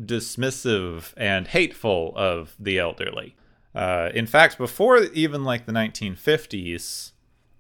dismissive 0.01 1.13
and 1.17 1.49
hateful 1.49 2.13
of 2.15 2.55
the 2.59 2.79
elderly. 2.79 3.35
Uh, 3.75 4.11
in 4.15 4.27
fact, 4.27 4.59
before 4.59 4.99
even 4.99 5.45
like 5.45 5.67
the 5.67 5.73
1950s, 5.73 7.13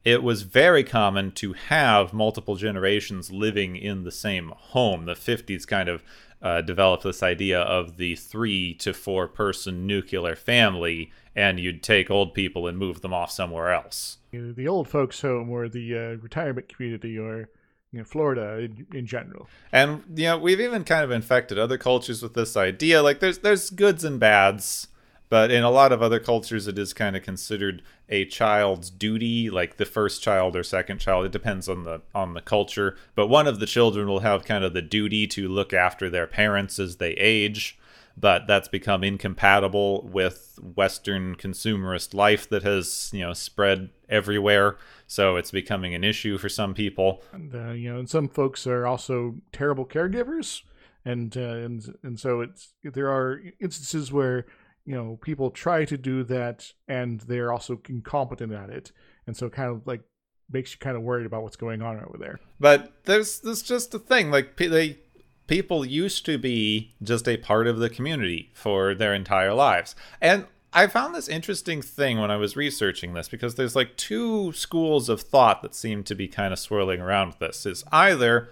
it 0.05 0.23
was 0.23 0.43
very 0.43 0.83
common 0.83 1.31
to 1.33 1.53
have 1.53 2.13
multiple 2.13 2.57
generations 2.57 3.31
living 3.31 3.77
in 3.77 4.03
the 4.03 4.13
same 4.13 4.53
home. 4.57 5.05
The 5.05 5.15
50s 5.15 5.67
kind 5.67 5.89
of 5.89 6.03
uh, 6.43 6.61
developed 6.61 7.05
this 7.05 7.23
idea 7.23 7.61
of 7.61 7.97
the 7.97 8.17
three 8.17 8.75
to 8.75 8.93
four 8.93 9.29
person 9.29 9.87
nuclear 9.87 10.35
family, 10.35 11.13
and 11.37 11.61
you'd 11.61 11.83
take 11.83 12.11
old 12.11 12.35
people 12.35 12.67
and 12.67 12.77
move 12.77 13.01
them 13.01 13.15
off 13.15 13.31
somewhere 13.31 13.73
else. 13.73 14.19
The 14.33 14.67
old 14.67 14.89
folks' 14.89 15.21
home 15.21 15.51
or 15.51 15.69
the 15.69 15.97
uh, 15.97 16.01
retirement 16.21 16.69
community 16.69 17.17
or 17.17 17.49
you 17.93 17.99
know, 17.99 18.05
Florida 18.05 18.59
in, 18.59 18.87
in, 18.93 19.07
general. 19.07 19.49
And 19.71 20.03
you 20.15 20.25
know, 20.25 20.39
we've 20.39 20.61
even 20.61 20.83
kind 20.83 21.05
of 21.05 21.11
infected 21.11 21.59
other 21.59 21.79
cultures 21.79 22.23
with 22.23 22.35
this 22.35 22.57
idea. 22.57 23.03
Like 23.03 23.21
there's 23.21 23.39
there's 23.39 23.71
goods 23.71 24.03
and 24.03 24.19
bads, 24.19 24.89
but 25.33 25.51
in 25.51 25.63
a 25.65 25.71
lot 25.71 25.93
of 25.93 26.03
other 26.03 26.21
cultures 26.21 26.69
it 26.69 26.79
is 26.79 26.93
kind 26.93 27.17
of 27.17 27.23
considered 27.23 27.81
a 28.11 28.27
child's 28.27 28.91
duty, 28.91 29.49
like 29.49 29.79
the 29.79 29.87
first 29.87 30.23
child 30.23 30.55
or 30.55 30.63
second 30.63 30.99
child. 30.99 31.25
It 31.25 31.33
depends 31.33 31.71
on 31.71 31.85
the 31.85 32.03
on 32.15 32.35
the 32.35 32.43
culture, 32.43 32.99
but 33.15 33.29
one 33.29 33.47
of 33.47 33.59
the 33.59 33.65
children 33.65 34.09
will 34.09 34.21
have 34.21 34.45
kind 34.45 34.63
of 34.63 34.75
the 34.75 34.83
duty 34.83 35.27
to 35.29 35.49
look 35.49 35.73
after 35.73 36.11
their 36.11 36.27
parents 36.27 36.79
as 36.79 36.97
they 36.97 37.13
age. 37.13 37.79
But 38.15 38.47
that's 38.47 38.69
become 38.69 39.03
incompatible 39.03 40.03
with 40.03 40.59
Western 40.63 41.35
consumerist 41.37 42.13
life 42.13 42.47
that 42.51 42.63
has, 42.63 43.09
you 43.15 43.23
know, 43.23 43.33
spread 43.33 43.89
everywhere 44.11 44.77
so 45.07 45.37
it's 45.37 45.51
becoming 45.51 45.95
an 45.95 46.05
issue 46.05 46.37
for 46.37 46.51
some 46.51 46.75
people. 46.75 47.23
And 47.33 47.55
uh, 47.55 47.71
you 47.71 47.91
know, 47.91 47.99
and 47.99 48.09
some 48.09 48.29
folks 48.29 48.67
are 48.67 48.87
also 48.87 49.37
terrible 49.51 49.87
caregivers, 49.87 50.61
and 51.07 51.35
uh, 51.35 51.41
and 51.41 51.99
and 52.03 52.21
so 52.21 52.43
it's 52.43 52.75
there 52.83 53.11
are 53.11 53.41
instances 53.61 54.13
where 54.13 54.45
you 54.85 54.95
know 54.95 55.19
people 55.23 55.51
try 55.51 55.85
to 55.85 55.97
do 55.97 56.25
that 56.25 56.73
and 56.89 57.21
they're 57.23 57.53
also 57.53 57.81
incompetent 57.89 58.53
at 58.53 58.71
it, 58.71 58.93
and 59.27 59.37
so 59.37 59.49
kind 59.49 59.71
of 59.71 59.87
like 59.87 60.03
makes 60.51 60.73
you 60.73 60.79
kind 60.79 60.97
of 60.97 61.03
worried 61.03 61.27
about 61.27 61.43
what's 61.43 61.57
going 61.57 61.83
on 61.83 61.97
over 62.01 62.19
there. 62.19 62.41
But 62.61 62.93
there's 63.05 63.41
there's 63.41 63.63
just 63.63 63.95
a 63.95 63.99
thing 63.99 64.31
like 64.31 64.57
they 64.57 64.99
people 65.47 65.85
used 65.85 66.25
to 66.27 66.39
be 66.39 66.95
just 67.03 67.29
a 67.29 67.37
part 67.37 67.67
of 67.67 67.79
the 67.79 67.91
community 67.91 68.51
for 68.55 68.95
their 68.95 69.15
entire 69.15 69.53
lives. 69.53 69.95
And 70.21 70.47
I 70.73 70.87
found 70.87 71.15
this 71.15 71.29
interesting 71.29 71.83
thing 71.83 72.19
when 72.19 72.31
I 72.31 72.37
was 72.37 72.57
researching 72.57 73.13
this 73.13 73.29
because 73.29 73.57
there's 73.57 73.77
like 73.77 73.97
two 73.97 74.53
schools 74.53 75.09
of 75.09 75.21
thought 75.21 75.61
that 75.63 75.75
seem 75.75 76.03
to 76.05 76.15
be 76.15 76.29
kind 76.29 76.53
of 76.53 76.59
swirling 76.59 77.01
around 77.01 77.29
with 77.29 77.39
this. 77.39 77.67
Is 77.67 77.85
either 77.93 78.49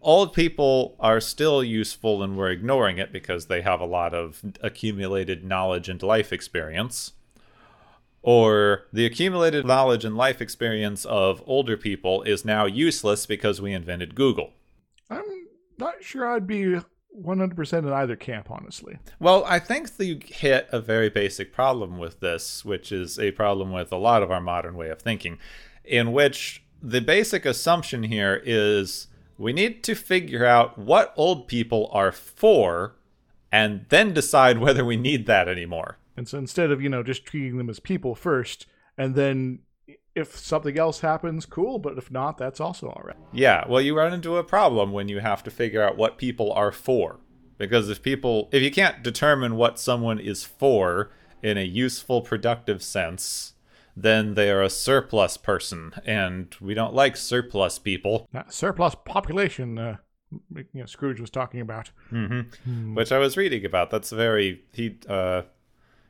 old 0.00 0.32
people 0.32 0.96
are 1.00 1.20
still 1.20 1.62
useful 1.62 2.22
and 2.22 2.36
we're 2.36 2.50
ignoring 2.50 2.98
it 2.98 3.12
because 3.12 3.46
they 3.46 3.62
have 3.62 3.80
a 3.80 3.86
lot 3.86 4.14
of 4.14 4.42
accumulated 4.60 5.44
knowledge 5.44 5.88
and 5.88 6.02
life 6.02 6.32
experience. 6.32 7.12
Or 8.22 8.84
the 8.92 9.06
accumulated 9.06 9.64
knowledge 9.64 10.04
and 10.04 10.16
life 10.16 10.40
experience 10.40 11.04
of 11.04 11.42
older 11.46 11.76
people 11.76 12.22
is 12.22 12.44
now 12.44 12.66
useless 12.66 13.26
because 13.26 13.60
we 13.60 13.72
invented 13.72 14.14
Google. 14.14 14.50
I'm 15.08 15.24
not 15.78 16.02
sure 16.02 16.26
I'd 16.26 16.46
be 16.46 16.80
100% 17.16 17.78
in 17.78 17.92
either 17.92 18.16
camp, 18.16 18.50
honestly. 18.50 18.98
Well, 19.18 19.44
I 19.46 19.58
think 19.58 19.90
you 19.98 20.20
hit 20.24 20.68
a 20.72 20.80
very 20.80 21.08
basic 21.08 21.52
problem 21.52 21.98
with 21.98 22.20
this, 22.20 22.64
which 22.64 22.92
is 22.92 23.18
a 23.18 23.30
problem 23.32 23.72
with 23.72 23.92
a 23.92 23.96
lot 23.96 24.22
of 24.22 24.30
our 24.30 24.40
modern 24.40 24.76
way 24.76 24.90
of 24.90 25.00
thinking, 25.00 25.38
in 25.84 26.12
which 26.12 26.62
the 26.82 27.00
basic 27.00 27.44
assumption 27.44 28.04
here 28.04 28.40
is 28.44 29.07
we 29.38 29.52
need 29.52 29.82
to 29.84 29.94
figure 29.94 30.44
out 30.44 30.76
what 30.76 31.14
old 31.16 31.48
people 31.48 31.88
are 31.92 32.12
for 32.12 32.96
and 33.50 33.86
then 33.88 34.12
decide 34.12 34.58
whether 34.60 34.84
we 34.84 34.96
need 34.96 35.26
that 35.26 35.48
anymore. 35.48 35.98
And 36.16 36.28
so 36.28 36.36
instead 36.36 36.70
of, 36.72 36.82
you 36.82 36.88
know, 36.88 37.02
just 37.02 37.24
treating 37.24 37.56
them 37.56 37.70
as 37.70 37.78
people 37.78 38.16
first, 38.16 38.66
and 38.98 39.14
then 39.14 39.60
if 40.16 40.36
something 40.36 40.76
else 40.76 41.00
happens, 41.00 41.46
cool, 41.46 41.78
but 41.78 41.96
if 41.96 42.10
not, 42.10 42.36
that's 42.36 42.60
also 42.60 42.88
all 42.88 43.02
right. 43.04 43.16
Yeah, 43.32 43.64
well, 43.68 43.80
you 43.80 43.96
run 43.96 44.12
into 44.12 44.36
a 44.36 44.44
problem 44.44 44.90
when 44.90 45.08
you 45.08 45.20
have 45.20 45.44
to 45.44 45.50
figure 45.50 45.82
out 45.82 45.96
what 45.96 46.18
people 46.18 46.52
are 46.52 46.72
for. 46.72 47.20
Because 47.56 47.88
if 47.88 48.02
people, 48.02 48.48
if 48.52 48.62
you 48.62 48.70
can't 48.70 49.02
determine 49.02 49.56
what 49.56 49.78
someone 49.78 50.18
is 50.18 50.44
for 50.44 51.10
in 51.42 51.56
a 51.56 51.64
useful, 51.64 52.20
productive 52.20 52.82
sense, 52.82 53.54
then 54.02 54.34
they 54.34 54.50
are 54.50 54.62
a 54.62 54.70
surplus 54.70 55.36
person, 55.36 55.92
and 56.04 56.54
we 56.60 56.74
don't 56.74 56.94
like 56.94 57.16
surplus 57.16 57.78
people. 57.78 58.28
That 58.32 58.52
surplus 58.52 58.94
population, 59.04 59.78
uh, 59.78 59.96
you 60.54 60.64
know, 60.74 60.86
Scrooge 60.86 61.20
was 61.20 61.30
talking 61.30 61.60
about. 61.60 61.90
Mm-hmm. 62.12 62.94
Which 62.94 63.12
I 63.12 63.18
was 63.18 63.36
reading 63.36 63.64
about. 63.64 63.90
That's 63.90 64.10
very 64.10 64.62
he 64.72 64.98
uh, 65.08 65.42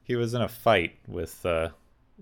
he 0.02 0.16
was 0.16 0.34
in 0.34 0.42
a 0.42 0.48
fight 0.48 0.96
with 1.06 1.44
uh, 1.46 1.70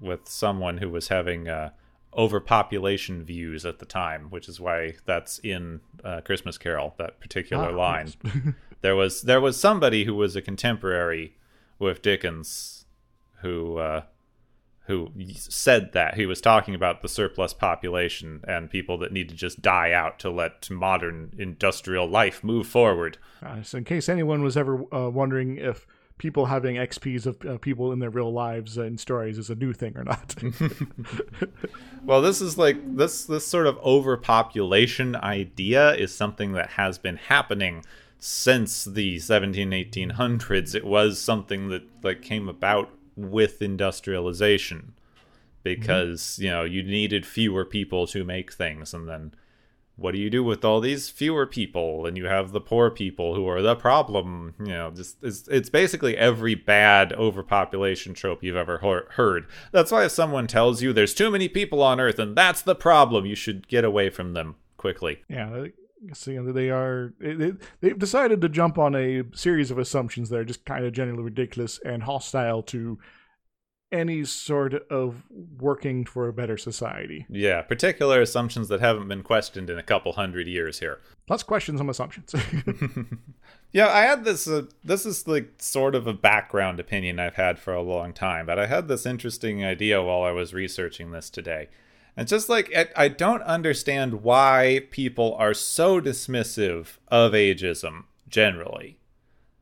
with 0.01 0.29
someone 0.29 0.79
who 0.79 0.91
was 0.91 1.09
having 1.09 1.49
uh, 1.49 1.71
overpopulation 2.17 3.25
views 3.25 3.65
at 3.65 3.79
the 3.79 3.87
time, 3.87 4.27
which 4.31 4.49
is 4.49 4.61
why 4.61 4.95
that's 5.07 5.39
in 5.41 5.81
uh, 6.05 6.21
Christmas 6.23 6.59
Carol. 6.59 6.95
That 6.99 7.21
particular 7.21 7.71
Ah, 7.71 7.77
line. 7.77 8.13
yes. 8.25 8.35
there 8.83 8.97
was 8.97 9.23
there 9.23 9.41
was 9.41 9.59
somebody 9.59 10.05
who 10.05 10.15
was 10.15 10.37
a 10.37 10.43
contemporary 10.43 11.37
with 11.79 12.03
Dickens 12.03 12.85
who 13.43 13.79
uh, 13.79 14.03
who 14.87 15.11
said 15.35 15.93
that 15.93 16.15
he 16.15 16.27
was 16.27 16.41
talking 16.41 16.75
about 16.75 17.03
the 17.03 17.09
surplus 17.09 17.53
population 17.53 18.41
and 18.47 18.71
people 18.71 18.99
that 18.99 19.13
need 19.13 19.29
to 19.29 19.35
just 19.35 19.61
die 19.63 19.93
out 19.93 20.19
to 20.21 20.31
let 20.31 20.71
modern 20.71 21.33
industrial 21.39 22.09
life 22.09 22.45
move 22.45 22.67
forward. 22.67 23.19
Uh, 23.45 23.63
so 23.63 23.79
in 23.79 23.85
case 23.85 24.09
anyone 24.09 24.43
was 24.43 24.57
ever 24.57 24.83
uh, 24.95 25.11
wondering 25.11 25.57
if 25.57 25.87
people 26.19 26.47
having 26.47 26.77
XPs 26.77 27.27
of 27.27 27.45
uh, 27.45 27.59
people 27.59 27.93
in 27.93 27.99
their 27.99 28.11
real 28.11 28.33
lives 28.33 28.79
in 28.79 28.97
stories 28.97 29.39
is 29.39 29.51
a 29.51 29.55
new 29.55 29.73
thing 29.73 29.97
or 29.97 30.05
not. 30.05 30.35
Well, 32.07 32.23
this 32.23 32.41
is 32.41 32.57
like 32.57 32.97
this 32.97 33.25
this 33.25 33.45
sort 33.45 33.67
of 33.67 33.79
overpopulation 33.79 35.17
idea 35.17 35.93
is 35.95 36.15
something 36.15 36.53
that 36.53 36.71
has 36.71 36.99
been 36.99 37.17
happening 37.17 37.85
since 38.21 38.85
the 38.85 39.19
17 39.19 39.71
1800s. 39.71 40.77
It 40.77 40.87
was 40.87 41.21
something 41.21 41.69
that 41.71 41.83
like 42.05 42.23
came 42.23 42.49
about 42.49 42.91
with 43.17 43.63
industrialization 43.63 44.95
because, 45.63 46.23
mm-hmm. 46.23 46.45
you 46.45 46.51
know, 46.51 46.65
you 46.65 46.83
needed 46.83 47.27
fewer 47.27 47.65
people 47.65 48.07
to 48.09 48.25
make 48.25 48.53
things. 48.53 48.95
And 48.95 49.09
then 49.09 49.35
what 49.97 50.13
do 50.13 50.19
you 50.19 50.29
do 50.29 50.45
with 50.45 50.65
all 50.65 50.81
these 50.81 51.09
fewer 51.09 51.47
people? 51.47 52.07
And 52.07 52.17
you 52.17 52.27
have 52.27 52.53
the 52.53 52.61
poor 52.61 52.91
people 52.91 53.35
who 53.35 53.49
are 53.49 53.63
the 53.63 53.75
problem. 53.75 54.55
You 54.61 54.67
know 54.67 54.91
just 54.91 55.17
it's, 55.23 55.49
it's 55.49 55.71
basically 55.71 56.17
every 56.17 56.55
bad 56.55 57.13
overpopulation 57.15 58.15
trope 58.15 58.43
you've 58.43 58.57
ever 58.57 58.79
hear- 58.79 59.09
heard. 59.13 59.47
That's 59.73 59.91
why 59.91 60.05
if 60.05 60.13
someone 60.13 60.47
tells 60.47 60.83
you 60.83 60.93
there's 60.93 61.15
too 61.15 61.31
many 61.31 61.49
people 61.49 61.83
on 61.83 61.99
earth 61.99 62.19
and 62.19 62.37
that's 62.37 62.63
the 62.63 62.75
problem 62.75 63.27
you 63.27 63.35
should 63.35 63.67
get 63.69 63.85
away 63.85 64.11
from 64.11 64.35
them 64.35 64.57
quickly. 64.77 65.23
Yeah, 65.29 65.67
I 66.03 66.09
guess, 66.09 66.27
you 66.27 66.43
know, 66.43 66.53
they 66.53 66.71
are 66.71 67.15
they, 67.19 67.53
they've 67.81 67.99
decided 67.99 68.41
to 68.43 68.49
jump 68.49 68.79
on 68.79 68.95
a 68.95 69.25
series 69.35 69.71
of 69.71 69.79
assumptions 69.79 70.29
that 70.29 70.39
are 70.39 70.45
just 70.45 70.65
kind 70.65 70.85
of 70.85 70.93
generally 70.93 71.23
ridiculous 71.23 71.81
and 71.85 72.03
hostile 72.03 72.63
to 72.65 72.99
any 73.93 74.25
sort 74.25 74.75
of 74.91 75.23
working 75.31 76.05
for 76.05 76.27
a 76.27 76.33
better 76.33 76.57
society. 76.57 77.25
yeah 77.31 77.63
particular 77.63 78.21
assumptions 78.21 78.67
that 78.67 78.81
haven't 78.81 79.07
been 79.07 79.23
questioned 79.23 79.71
in 79.71 79.79
a 79.79 79.83
couple 79.83 80.13
hundred 80.13 80.49
years 80.49 80.81
here 80.81 80.99
Let's 81.29 81.43
question 81.43 81.77
some 81.77 81.89
assumptions. 81.89 82.33
Yeah, 83.73 83.89
I 83.89 84.03
had 84.03 84.25
this. 84.25 84.49
Uh, 84.49 84.63
this 84.85 85.05
is 85.05 85.29
like 85.29 85.55
sort 85.59 85.95
of 85.95 86.07
a 86.07 86.15
background 86.15 86.81
opinion 86.81 87.19
I've 87.21 87.35
had 87.35 87.59
for 87.59 87.75
a 87.75 87.83
long 87.83 88.15
time, 88.15 88.47
but 88.47 88.59
I 88.59 88.67
had 88.67 88.89
this 88.89 89.05
interesting 89.05 89.65
idea 89.65 90.03
while 90.03 90.23
I 90.23 90.31
was 90.31 90.55
researching 90.55 91.11
this 91.11 91.29
today. 91.29 91.69
And 92.17 92.27
just 92.27 92.49
like 92.49 92.73
I, 92.75 92.89
I 92.97 93.09
don't 93.09 93.43
understand 93.43 94.23
why 94.23 94.87
people 94.91 95.35
are 95.39 95.55
so 95.55 96.01
dismissive 96.01 96.97
of 97.09 97.33
ageism 97.33 98.05
generally, 98.29 98.99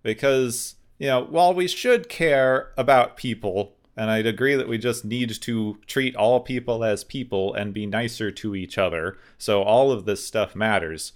because 0.02 0.76
you 0.98 1.08
know 1.08 1.24
while 1.24 1.52
we 1.52 1.66
should 1.66 2.08
care 2.08 2.72
about 2.76 3.16
people, 3.16 3.74
and 3.96 4.10
I'd 4.10 4.26
agree 4.26 4.54
that 4.54 4.68
we 4.68 4.78
just 4.78 5.04
need 5.04 5.40
to 5.40 5.78
treat 5.86 6.14
all 6.14 6.40
people 6.40 6.84
as 6.84 7.02
people 7.02 7.52
and 7.54 7.74
be 7.74 7.86
nicer 7.86 8.30
to 8.30 8.54
each 8.54 8.78
other, 8.78 9.18
so 9.36 9.62
all 9.62 9.90
of 9.90 10.04
this 10.04 10.24
stuff 10.24 10.54
matters. 10.54 11.12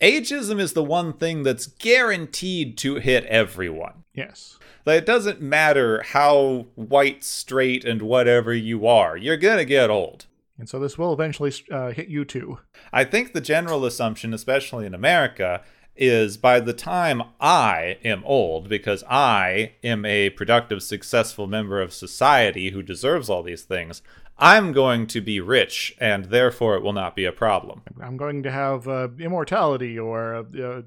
Ageism 0.00 0.58
is 0.60 0.72
the 0.72 0.82
one 0.82 1.12
thing 1.12 1.44
that's 1.44 1.66
guaranteed 1.66 2.76
to 2.78 2.96
hit 2.96 3.24
everyone. 3.26 4.04
yes. 4.12 4.58
Like, 4.84 4.98
it 4.98 5.06
doesn't 5.06 5.40
matter 5.40 6.02
how 6.02 6.66
white, 6.74 7.22
straight, 7.22 7.84
and 7.84 8.02
whatever 8.02 8.52
you 8.52 8.84
are, 8.84 9.16
you're 9.16 9.36
gonna 9.36 9.64
get 9.64 9.90
old. 9.90 10.26
And 10.58 10.68
so 10.68 10.78
this 10.78 10.98
will 10.98 11.12
eventually 11.12 11.52
uh, 11.70 11.90
hit 11.90 12.08
you 12.08 12.24
too. 12.24 12.58
I 12.92 13.04
think 13.04 13.32
the 13.32 13.40
general 13.40 13.84
assumption, 13.84 14.34
especially 14.34 14.86
in 14.86 14.94
America, 14.94 15.62
is 15.96 16.36
by 16.36 16.60
the 16.60 16.72
time 16.72 17.22
I 17.40 17.98
am 18.04 18.22
old, 18.24 18.68
because 18.68 19.04
I 19.08 19.72
am 19.84 20.04
a 20.04 20.30
productive, 20.30 20.82
successful 20.82 21.46
member 21.46 21.80
of 21.80 21.92
society 21.92 22.70
who 22.70 22.82
deserves 22.82 23.28
all 23.28 23.42
these 23.42 23.62
things, 23.62 24.02
I'm 24.38 24.72
going 24.72 25.06
to 25.08 25.20
be 25.20 25.40
rich, 25.40 25.94
and 26.00 26.24
therefore 26.26 26.76
it 26.76 26.82
will 26.82 26.94
not 26.94 27.14
be 27.14 27.24
a 27.24 27.32
problem. 27.32 27.82
I'm 28.00 28.16
going 28.16 28.42
to 28.42 28.50
have 28.50 28.88
uh, 28.88 29.08
immortality 29.18 29.98
or 29.98 30.46
uh, 30.58 30.82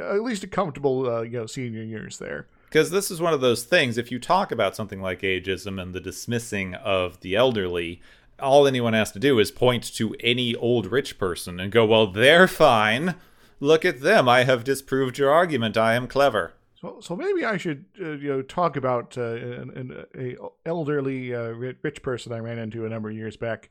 at 0.00 0.22
least 0.22 0.44
a 0.44 0.46
comfortable 0.46 1.08
uh, 1.08 1.22
you 1.22 1.38
know 1.38 1.46
senior 1.46 1.82
years 1.82 2.18
there. 2.18 2.46
Because 2.66 2.90
this 2.90 3.10
is 3.10 3.20
one 3.20 3.34
of 3.34 3.40
those 3.40 3.64
things, 3.64 3.98
if 3.98 4.12
you 4.12 4.20
talk 4.20 4.52
about 4.52 4.76
something 4.76 5.02
like 5.02 5.22
ageism 5.22 5.82
and 5.82 5.92
the 5.92 5.98
dismissing 5.98 6.74
of 6.74 7.18
the 7.20 7.34
elderly, 7.34 8.00
all 8.40 8.66
anyone 8.66 8.92
has 8.92 9.12
to 9.12 9.18
do 9.18 9.38
is 9.38 9.50
point 9.50 9.84
to 9.94 10.14
any 10.20 10.54
old 10.56 10.86
rich 10.86 11.18
person 11.18 11.60
and 11.60 11.72
go, 11.72 11.84
well, 11.84 12.06
they're 12.06 12.48
fine. 12.48 13.14
Look 13.60 13.84
at 13.84 14.00
them. 14.00 14.28
I 14.28 14.44
have 14.44 14.64
disproved 14.64 15.18
your 15.18 15.30
argument. 15.30 15.76
I 15.76 15.94
am 15.94 16.06
clever. 16.06 16.54
So, 16.80 16.98
so 17.00 17.14
maybe 17.14 17.44
I 17.44 17.58
should 17.58 17.84
uh, 18.00 18.12
you 18.12 18.28
know 18.30 18.42
talk 18.42 18.76
about 18.76 19.18
uh, 19.18 19.34
an, 19.34 19.70
an 19.76 20.04
a 20.16 20.36
elderly 20.64 21.34
uh, 21.34 21.50
rich 21.50 22.02
person 22.02 22.32
I 22.32 22.38
ran 22.38 22.58
into 22.58 22.86
a 22.86 22.88
number 22.88 23.10
of 23.10 23.16
years 23.16 23.36
back, 23.36 23.68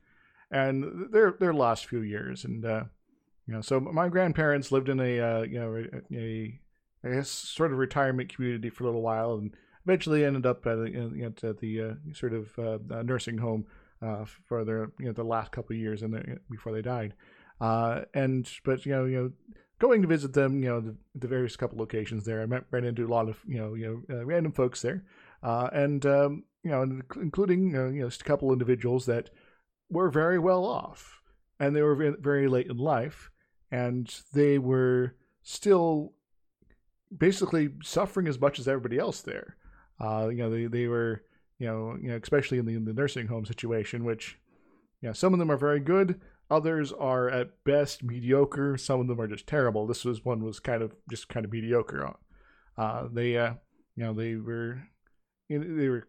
and 0.51 1.11
their 1.11 1.31
their 1.31 1.53
last 1.53 1.87
few 1.87 2.01
years, 2.01 2.45
and 2.45 2.63
uh, 2.63 2.83
you 3.47 3.55
know, 3.55 3.61
so 3.61 3.79
my 3.79 4.09
grandparents 4.09 4.71
lived 4.71 4.89
in 4.89 4.99
a 4.99 5.19
uh, 5.19 5.41
you 5.41 5.59
know 5.59 5.83
a, 6.13 6.59
I 7.03 7.15
guess 7.15 7.29
sort 7.29 7.71
of 7.71 7.79
retirement 7.79 8.33
community 8.33 8.69
for 8.69 8.83
a 8.83 8.87
little 8.87 9.01
while, 9.01 9.33
and 9.33 9.55
eventually 9.85 10.23
ended 10.23 10.45
up 10.45 10.67
at, 10.67 10.77
a, 10.77 10.89
know, 10.89 11.33
at 11.41 11.57
the 11.59 11.81
uh, 11.81 11.93
sort 12.13 12.33
of 12.33 12.59
uh, 12.59 12.77
uh, 12.93 13.01
nursing 13.01 13.39
home 13.39 13.65
uh, 14.01 14.25
for 14.47 14.63
their 14.63 14.91
you 14.99 15.05
know 15.05 15.13
the 15.13 15.23
last 15.23 15.51
couple 15.51 15.75
years 15.75 16.03
and 16.03 16.39
before 16.49 16.71
they 16.71 16.81
died, 16.81 17.13
uh, 17.61 18.01
and 18.13 18.49
but 18.63 18.85
you 18.85 18.91
know 18.91 19.05
you 19.05 19.17
know 19.17 19.31
going 19.79 20.01
to 20.01 20.07
visit 20.07 20.33
them, 20.33 20.61
you 20.61 20.69
know, 20.69 20.81
the, 20.81 20.95
the 21.15 21.27
various 21.27 21.55
couple 21.55 21.77
locations 21.77 22.25
there, 22.25 22.41
I 22.41 22.45
met, 22.45 22.65
ran 22.69 22.83
into 22.83 23.05
a 23.05 23.07
lot 23.07 23.29
of, 23.29 23.39
you 23.47 23.57
know, 23.57 23.73
you 23.73 24.05
know, 24.09 24.17
uh, 24.17 24.25
random 24.25 24.51
folks 24.51 24.81
there, 24.81 25.03
uh, 25.41 25.69
and 25.71 26.05
um, 26.05 26.43
you 26.63 26.71
know, 26.71 27.01
including 27.15 27.75
uh, 27.75 27.87
you 27.87 28.01
know, 28.01 28.09
just 28.09 28.21
a 28.21 28.25
couple 28.25 28.51
individuals 28.51 29.05
that 29.05 29.29
were 29.89 30.09
very 30.09 30.37
well 30.37 30.65
off, 30.65 31.21
and 31.59 31.75
they 31.75 31.81
were 31.81 31.95
very, 31.95 32.15
very 32.19 32.47
late 32.47 32.67
in 32.67 32.77
life, 32.77 33.31
and 33.71 34.13
they 34.33 34.57
were 34.57 35.15
still 35.43 36.13
basically 37.17 37.69
suffering 37.81 38.27
as 38.27 38.39
much 38.39 38.59
as 38.59 38.67
everybody 38.67 38.99
else 38.99 39.21
there. 39.21 39.55
Uh, 39.99 40.27
you 40.29 40.37
know, 40.37 40.49
they, 40.49 40.65
they 40.65 40.87
were, 40.87 41.23
you 41.59 41.67
know, 41.67 41.97
you 42.01 42.09
know, 42.09 42.19
especially 42.21 42.57
in 42.57 42.65
the, 42.65 42.73
in 42.73 42.85
the 42.85 42.93
nursing 42.93 43.27
home 43.27 43.45
situation, 43.45 44.03
which, 44.03 44.39
you 45.01 45.09
know, 45.09 45.13
some 45.13 45.33
of 45.33 45.39
them 45.39 45.51
are 45.51 45.57
very 45.57 45.79
good, 45.79 46.19
Others 46.51 46.91
are 46.93 47.29
at 47.29 47.63
best 47.63 48.03
mediocre. 48.03 48.75
Some 48.75 48.99
of 49.01 49.07
them 49.07 49.21
are 49.21 49.27
just 49.27 49.45
terrible. 49.45 49.85
This 49.85 50.03
was 50.03 50.25
one 50.25 50.43
was 50.43 50.59
kind 50.59 50.81
of 50.81 50.95
just 51.09 51.29
kind 51.29 51.45
of 51.45 51.51
mediocre. 51.51 52.15
Uh, 52.75 53.07
they, 53.11 53.37
uh, 53.37 53.53
you 53.95 54.03
know, 54.03 54.13
they 54.13 54.35
were, 54.35 54.81
you 55.47 55.59
know, 55.59 55.77
they 55.77 55.89
were 55.89 56.07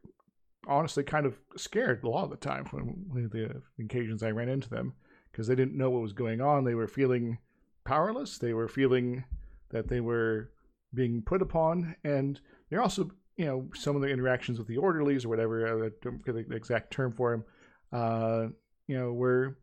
honestly 0.67 1.03
kind 1.03 1.27
of 1.27 1.39
scared 1.57 2.05
a 2.05 2.09
lot 2.09 2.25
of 2.25 2.31
the 2.31 2.37
time 2.37 2.65
when 2.67 3.29
the 3.31 3.63
occasions 3.85 4.23
I 4.23 4.31
ran 4.31 4.49
into 4.49 4.71
them 4.71 4.95
because 5.31 5.47
they 5.47 5.55
didn't 5.55 5.77
know 5.77 5.91
what 5.91 6.03
was 6.03 6.15
going 6.15 6.41
on. 6.41 6.65
They 6.65 6.75
were 6.75 6.89
feeling 6.89 7.37
powerless. 7.85 8.39
They 8.39 8.55
were 8.55 8.69
feeling 8.69 9.25
that 9.71 9.89
they 9.89 10.01
were 10.01 10.53
being 10.95 11.21
put 11.21 11.43
upon, 11.43 11.97
and 12.03 12.41
they're 12.71 12.83
also, 12.83 13.11
you 13.41 13.47
know, 13.47 13.67
some 13.75 13.97
of 13.97 14.03
the 14.03 14.09
interactions 14.09 14.59
with 14.59 14.69
the 14.69 14.77
orderlies 14.77 15.25
or 15.25 15.31
whatever, 15.31 15.67
uh, 15.67 15.87
I 15.87 15.91
don't 16.03 16.19
forget 16.19 16.47
the 16.47 16.55
exact 16.55 16.91
term 16.91 17.11
for 17.11 17.31
them, 17.31 17.45
uh, 17.91 18.49
you 18.87 18.99
know, 18.99 19.15
were 19.15 19.57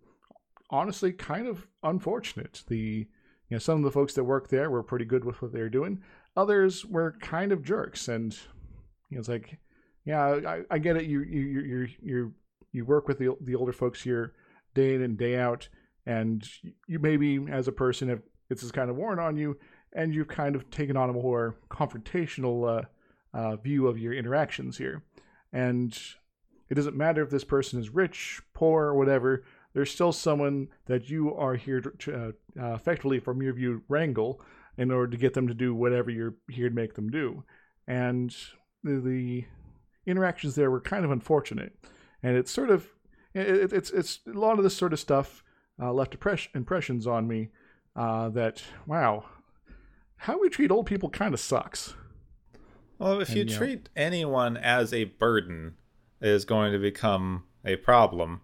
honestly 0.71 1.13
kind 1.13 1.45
of 1.45 1.67
unfortunate. 1.83 2.63
The, 2.67 3.05
you 3.49 3.51
know, 3.51 3.59
some 3.59 3.77
of 3.77 3.83
the 3.83 3.91
folks 3.91 4.15
that 4.15 4.23
worked 4.23 4.49
there 4.49 4.71
were 4.71 4.81
pretty 4.81 5.05
good 5.05 5.23
with 5.23 5.43
what 5.43 5.53
they 5.53 5.59
were 5.59 5.69
doing. 5.69 6.01
Others 6.35 6.85
were 6.87 7.17
kind 7.21 7.51
of 7.51 7.61
jerks, 7.61 8.07
and 8.07 8.33
you 9.11 9.17
know, 9.17 9.19
it's 9.19 9.29
like, 9.29 9.59
yeah, 10.05 10.23
I, 10.23 10.63
I 10.71 10.79
get 10.79 10.97
it. 10.97 11.05
You 11.05 11.21
you 11.21 11.41
you 11.41 11.87
you 12.01 12.33
you 12.71 12.83
work 12.83 13.07
with 13.07 13.19
the 13.19 13.35
the 13.41 13.53
older 13.53 13.73
folks 13.73 14.01
here 14.01 14.33
day 14.73 14.95
in 14.95 15.03
and 15.03 15.19
day 15.19 15.37
out, 15.37 15.69
and 16.07 16.43
you 16.87 16.97
maybe 16.97 17.45
as 17.51 17.67
a 17.67 17.71
person 17.71 18.09
have 18.09 18.23
is 18.49 18.71
kind 18.71 18.89
of 18.89 18.95
worn 18.95 19.19
on 19.19 19.37
you, 19.37 19.55
and 19.93 20.15
you've 20.15 20.29
kind 20.29 20.55
of 20.55 20.67
taken 20.71 20.97
on 20.97 21.11
a 21.11 21.13
more 21.13 21.59
confrontational 21.69 22.79
uh, 22.79 22.85
uh, 23.37 23.55
view 23.55 23.87
of 23.87 23.99
your 23.99 24.13
interactions 24.13 24.77
here. 24.77 25.03
And 25.53 25.97
it 26.69 26.73
doesn't 26.73 26.97
matter 26.97 27.21
if 27.21 27.29
this 27.29 27.43
person 27.43 27.79
is 27.79 27.91
rich, 27.91 28.41
poor, 28.53 28.85
or 28.85 28.95
whatever. 28.95 29.43
There's 29.73 29.91
still 29.91 30.11
someone 30.11 30.69
that 30.87 31.09
you 31.09 31.35
are 31.35 31.55
here 31.55 31.79
to, 31.81 32.13
uh, 32.13 32.31
uh, 32.59 32.73
effectively, 32.73 33.19
from 33.19 33.41
your 33.43 33.53
view, 33.53 33.83
wrangle 33.87 34.41
in 34.75 34.91
order 34.91 35.11
to 35.11 35.17
get 35.17 35.35
them 35.35 35.47
to 35.47 35.53
do 35.53 35.75
whatever 35.75 36.09
you're 36.09 36.35
here 36.49 36.69
to 36.69 36.75
make 36.75 36.95
them 36.95 37.09
do. 37.09 37.43
And 37.87 38.35
the, 38.83 38.99
the 38.99 39.45
interactions 40.07 40.55
there 40.55 40.71
were 40.71 40.81
kind 40.81 41.05
of 41.05 41.11
unfortunate, 41.11 41.73
and 42.23 42.35
it's 42.35 42.51
sort 42.51 42.71
of 42.71 42.89
it, 43.33 43.71
it's 43.71 43.91
it's 43.91 44.19
a 44.27 44.37
lot 44.37 44.57
of 44.57 44.63
this 44.63 44.75
sort 44.75 44.93
of 44.93 44.99
stuff 44.99 45.43
uh, 45.79 45.93
left 45.93 46.17
impressions 46.55 47.05
on 47.07 47.27
me 47.27 47.49
uh, 47.95 48.29
that 48.29 48.63
wow, 48.87 49.25
how 50.17 50.39
we 50.39 50.49
treat 50.49 50.71
old 50.71 50.87
people 50.87 51.09
kind 51.09 51.33
of 51.33 51.39
sucks. 51.39 51.93
Well, 52.99 53.19
if 53.21 53.29
and, 53.29 53.37
you, 53.37 53.43
you 53.43 53.49
treat 53.49 53.89
anyone 53.95 54.57
as 54.57 54.93
a 54.93 55.05
burden, 55.05 55.75
is 56.21 56.45
going 56.45 56.71
to 56.71 56.79
become 56.79 57.43
a 57.63 57.75
problem. 57.75 58.41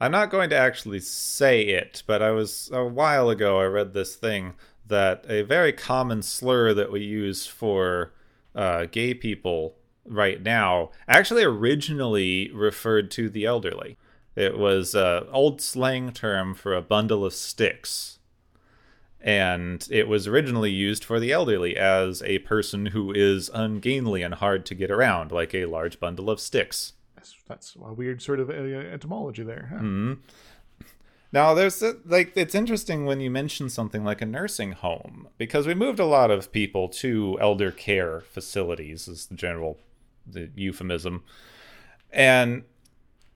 I'm 0.00 0.12
not 0.12 0.30
going 0.30 0.50
to 0.50 0.56
actually 0.56 1.00
say 1.00 1.62
it, 1.62 2.02
but 2.06 2.22
I 2.22 2.30
was 2.30 2.70
a 2.72 2.84
while 2.84 3.28
ago. 3.28 3.60
I 3.60 3.64
read 3.64 3.92
this 3.92 4.16
thing 4.16 4.54
that 4.86 5.24
a 5.28 5.42
very 5.42 5.72
common 5.72 6.22
slur 6.22 6.72
that 6.74 6.90
we 6.90 7.00
use 7.00 7.46
for 7.46 8.12
uh, 8.54 8.86
gay 8.90 9.14
people 9.14 9.76
right 10.06 10.42
now 10.42 10.90
actually 11.06 11.44
originally 11.44 12.50
referred 12.52 13.10
to 13.12 13.28
the 13.28 13.44
elderly. 13.44 13.98
It 14.34 14.58
was 14.58 14.94
an 14.94 15.24
old 15.32 15.60
slang 15.60 16.12
term 16.12 16.54
for 16.54 16.74
a 16.74 16.82
bundle 16.82 17.24
of 17.24 17.34
sticks. 17.34 18.19
And 19.22 19.86
it 19.90 20.08
was 20.08 20.26
originally 20.26 20.70
used 20.70 21.04
for 21.04 21.20
the 21.20 21.30
elderly 21.30 21.76
as 21.76 22.22
a 22.22 22.38
person 22.40 22.86
who 22.86 23.12
is 23.12 23.50
ungainly 23.52 24.22
and 24.22 24.34
hard 24.34 24.64
to 24.66 24.74
get 24.74 24.90
around, 24.90 25.30
like 25.30 25.54
a 25.54 25.66
large 25.66 26.00
bundle 26.00 26.30
of 26.30 26.40
sticks. 26.40 26.94
That's, 27.14 27.36
that's 27.46 27.76
a 27.84 27.92
weird 27.92 28.22
sort 28.22 28.40
of 28.40 28.48
uh, 28.48 28.54
etymology 28.54 29.42
there. 29.42 29.68
Huh? 29.70 29.76
Mm-hmm. 29.76 30.14
Now, 31.32 31.54
there's 31.54 31.82
a, 31.82 31.96
like 32.04 32.32
it's 32.34 32.54
interesting 32.54 33.06
when 33.06 33.20
you 33.20 33.30
mention 33.30 33.70
something 33.70 34.04
like 34.04 34.20
a 34.20 34.26
nursing 34.26 34.72
home 34.72 35.28
because 35.38 35.66
we 35.66 35.74
moved 35.74 36.00
a 36.00 36.04
lot 36.06 36.30
of 36.30 36.50
people 36.50 36.88
to 36.88 37.38
elder 37.40 37.70
care 37.70 38.20
facilities, 38.20 39.06
is 39.06 39.26
the 39.26 39.36
general 39.36 39.78
the 40.26 40.50
euphemism, 40.54 41.22
and 42.10 42.64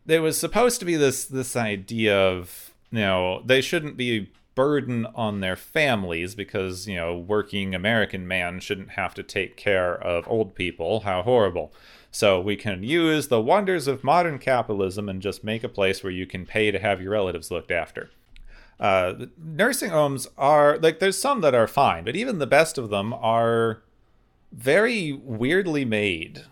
there 0.07 0.23
was 0.23 0.37
supposed 0.37 0.81
to 0.81 0.87
be 0.87 0.97
this 0.97 1.25
this 1.25 1.55
idea 1.55 2.19
of 2.19 2.75
you 2.91 2.99
know 2.99 3.43
they 3.45 3.61
shouldn't 3.61 3.97
be 3.97 4.33
burden 4.55 5.07
on 5.15 5.41
their 5.41 5.57
families 5.57 6.35
because 6.35 6.87
you 6.87 6.97
know 6.97 7.17
working 7.17 7.75
American 7.75 8.27
man 8.27 8.61
shouldn't 8.61 8.91
have 8.91 9.15
to 9.15 9.23
take 9.23 9.57
care 9.57 9.95
of 9.95 10.29
old 10.29 10.55
people. 10.55 11.01
How 11.01 11.23
horrible! 11.23 11.73
So 12.11 12.41
we 12.41 12.57
can 12.57 12.83
use 12.85 13.29
the 13.29 13.41
wonders 13.41 13.89
of 13.89 14.05
modern 14.05 14.39
capitalism 14.39 15.09
and 15.09 15.21
just 15.21 15.43
make 15.43 15.65
a 15.65 15.69
place 15.69 16.03
where 16.03 16.13
you 16.13 16.27
can 16.27 16.47
pay 16.47 16.71
to 16.71 16.79
have 16.79 17.03
your 17.03 17.13
relatives 17.13 17.51
looked 17.51 17.73
after. 17.73 18.11
Uh, 18.79 19.27
nursing 19.37 19.91
homes 19.91 20.29
are 20.37 20.79
like 20.79 20.99
there's 20.99 21.19
some 21.19 21.41
that 21.41 21.55
are 21.55 21.67
fine, 21.67 22.05
but 22.05 22.17
even 22.17 22.39
the 22.39 22.47
best 22.47 22.79
of 22.79 22.91
them 22.91 23.13
are 23.15 23.83
very 24.53 25.13
weirdly 25.13 25.85
made. 25.85 26.45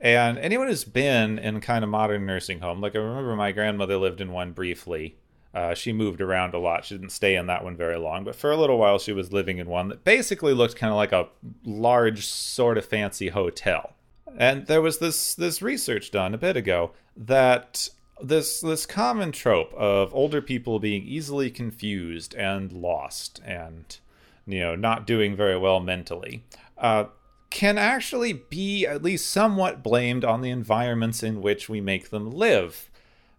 And 0.00 0.36
anyone 0.38 0.66
who's 0.66 0.84
been 0.84 1.38
in 1.38 1.60
kind 1.60 1.84
of 1.84 1.90
modern 1.90 2.26
nursing 2.26 2.58
home, 2.58 2.80
like 2.80 2.96
I 2.96 2.98
remember 2.98 3.36
my 3.36 3.52
grandmother 3.52 3.96
lived 3.96 4.20
in 4.20 4.32
one 4.32 4.50
briefly. 4.52 5.16
Uh, 5.54 5.74
she 5.74 5.92
moved 5.92 6.20
around 6.20 6.54
a 6.54 6.58
lot. 6.58 6.84
She 6.84 6.94
didn't 6.94 7.12
stay 7.12 7.36
in 7.36 7.46
that 7.46 7.62
one 7.62 7.76
very 7.76 7.98
long, 7.98 8.24
but 8.24 8.34
for 8.34 8.50
a 8.50 8.56
little 8.56 8.78
while 8.78 8.98
she 8.98 9.12
was 9.12 9.32
living 9.32 9.58
in 9.58 9.66
one 9.66 9.88
that 9.88 10.04
basically 10.04 10.54
looked 10.54 10.76
kind 10.76 10.90
of 10.90 10.96
like 10.96 11.12
a 11.12 11.28
large, 11.64 12.26
sort 12.26 12.78
of 12.78 12.86
fancy 12.86 13.28
hotel. 13.28 13.92
And 14.36 14.66
there 14.66 14.80
was 14.80 14.98
this 14.98 15.34
this 15.34 15.60
research 15.60 16.10
done 16.10 16.32
a 16.32 16.38
bit 16.38 16.56
ago 16.56 16.92
that 17.16 17.90
this 18.22 18.60
this 18.60 18.86
common 18.86 19.32
trope 19.32 19.74
of 19.74 20.14
older 20.14 20.40
people 20.40 20.78
being 20.78 21.02
easily 21.02 21.50
confused 21.50 22.34
and 22.34 22.72
lost 22.72 23.40
and 23.44 23.98
you 24.46 24.60
know 24.60 24.74
not 24.74 25.06
doing 25.06 25.34
very 25.36 25.58
well 25.58 25.80
mentally 25.80 26.44
uh, 26.78 27.04
can 27.50 27.76
actually 27.76 28.32
be 28.32 28.86
at 28.86 29.02
least 29.02 29.28
somewhat 29.28 29.82
blamed 29.82 30.24
on 30.24 30.40
the 30.40 30.50
environments 30.50 31.22
in 31.22 31.42
which 31.42 31.68
we 31.68 31.80
make 31.80 32.10
them 32.10 32.30
live 32.30 32.90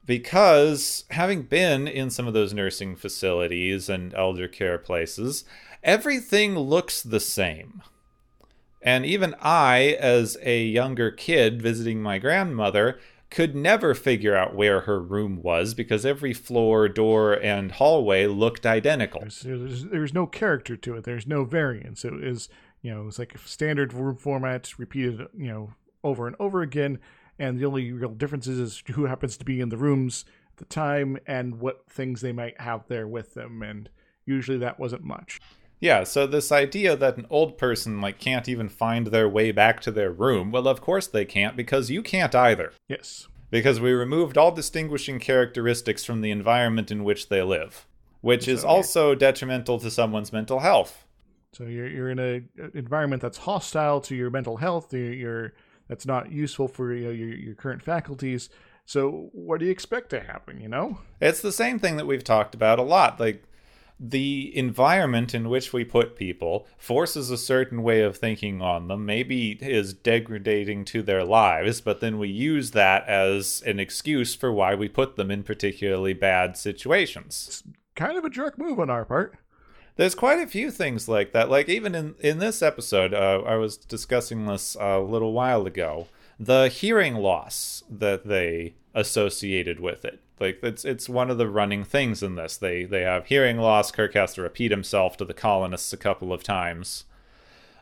because 0.06 1.06
having 1.12 1.44
been 1.44 1.88
in 1.88 2.10
some 2.10 2.28
of 2.28 2.34
those 2.34 2.54
nursing 2.54 2.96
facilities 2.96 3.90
and 3.90 4.14
elder 4.14 4.48
care 4.48 4.78
places 4.78 5.46
everything 5.84 6.58
looks 6.58 7.02
the 7.02 7.20
same 7.20 7.82
and 8.84 9.06
even 9.06 9.34
I, 9.42 9.98
as 10.00 10.38
a 10.42 10.62
younger 10.62 11.10
kid 11.10 11.62
visiting 11.62 12.02
my 12.02 12.18
grandmother, 12.18 13.00
could 13.30 13.56
never 13.56 13.96
figure 13.96 14.36
out 14.36 14.56
where 14.56 14.82
her 14.82 15.02
room 15.02 15.42
was 15.42 15.74
because 15.74 16.06
every 16.06 16.34
floor, 16.34 16.88
door, 16.88 17.34
and 17.34 17.72
hallway 17.72 18.28
looked 18.28 18.66
identical. 18.66 19.22
There's, 19.22 19.42
there's, 19.42 19.86
there's 19.86 20.14
no 20.14 20.28
character 20.28 20.76
to 20.78 20.96
it. 20.98 21.06
There's 21.06 21.26
no 21.26 21.46
variance. 21.46 22.04
It 22.06 22.14
is, 22.14 22.50
you 22.82 22.94
know, 22.94 23.08
it's 23.08 23.18
like 23.18 23.38
standard 23.40 23.94
room 23.94 24.18
format 24.18 24.78
repeated, 24.78 25.28
you 25.36 25.48
know, 25.48 25.74
over 26.04 26.28
and 26.28 26.36
over 26.40 26.62
again. 26.62 27.00
And 27.40 27.60
the 27.60 27.66
only 27.66 27.92
real 27.92 28.10
difference 28.10 28.48
is 28.48 28.84
who 28.92 29.06
happens 29.06 29.38
to 29.38 29.46
be 29.46 29.60
in 29.60 29.70
the 29.70 29.78
rooms 29.78 30.26
at 30.52 30.58
the 30.58 30.66
time 30.66 31.18
and 31.26 31.60
what 31.60 31.90
things 31.90 32.22
they 32.22 32.32
might 32.32 32.60
have 32.62 32.88
there 32.88 33.08
with 33.08 33.34
them. 33.34 33.62
And 33.64 33.90
usually 34.26 34.58
that 34.60 34.80
wasn't 34.80 35.04
much. 35.04 35.40
Yeah, 35.80 36.06
so 36.06 36.26
this 36.26 36.50
idea 36.50 36.96
that 36.96 37.18
an 37.18 37.28
old 37.30 37.58
person 37.58 38.00
like 38.00 38.18
can't 38.18 38.48
even 38.48 38.70
find 38.70 39.08
their 39.08 39.28
way 39.28 39.52
back 39.52 39.82
to 39.82 39.92
their 39.92 40.12
room, 40.12 40.50
well 40.50 40.70
of 40.70 40.80
course 40.80 41.08
they 41.08 41.26
can't 41.26 41.58
because 41.58 41.92
you 41.92 42.02
can't 42.02 42.34
either. 42.34 42.72
Yes. 42.88 43.28
Because 43.52 43.82
we 43.82 43.92
removed 43.92 44.38
all 44.38 44.54
distinguishing 44.54 45.20
characteristics 45.20 46.06
from 46.06 46.22
the 46.22 46.32
environment 46.32 46.90
in 46.90 47.04
which 47.04 47.28
they 47.28 47.42
live, 47.42 47.86
which 48.22 48.46
so, 48.46 48.52
is 48.52 48.64
also 48.64 49.14
detrimental 49.14 49.78
to 49.80 49.92
someone's 49.92 50.32
mental 50.32 50.60
health. 50.60 51.06
So 51.52 51.66
you're 51.66 51.90
you're 51.90 52.10
in 52.10 52.20
an 52.20 52.50
uh, 52.58 52.70
environment 52.74 53.22
that's 53.22 53.40
hostile 53.40 54.00
to 54.02 54.16
your 54.16 54.30
mental 54.30 54.56
health, 54.56 54.94
you're 54.94 55.52
that's 55.94 56.08
not 56.08 56.32
useful 56.32 56.68
for 56.68 56.92
you 56.92 57.06
know, 57.06 57.12
your 57.12 57.30
your 57.30 57.54
current 57.54 57.84
faculties. 57.84 58.50
So 58.84 59.30
what 59.32 59.60
do 59.60 59.66
you 59.66 59.72
expect 59.72 60.10
to 60.10 60.22
happen, 60.22 60.60
you 60.60 60.68
know? 60.68 60.98
It's 61.22 61.42
the 61.42 61.52
same 61.52 61.78
thing 61.78 61.98
that 61.98 62.08
we've 62.08 62.24
talked 62.24 62.56
about 62.56 62.80
a 62.80 62.82
lot. 62.84 63.20
Like 63.20 63.44
the 64.00 64.52
environment 64.58 65.36
in 65.36 65.50
which 65.50 65.72
we 65.72 65.86
put 65.86 66.16
people 66.16 66.68
forces 66.80 67.30
a 67.30 67.38
certain 67.38 67.84
way 67.84 68.02
of 68.02 68.18
thinking 68.18 68.60
on 68.60 68.88
them, 68.88 69.06
maybe 69.06 69.52
is 69.62 69.94
degrading 69.94 70.86
to 70.86 71.04
their 71.04 71.24
lives, 71.24 71.80
but 71.80 72.00
then 72.00 72.18
we 72.18 72.28
use 72.28 72.72
that 72.72 73.08
as 73.08 73.62
an 73.68 73.80
excuse 73.80 74.34
for 74.34 74.52
why 74.52 74.74
we 74.74 74.90
put 74.90 75.16
them 75.16 75.30
in 75.30 75.44
particularly 75.44 76.14
bad 76.14 76.58
situations. 76.58 77.46
It's 77.48 77.64
kind 77.94 78.18
of 78.18 78.26
a 78.26 78.32
jerk 78.32 78.58
move 78.58 78.80
on 78.80 78.90
our 78.90 79.06
part. 79.06 79.38
There's 79.96 80.16
quite 80.16 80.40
a 80.40 80.48
few 80.48 80.72
things 80.72 81.08
like 81.08 81.34
that. 81.34 81.50
Like 81.50 81.70
even 81.70 81.94
in 81.96 82.16
in 82.20 82.40
this 82.40 82.62
episode, 82.62 83.14
uh, 83.14 83.42
I 83.46 83.56
was 83.56 83.78
discussing 83.78 84.46
this 84.46 84.76
a 84.80 85.00
little 85.00 85.34
while 85.34 85.66
ago. 85.66 86.08
The 86.40 86.68
hearing 86.68 87.16
loss 87.16 87.84
that 87.90 88.28
they 88.28 88.74
associated 88.96 89.80
with 89.80 90.04
it 90.04 90.20
like 90.44 90.60
it's 90.62 90.84
it's 90.84 91.08
one 91.08 91.30
of 91.30 91.38
the 91.38 91.48
running 91.48 91.84
things 91.84 92.22
in 92.22 92.36
this. 92.36 92.58
They 92.58 92.84
they 92.84 93.02
have 93.02 93.28
hearing 93.28 93.58
loss. 93.58 93.92
Kirk 93.92 94.14
has 94.14 94.34
to 94.36 94.42
repeat 94.42 94.72
himself 94.72 95.16
to 95.18 95.26
the 95.26 95.34
colonists 95.34 95.94
a 95.94 95.98
couple 95.98 96.34
of 96.34 96.44
times. 96.44 97.06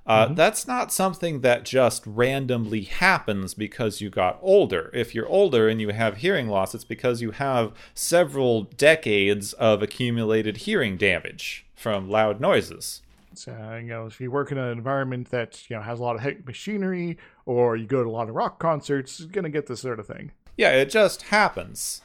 Uh, 0.05 0.25
mm-hmm. 0.25 0.35
That's 0.35 0.67
not 0.67 0.91
something 0.91 1.41
that 1.41 1.63
just 1.63 2.05
randomly 2.07 2.83
happens 2.83 3.53
because 3.53 4.01
you 4.01 4.09
got 4.09 4.39
older. 4.41 4.89
If 4.93 5.13
you're 5.13 5.27
older 5.27 5.69
and 5.69 5.79
you 5.79 5.89
have 5.89 6.17
hearing 6.17 6.47
loss, 6.47 6.73
it's 6.73 6.83
because 6.83 7.21
you 7.21 7.31
have 7.31 7.71
several 7.93 8.63
decades 8.63 9.53
of 9.53 9.83
accumulated 9.83 10.57
hearing 10.57 10.97
damage 10.97 11.65
from 11.81 12.09
loud 12.09 12.39
noises. 12.39 13.01
So, 13.33 13.51
you 13.81 13.87
know, 13.87 14.05
if 14.05 14.19
you 14.19 14.29
work 14.29 14.51
in 14.51 14.57
an 14.57 14.71
environment 14.71 15.31
that 15.31 15.69
you 15.69 15.75
know 15.75 15.81
has 15.81 15.99
a 15.99 16.03
lot 16.03 16.15
of 16.15 16.21
heavy 16.21 16.41
machinery, 16.45 17.17
or 17.45 17.75
you 17.75 17.85
go 17.85 18.03
to 18.03 18.09
a 18.09 18.11
lot 18.11 18.29
of 18.29 18.35
rock 18.35 18.59
concerts, 18.59 19.19
you're 19.19 19.29
gonna 19.29 19.49
get 19.49 19.67
this 19.67 19.81
sort 19.81 19.99
of 19.99 20.07
thing. 20.07 20.31
Yeah, 20.57 20.71
it 20.71 20.89
just 20.89 21.23
happens 21.23 22.01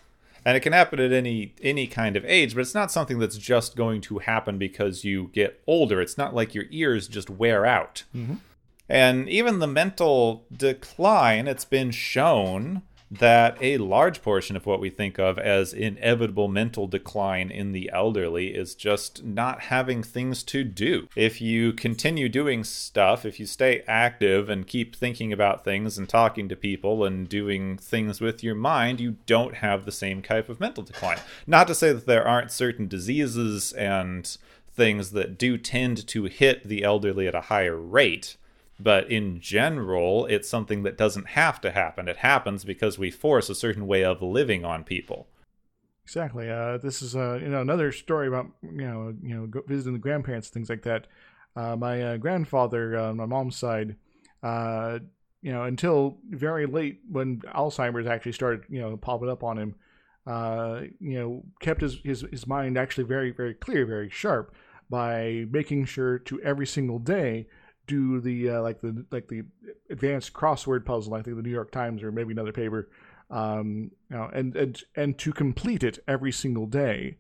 and 0.47 0.57
it 0.57 0.61
can 0.61 0.73
happen 0.73 1.01
at 1.01 1.13
any 1.13 1.53
any 1.61 1.87
kind 1.87 2.17
of 2.17 2.25
age 2.25 2.55
but 2.55 2.61
it's 2.61 2.75
not 2.75 2.91
something 2.91 3.19
that's 3.19 3.37
just 3.37 3.77
going 3.77 4.01
to 4.01 4.19
happen 4.19 4.57
because 4.57 5.05
you 5.05 5.29
get 5.35 5.61
older 5.67 6.01
it's 6.01 6.17
not 6.17 6.35
like 6.35 6.55
your 6.55 6.65
ears 6.71 7.09
just 7.09 7.29
wear 7.29 7.67
out 7.67 8.05
mm-hmm. 8.15 8.37
and 8.89 9.29
even 9.29 9.59
the 9.59 9.67
mental 9.67 10.47
decline 10.57 11.47
it's 11.49 11.67
been 11.67 11.91
shown 11.91 12.81
that 13.11 13.57
a 13.61 13.79
large 13.79 14.23
portion 14.23 14.57
of 14.57 14.67
what 14.67 14.81
we 14.81 14.91
think 14.91 15.19
of 15.19 15.39
as 15.39 15.73
inevitable 15.73 16.49
mental 16.49 16.87
decline 16.87 17.51
in 17.51 17.73
the 17.73 17.91
elderly 17.93 18.49
is 18.49 18.75
just 18.75 19.25
not 19.25 19.63
having 19.63 20.03
things 20.03 20.43
to 20.43 20.65
do. 20.65 21.09
If 21.15 21.41
you 21.41 21.73
continue 21.73 22.29
doing 22.29 22.65
stuff, 22.65 23.25
if 23.25 23.39
you 23.39 23.47
stay 23.47 23.83
active 23.87 24.49
and 24.49 24.67
keep 24.67 24.97
thinking 24.97 25.33
about 25.33 25.65
things 25.65 25.99
and 25.99 26.09
talking 26.09 26.49
to 26.49 26.57
people 26.57 27.05
and 27.05 27.29
doing 27.29 27.77
things 27.77 28.21
with 28.21 28.43
your 28.43 28.55
mind, 28.55 29.01
you 29.01 29.17
don't 29.27 29.57
have 29.57 29.85
the 29.85 29.93
same 29.93 30.23
type 30.23 30.49
of 30.49 30.61
mental 30.61 30.83
decline. 30.83 31.19
Not 31.47 31.69
to 31.69 31.75
say 31.75 31.93
that 31.93 32.07
there 32.07 32.27
aren't 32.27 32.51
certain 32.51 32.89
diseases 32.89 33.73
and 33.73 34.37
things 34.69 35.13
that 35.13 35.39
do 35.39 35.57
tend 35.57 36.07
to 36.07 36.25
hit 36.25 36.67
the 36.67 36.83
elderly 36.83 37.27
at 37.27 37.35
a 37.35 37.43
higher 37.43 37.77
rate 37.77 38.37
but 38.79 39.11
in 39.11 39.41
general, 39.41 40.27
it's 40.27 40.49
something 40.49 40.83
that 40.83 40.99
doesn't 40.99 41.29
have 41.29 41.61
to 41.63 41.71
happen. 41.71 42.09
It 42.09 42.19
happens 42.19 42.65
because 42.65 42.99
we 42.99 43.11
force 43.11 43.49
a 43.49 43.55
certain 43.55 43.87
way 43.87 44.05
of 44.05 44.23
living 44.23 44.65
on 44.65 44.85
people. 44.85 45.29
Exactly. 46.05 46.51
Uh, 46.51 46.79
this 46.79 47.03
is 47.03 47.17
uh, 47.17 47.39
you 47.43 47.49
know 47.49 47.61
another 47.61 47.91
story 47.91 48.29
about 48.29 48.47
you 48.63 48.87
know 48.87 49.15
you 49.23 49.35
know 49.35 49.63
visiting 49.67 49.95
the 49.95 49.99
grandparents, 49.99 50.49
things 50.49 50.69
like 50.69 50.83
that. 50.83 51.07
Uh, 51.57 51.75
my 51.75 52.03
uh, 52.03 52.17
grandfather 52.17 52.97
uh, 52.97 53.09
on 53.09 53.17
my 53.17 53.27
mom's 53.27 53.57
side, 53.57 53.97
uh, 54.43 54.99
you 55.41 55.51
know, 55.51 55.65
until 55.65 56.19
very 56.31 56.67
late 56.67 57.01
when 57.11 57.41
Alzheimer's 57.55 58.07
actually 58.07 58.33
started, 58.33 58.63
you 58.69 58.81
know, 58.81 58.97
popping 58.97 59.31
up 59.31 59.43
on 59.43 59.59
him, 59.59 59.75
you 61.01 61.19
know, 61.19 61.43
kept 61.61 61.81
his, 61.81 61.99
his 62.05 62.25
his 62.31 62.47
mind 62.47 62.77
actually 62.77 63.05
very 63.05 63.33
very 63.33 63.55
clear, 63.55 63.87
very 63.87 64.11
sharp 64.11 64.55
by 64.89 65.45
making 65.51 65.87
sure 65.87 66.19
to 66.21 66.41
every 66.43 66.67
single 66.67 67.01
day 67.01 67.47
do 67.87 68.21
the 68.21 68.51
uh, 68.51 68.63
like 68.63 68.81
the 68.81 69.05
like 69.11 69.29
the 69.29 69.43
advanced 69.91 70.33
crossword 70.33 70.85
puzzle. 70.85 71.15
I 71.15 71.23
think 71.23 71.37
the 71.37 71.43
New 71.43 71.51
York 71.51 71.71
Times 71.71 72.03
or 72.03 72.13
maybe 72.13 72.33
another 72.33 72.53
paper, 72.53 72.89
um, 73.31 73.91
you 74.11 74.17
know, 74.17 74.31
and 74.33 74.57
and 74.57 74.83
and 74.95 75.19
to 75.19 75.33
complete 75.33 75.83
it 75.83 75.99
every 76.07 76.33
single 76.33 76.67
day, 76.67 77.17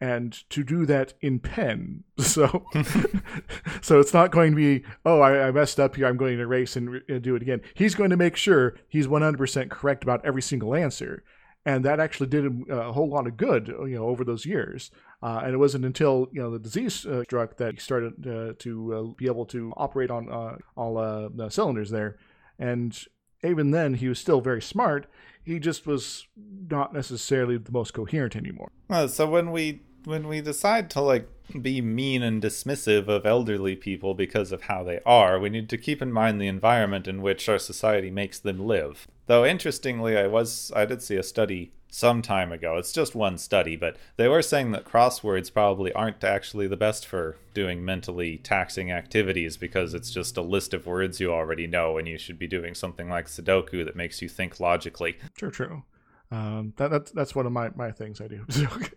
and 0.00 0.32
to 0.50 0.62
do 0.62 0.86
that 0.86 1.14
in 1.20 1.38
pen. 1.38 2.04
So, 2.20 2.66
so 3.80 3.98
it's 3.98 4.14
not 4.14 4.30
going 4.30 4.52
to 4.52 4.56
be 4.56 4.84
oh 5.04 5.20
I, 5.20 5.48
I 5.48 5.50
messed 5.50 5.80
up 5.80 5.96
here. 5.96 6.06
I'm 6.06 6.16
going 6.16 6.36
to 6.36 6.42
erase 6.42 6.76
and 6.76 6.90
re- 6.90 7.18
do 7.20 7.34
it 7.34 7.42
again. 7.42 7.62
He's 7.74 7.94
going 7.94 8.10
to 8.10 8.16
make 8.16 8.36
sure 8.36 8.76
he's 8.88 9.08
100 9.08 9.36
percent 9.38 9.70
correct 9.70 10.02
about 10.02 10.24
every 10.24 10.42
single 10.42 10.74
answer. 10.74 11.24
And 11.66 11.84
that 11.84 12.00
actually 12.00 12.28
did 12.28 12.44
him 12.44 12.64
a 12.70 12.92
whole 12.92 13.08
lot 13.08 13.26
of 13.26 13.36
good, 13.36 13.68
you 13.68 13.96
know, 13.96 14.06
over 14.06 14.24
those 14.24 14.46
years. 14.46 14.90
Uh, 15.22 15.42
and 15.44 15.52
it 15.52 15.58
wasn't 15.58 15.84
until 15.84 16.28
you 16.32 16.40
know 16.40 16.50
the 16.50 16.58
disease 16.58 17.04
uh, 17.04 17.22
struck 17.24 17.58
that 17.58 17.74
he 17.74 17.80
started 17.80 18.26
uh, 18.26 18.54
to 18.58 18.94
uh, 18.94 19.02
be 19.16 19.26
able 19.26 19.44
to 19.46 19.72
operate 19.76 20.10
on 20.10 20.30
uh, 20.30 20.56
all 20.76 20.96
uh, 20.96 21.28
the 21.34 21.50
cylinders 21.50 21.90
there. 21.90 22.16
And 22.58 22.98
even 23.44 23.70
then, 23.72 23.94
he 23.94 24.08
was 24.08 24.18
still 24.18 24.40
very 24.40 24.62
smart. 24.62 25.06
He 25.44 25.58
just 25.58 25.86
was 25.86 26.26
not 26.70 26.94
necessarily 26.94 27.58
the 27.58 27.72
most 27.72 27.92
coherent 27.92 28.36
anymore. 28.36 28.70
So 29.08 29.26
when 29.28 29.50
we 29.50 29.82
when 30.04 30.28
we 30.28 30.40
decide 30.40 30.88
to 30.90 31.02
like 31.02 31.28
be 31.58 31.80
mean 31.80 32.22
and 32.22 32.40
dismissive 32.40 33.08
of 33.08 33.26
elderly 33.26 33.74
people 33.76 34.14
because 34.14 34.52
of 34.52 34.62
how 34.62 34.84
they 34.84 35.00
are, 35.04 35.38
we 35.38 35.50
need 35.50 35.68
to 35.70 35.78
keep 35.78 36.00
in 36.00 36.12
mind 36.12 36.40
the 36.40 36.46
environment 36.46 37.08
in 37.08 37.20
which 37.20 37.48
our 37.48 37.58
society 37.58 38.10
makes 38.10 38.38
them 38.38 38.60
live. 38.60 39.08
Though 39.26 39.44
interestingly, 39.44 40.16
I 40.16 40.26
was 40.26 40.70
I 40.74 40.84
did 40.84 41.02
see 41.02 41.16
a 41.16 41.22
study 41.22 41.72
some 41.90 42.22
time 42.22 42.52
ago. 42.52 42.76
It's 42.76 42.92
just 42.92 43.14
one 43.14 43.36
study, 43.36 43.76
but 43.76 43.96
they 44.16 44.28
were 44.28 44.42
saying 44.42 44.70
that 44.72 44.84
crosswords 44.84 45.52
probably 45.52 45.92
aren't 45.92 46.22
actually 46.24 46.68
the 46.68 46.76
best 46.76 47.06
for 47.06 47.36
doing 47.52 47.84
mentally 47.84 48.38
taxing 48.38 48.92
activities 48.92 49.56
because 49.56 49.92
it's 49.92 50.10
just 50.10 50.36
a 50.36 50.42
list 50.42 50.72
of 50.72 50.86
words 50.86 51.20
you 51.20 51.32
already 51.32 51.66
know, 51.66 51.98
and 51.98 52.08
you 52.08 52.16
should 52.16 52.38
be 52.38 52.46
doing 52.46 52.74
something 52.74 53.08
like 53.08 53.26
Sudoku 53.26 53.84
that 53.84 53.96
makes 53.96 54.22
you 54.22 54.28
think 54.28 54.60
logically. 54.60 55.18
True, 55.36 55.50
true. 55.50 55.82
Um, 56.32 56.74
that, 56.76 56.90
that's 56.92 57.10
that's 57.10 57.34
one 57.34 57.46
of 57.46 57.52
my, 57.52 57.70
my 57.74 57.90
things 57.90 58.20
I 58.20 58.28
do. 58.28 58.46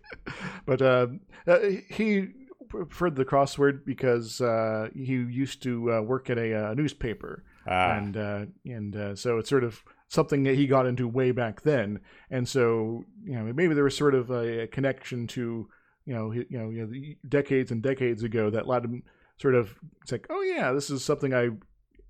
but 0.66 0.80
uh, 0.80 1.08
uh, 1.46 1.58
he 1.88 2.28
preferred 2.74 3.16
the 3.16 3.24
crossword 3.24 3.84
because 3.84 4.40
uh, 4.40 4.88
he 4.94 5.14
used 5.14 5.62
to 5.62 5.92
uh, 5.92 6.00
work 6.02 6.30
at 6.30 6.38
a, 6.38 6.54
uh 6.70 6.74
newspaper, 6.74 7.44
Ah. 7.66 7.96
and 7.96 8.16
uh, 8.16 8.44
and 8.64 8.94
uh, 8.96 9.14
so 9.16 9.38
it's 9.38 9.48
sort 9.48 9.64
of 9.64 9.82
something 10.08 10.42
that 10.44 10.54
he 10.54 10.66
got 10.66 10.86
into 10.86 11.08
way 11.08 11.30
back 11.32 11.62
then. 11.62 12.00
And 12.30 12.48
so 12.48 13.04
you 13.24 13.34
know 13.36 13.52
maybe 13.52 13.74
there 13.74 13.84
was 13.84 13.96
sort 13.96 14.14
of 14.14 14.30
a, 14.30 14.62
a 14.62 14.66
connection 14.66 15.26
to 15.28 15.68
you 16.04 16.14
know 16.14 16.32
you 16.32 16.46
know 16.50 16.68
you 16.70 16.80
know 16.82 16.86
the 16.86 17.16
decades 17.28 17.70
and 17.70 17.82
decades 17.82 18.22
ago 18.22 18.50
that 18.50 18.66
let 18.68 18.84
him 18.84 19.02
sort 19.38 19.54
of 19.54 19.74
it's 20.02 20.12
like 20.12 20.26
oh 20.30 20.42
yeah 20.42 20.72
this 20.72 20.90
is 20.90 21.02
something 21.04 21.32
I 21.34 21.48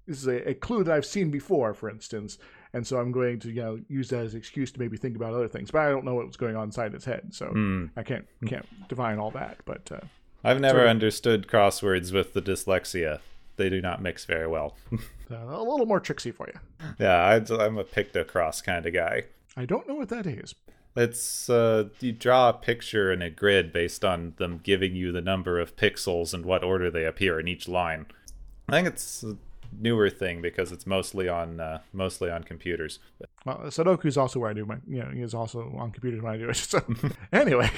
this 0.06 0.18
is 0.18 0.26
a, 0.26 0.50
a 0.50 0.54
clue 0.54 0.84
that 0.84 0.92
I've 0.94 1.06
seen 1.06 1.30
before, 1.30 1.72
for 1.72 1.88
instance, 1.88 2.36
and 2.74 2.86
so 2.86 2.98
I'm 2.98 3.10
going 3.10 3.38
to 3.40 3.48
you 3.50 3.62
know 3.62 3.78
use 3.88 4.10
that 4.10 4.24
as 4.26 4.34
an 4.34 4.38
excuse 4.38 4.70
to 4.72 4.78
maybe 4.80 4.98
think 4.98 5.16
about 5.16 5.32
other 5.32 5.48
things. 5.48 5.70
But 5.70 5.80
I 5.82 5.88
don't 5.90 6.04
know 6.04 6.16
what's 6.16 6.36
going 6.36 6.56
on 6.56 6.64
inside 6.64 6.92
his 6.92 7.06
head, 7.06 7.32
so 7.32 7.46
Hmm. 7.46 7.86
I 7.96 8.02
can't 8.02 8.26
can't 8.44 8.66
define 8.88 9.18
all 9.18 9.30
that. 9.30 9.58
But 9.64 9.90
uh, 9.92 10.00
I've 10.45 10.61
never 10.61 10.80
Sorry. 10.80 10.90
understood 10.90 11.47
crosswords 11.49 12.12
with 12.12 12.34
the 12.34 12.42
dyslexia. 12.42 13.20
They 13.57 13.70
do 13.70 13.80
not 13.80 14.03
mix 14.03 14.24
very 14.24 14.47
well. 14.47 14.76
uh, 14.92 15.36
a 15.36 15.62
little 15.62 15.86
more 15.86 16.01
tricksy 16.01 16.30
for 16.30 16.49
you. 16.49 16.86
yeah, 16.99 17.16
I, 17.16 17.34
I'm 17.64 17.78
a 17.78 17.84
pictocross 17.84 18.62
kind 18.62 18.84
of 18.84 18.92
guy. 18.92 19.24
I 19.57 19.64
don't 19.64 19.88
know 19.88 19.95
what 19.95 20.09
that 20.11 20.26
is. 20.26 20.55
It's 20.97 21.51
uh, 21.51 21.88
you 22.01 22.12
draw 22.12 22.51
a 22.51 22.53
picture 22.53 23.12
in 23.12 23.22
a 23.22 23.30
grid 23.30 23.72
based 23.72 24.05
on 24.05 24.34
them 24.36 24.61
giving 24.62 24.95
you 24.95 25.11
the 25.11 25.20
number 25.20 25.59
of 25.59 25.76
pixels 25.76 26.32
and 26.32 26.45
what 26.45 26.62
order 26.62 26.90
they 26.90 27.05
appear 27.05 27.40
in 27.40 27.49
each 27.49 27.66
line. 27.66 28.07
I 28.68 28.72
think 28.72 28.88
it's 28.88 29.24
a 29.24 29.36
newer 29.80 30.09
thing 30.09 30.40
because 30.40 30.70
it's 30.70 30.86
mostly 30.86 31.28
on 31.28 31.59
uh, 31.61 31.80
mostly 31.92 32.30
on 32.30 32.45
computers. 32.45 33.01
Well, 33.45 33.59
Sudoku 33.64 34.07
is 34.07 34.16
also 34.16 34.38
where 34.38 34.51
I 34.51 34.53
do 34.53 34.64
my 34.64 34.76
you 34.86 35.03
know 35.03 35.11
is 35.12 35.34
also 35.34 35.74
on 35.76 35.90
computers 35.90 36.22
when 36.22 36.32
I 36.32 36.36
do 36.36 36.49
it. 36.49 36.57
So 36.68 36.80
anyway, 37.32 37.70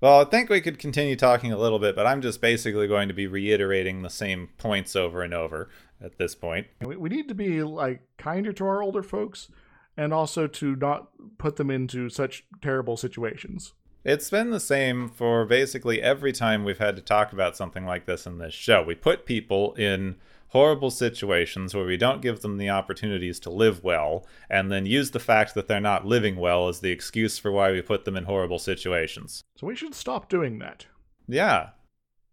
Well, 0.00 0.20
I 0.20 0.24
think 0.24 0.48
we 0.48 0.62
could 0.62 0.78
continue 0.78 1.14
talking 1.14 1.52
a 1.52 1.58
little 1.58 1.78
bit, 1.78 1.94
but 1.94 2.06
I'm 2.06 2.22
just 2.22 2.40
basically 2.40 2.88
going 2.88 3.08
to 3.08 3.14
be 3.14 3.26
reiterating 3.26 4.00
the 4.00 4.10
same 4.10 4.48
points 4.56 4.96
over 4.96 5.22
and 5.22 5.34
over 5.34 5.68
at 6.02 6.16
this 6.16 6.34
point. 6.34 6.68
we, 6.80 6.96
we 6.96 7.08
need 7.10 7.28
to 7.28 7.34
be 7.34 7.62
like 7.62 8.00
kinder 8.16 8.52
to 8.54 8.64
our 8.64 8.82
older 8.82 9.02
folks, 9.02 9.50
and 9.96 10.14
also 10.14 10.46
to 10.46 10.74
not 10.76 11.08
put 11.36 11.56
them 11.56 11.70
into 11.70 12.08
such 12.08 12.44
terrible 12.62 12.96
situations. 12.96 13.74
It's 14.02 14.30
been 14.30 14.48
the 14.48 14.60
same 14.60 15.10
for 15.10 15.44
basically 15.44 16.00
every 16.00 16.32
time 16.32 16.64
we've 16.64 16.78
had 16.78 16.96
to 16.96 17.02
talk 17.02 17.34
about 17.34 17.54
something 17.54 17.84
like 17.84 18.06
this 18.06 18.26
in 18.26 18.38
this 18.38 18.54
show. 18.54 18.82
We 18.82 18.94
put 18.94 19.26
people 19.26 19.74
in 19.74 20.16
horrible 20.50 20.90
situations 20.90 21.74
where 21.74 21.84
we 21.84 21.96
don't 21.96 22.22
give 22.22 22.40
them 22.40 22.58
the 22.58 22.70
opportunities 22.70 23.40
to 23.40 23.50
live 23.50 23.82
well, 23.82 24.26
and 24.48 24.70
then 24.70 24.86
use 24.86 25.10
the 25.10 25.20
fact 25.20 25.54
that 25.54 25.68
they're 25.68 25.80
not 25.80 26.06
living 26.06 26.36
well 26.36 26.68
as 26.68 26.80
the 26.80 26.90
excuse 26.90 27.38
for 27.38 27.50
why 27.50 27.72
we 27.72 27.80
put 27.82 28.04
them 28.04 28.16
in 28.16 28.24
horrible 28.24 28.58
situations. 28.58 29.42
So 29.56 29.66
we 29.66 29.76
should 29.76 29.94
stop 29.94 30.28
doing 30.28 30.58
that. 30.58 30.86
Yeah. 31.26 31.70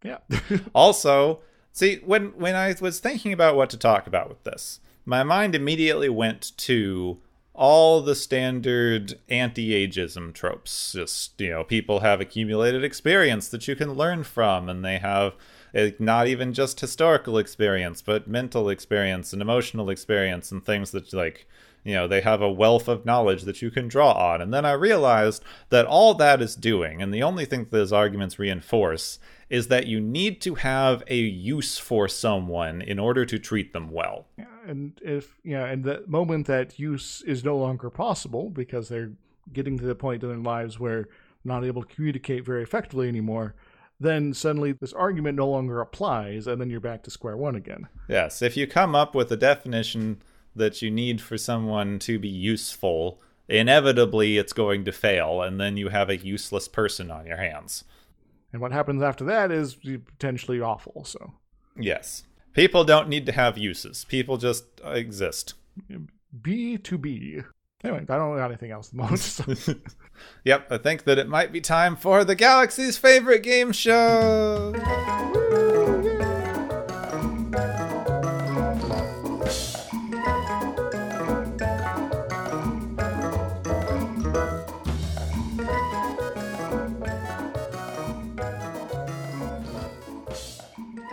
Yeah. 0.03 0.20
Also, 0.74 1.41
see 1.72 2.01
when 2.05 2.28
when 2.38 2.55
I 2.55 2.76
was 2.80 2.99
thinking 2.99 3.34
about 3.34 3.55
what 3.55 3.70
to 3.72 3.78
talk 3.78 4.07
about 4.07 4.30
with 4.30 4.43
this, 4.43 4.80
my 5.05 5.24
mind 5.24 5.55
immediately 5.55 6.09
went 6.09 6.57
to 6.57 7.20
all 7.53 8.01
the 8.01 8.15
standard 8.15 9.20
anti-ageism 9.30 10.34
tropes. 10.34 10.93
Just 10.93 11.39
you 11.41 11.49
know, 11.49 11.63
people 11.63 12.01
have 12.01 12.22
accumulated 12.22 12.84
experience 12.84 13.47
that 13.49 13.68
you 13.68 13.76
can 13.76 13.93
learn 13.93 14.24
from, 14.24 14.70
and 14.70 14.86
they 14.86 14.97
have 14.99 15.34
not 15.99 16.28
even 16.28 16.53
just 16.53 16.80
historical 16.80 17.38
experience, 17.38 18.01
but 18.01 18.28
mental 18.28 18.70
experience 18.70 19.34
and 19.34 19.41
emotional 19.41 19.89
experience, 19.89 20.51
and 20.51 20.65
things 20.65 20.91
that 20.91 21.13
like 21.13 21.47
you 21.84 21.93
know 21.93 22.07
they 22.07 22.22
have 22.22 22.41
a 22.41 22.51
wealth 22.51 22.88
of 22.88 23.05
knowledge 23.05 23.43
that 23.43 23.61
you 23.61 23.72
can 23.72 23.88
draw 23.88 24.11
on. 24.11 24.41
And 24.41 24.53
then 24.53 24.65
i 24.65 24.74
realized 24.74 25.43
that 25.70 25.86
all 25.86 26.13
that 26.15 26.41
is 26.41 26.55
doing 26.55 27.01
and 27.01 27.13
the 27.13 27.24
only 27.24 27.45
thing 27.45 27.61
that 27.61 27.72
those 27.72 27.93
arguments 27.93 28.38
reinforce 28.38 29.20
is 29.49 29.70
that 29.70 29.88
you 29.88 29.99
need 29.99 30.41
to 30.41 30.55
have 30.55 31.03
a 31.07 31.18
use 31.18 31.78
for 31.78 32.07
someone 32.07 32.82
in 32.82 32.99
order 32.99 33.26
to 33.26 33.39
treat 33.39 33.72
them 33.72 33.91
well. 33.91 34.28
And 34.65 34.99
if 35.01 35.38
yeah, 35.43 35.65
and 35.65 35.84
the 35.84 36.03
moment 36.07 36.47
that 36.47 36.78
use 36.78 37.24
is 37.26 37.43
no 37.43 37.57
longer 37.57 37.89
possible 37.89 38.49
because 38.49 38.89
they're 38.89 39.11
getting 39.53 39.78
to 39.80 39.86
the 39.86 39.95
point 39.95 40.24
in 40.24 40.30
their 40.30 40.38
lives 40.38 40.78
where 40.80 41.07
not 41.45 41.63
able 41.63 41.82
to 41.82 41.88
communicate 41.88 42.43
very 42.43 42.61
effectively 42.61 43.07
anymore, 43.07 43.55
then 43.99 44.33
suddenly 44.33 44.71
this 44.73 44.93
argument 44.93 45.35
no 45.37 45.47
longer 45.49 45.81
applies, 45.81 46.45
and 46.47 46.61
then 46.61 46.69
you're 46.69 46.79
back 46.79 47.03
to 47.03 47.11
square 47.11 47.37
one 47.37 47.55
again. 47.55 47.87
yes 48.07 48.41
if 48.41 48.55
you 48.57 48.67
come 48.67 48.95
up 48.95 49.15
with 49.15 49.31
a 49.31 49.37
definition 49.37 50.21
that 50.55 50.81
you 50.81 50.89
need 50.89 51.21
for 51.21 51.37
someone 51.37 51.99
to 51.99 52.17
be 52.19 52.27
useful 52.29 53.21
inevitably 53.47 54.37
it's 54.37 54.53
going 54.53 54.83
to 54.85 54.91
fail 54.91 55.41
and 55.41 55.59
then 55.59 55.77
you 55.77 55.89
have 55.89 56.09
a 56.09 56.17
useless 56.17 56.67
person 56.67 57.09
on 57.11 57.25
your 57.25 57.37
hands 57.37 57.83
And 58.51 58.61
what 58.61 58.71
happens 58.71 59.01
after 59.01 59.23
that 59.25 59.51
is 59.51 59.75
potentially 59.75 60.59
awful. 60.61 61.05
So 61.05 61.33
yes 61.79 62.23
people 62.53 62.83
don't 62.83 63.07
need 63.07 63.25
to 63.25 63.31
have 63.31 63.57
uses 63.57 64.05
people 64.05 64.37
just 64.37 64.65
exist 64.83 65.53
B 66.41 66.77
to 66.79 66.97
B. 66.97 67.41
Anyway, 67.84 67.99
I 68.09 68.17
don't 68.17 68.36
got 68.36 68.45
anything 68.47 68.71
else 68.71 68.88
at 68.88 68.91
the 68.91 68.97
moment. 68.97 69.19
so- 69.19 69.75
Yep, 70.45 70.71
I 70.71 70.78
think 70.80 71.03
that 71.03 71.19
it 71.19 71.30
might 71.30 71.51
be 71.51 71.61
time 71.61 71.95
for 71.95 72.23
the 72.23 72.34
galaxy's 72.36 72.97
favorite 72.97 73.43
game 73.43 73.71
show. 73.71 74.73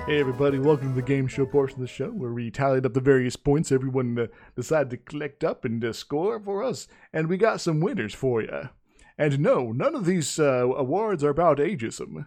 Hey 0.07 0.21
everybody, 0.21 0.59
welcome 0.59 0.91
to 0.91 0.95
the 0.95 1.01
game 1.01 1.27
show 1.27 1.47
portion 1.47 1.77
of 1.77 1.81
the 1.81 1.87
show 1.87 2.11
where 2.11 2.35
we 2.35 2.51
tallied 2.51 2.85
up 2.85 2.93
the 2.93 3.01
various 3.01 3.37
points 3.37 3.73
everyone 3.73 4.19
uh, 4.19 4.27
decided 4.55 4.91
to 4.91 4.99
collect 4.99 5.43
up 5.43 5.65
and 5.65 5.83
uh, 5.83 5.95
score 5.95 6.39
for 6.39 6.63
us, 6.63 6.87
and 7.11 7.27
we 7.27 7.39
got 7.39 7.63
some 7.63 7.81
winners 7.81 8.13
for 8.13 8.43
you. 8.43 8.69
And 9.17 9.39
no, 9.39 9.73
none 9.73 9.95
of 9.95 10.05
these 10.05 10.39
uh, 10.39 10.69
awards 10.77 11.25
are 11.25 11.31
about 11.31 11.57
ageism. 11.57 12.27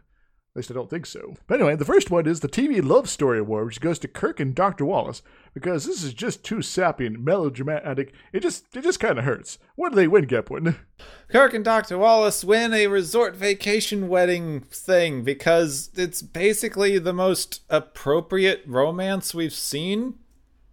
At 0.58 0.62
least 0.62 0.72
I 0.72 0.74
don't 0.74 0.90
think 0.90 1.06
so. 1.06 1.36
But 1.46 1.60
anyway, 1.60 1.76
the 1.76 1.86
first 1.86 2.10
one 2.10 2.26
is 2.26 2.40
the 2.40 2.50
TV 2.50 2.84
Love 2.84 3.08
Story 3.08 3.38
Award, 3.38 3.68
which 3.68 3.80
goes 3.80 4.00
to 4.00 4.08
Kirk 4.08 4.40
and 4.40 4.56
Dr. 4.56 4.86
Wallace, 4.86 5.22
because 5.54 5.86
this 5.86 6.02
is 6.04 6.16
just 6.16 6.44
too 6.44 6.64
sappy 6.64 7.06
and 7.06 7.24
melodramatic. 7.24 8.12
It 8.34 8.40
just 8.40 8.66
it 8.76 8.82
just 8.84 9.00
kind 9.00 9.20
of 9.20 9.26
hurts. 9.26 9.60
What 9.76 9.90
do 9.90 9.96
they 9.96 10.08
win, 10.08 10.26
Gepwin? 10.26 10.76
Kirk 11.30 11.54
and 11.54 11.64
Dr. 11.64 12.00
Wallace 12.00 12.44
win 12.44 12.74
a 12.74 12.88
resort 12.88 13.36
vacation 13.36 14.08
wedding 14.08 14.62
thing 14.62 15.24
because 15.24 15.92
it's 15.96 16.24
basically 16.24 16.98
the 16.98 17.14
most 17.14 17.62
appropriate 17.70 18.64
romance 18.66 19.36
we've 19.36 19.54
seen 19.54 20.16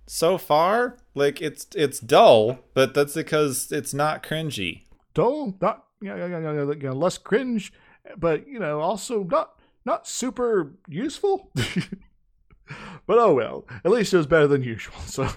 so 0.07 0.39
far. 0.39 0.97
Like 1.15 1.43
it's 1.43 1.67
it's 1.75 2.01
dull, 2.01 2.61
but 2.73 2.95
that's 2.95 3.13
because 3.13 3.71
it's 3.71 3.93
not 3.93 4.23
cringy. 4.23 4.85
dull, 5.13 5.59
not 5.61 5.85
know, 6.01 6.17
you 6.17 6.29
know, 6.29 6.73
you 6.73 6.89
know, 6.89 6.95
less 6.95 7.19
cringe, 7.19 7.71
but 8.17 8.49
you 8.49 8.59
know, 8.59 8.81
also 8.81 9.25
not 9.25 9.54
not 9.85 10.07
super 10.07 10.73
useful. 10.89 11.51
but 13.07 13.19
oh 13.19 13.35
well, 13.35 13.67
at 13.85 13.91
least 13.91 14.13
it 14.13 14.17
was 14.17 14.27
better 14.27 14.47
than 14.47 14.63
usual. 14.63 14.99
So, 15.07 15.29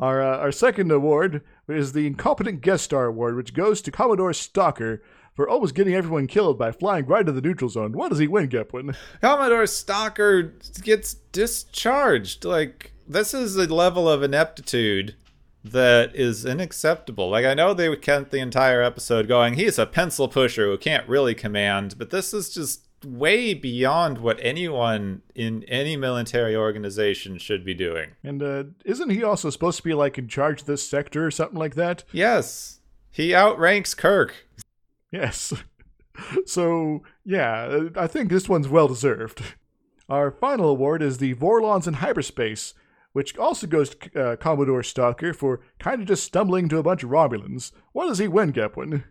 our 0.00 0.22
uh, 0.22 0.38
our 0.38 0.52
second 0.52 0.90
award 0.90 1.42
is 1.68 1.92
the 1.92 2.06
Incompetent 2.06 2.60
Guest 2.60 2.84
Star 2.84 3.06
Award, 3.06 3.36
which 3.36 3.54
goes 3.54 3.80
to 3.82 3.90
Commodore 3.90 4.32
Stocker 4.32 5.00
for 5.34 5.48
almost 5.48 5.74
getting 5.74 5.94
everyone 5.94 6.26
killed 6.26 6.58
by 6.58 6.70
flying 6.70 7.06
right 7.06 7.20
into 7.20 7.32
the 7.32 7.40
neutral 7.40 7.68
zone. 7.68 7.92
What 7.92 8.10
does 8.10 8.18
he 8.18 8.28
win, 8.28 8.48
Gepwin? 8.48 8.94
Commodore 9.20 9.64
Stocker 9.64 10.82
gets 10.82 11.14
discharged. 11.14 12.44
Like 12.44 12.92
this 13.06 13.34
is 13.34 13.56
a 13.56 13.72
level 13.72 14.08
of 14.08 14.22
ineptitude 14.22 15.16
that 15.64 16.14
is 16.14 16.44
unacceptable. 16.44 17.30
Like 17.30 17.46
I 17.46 17.54
know 17.54 17.74
they 17.74 17.94
kept 17.96 18.30
the 18.30 18.38
entire 18.38 18.82
episode 18.82 19.26
going, 19.26 19.54
he's 19.54 19.78
a 19.78 19.86
pencil 19.86 20.28
pusher 20.28 20.66
who 20.66 20.76
can't 20.76 21.08
really 21.08 21.34
command, 21.34 21.96
but 21.98 22.10
this 22.10 22.34
is 22.34 22.52
just 22.52 22.82
way 23.04 23.54
beyond 23.54 24.18
what 24.18 24.38
anyone 24.42 25.22
in 25.34 25.64
any 25.64 25.96
military 25.96 26.56
organization 26.56 27.38
should 27.38 27.64
be 27.64 27.74
doing. 27.74 28.10
And 28.22 28.42
uh, 28.42 28.64
isn't 28.84 29.10
he 29.10 29.22
also 29.22 29.50
supposed 29.50 29.78
to 29.78 29.82
be 29.82 29.94
like 29.94 30.18
in 30.18 30.28
charge 30.28 30.62
of 30.62 30.66
this 30.66 30.88
sector 30.88 31.26
or 31.26 31.30
something 31.30 31.58
like 31.58 31.74
that? 31.74 32.04
Yes, 32.12 32.80
he 33.10 33.34
outranks 33.34 33.94
Kirk. 33.94 34.46
Yes. 35.10 35.52
so, 36.46 37.02
yeah, 37.24 37.88
I 37.96 38.06
think 38.06 38.30
this 38.30 38.48
one's 38.48 38.68
well 38.68 38.88
deserved. 38.88 39.42
Our 40.08 40.30
final 40.30 40.68
award 40.68 41.02
is 41.02 41.18
the 41.18 41.34
Vorlons 41.34 41.86
in 41.86 41.94
Hyperspace, 41.94 42.74
which 43.12 43.38
also 43.38 43.66
goes 43.66 43.94
to 43.94 44.20
uh, 44.20 44.36
Commodore 44.36 44.82
Stocker 44.82 45.34
for 45.34 45.60
kind 45.78 46.00
of 46.02 46.08
just 46.08 46.24
stumbling 46.24 46.68
to 46.68 46.78
a 46.78 46.82
bunch 46.82 47.02
of 47.02 47.10
Romulans. 47.10 47.72
What 47.92 48.08
does 48.08 48.18
he 48.18 48.28
win, 48.28 48.52
Gepwin? 48.52 49.04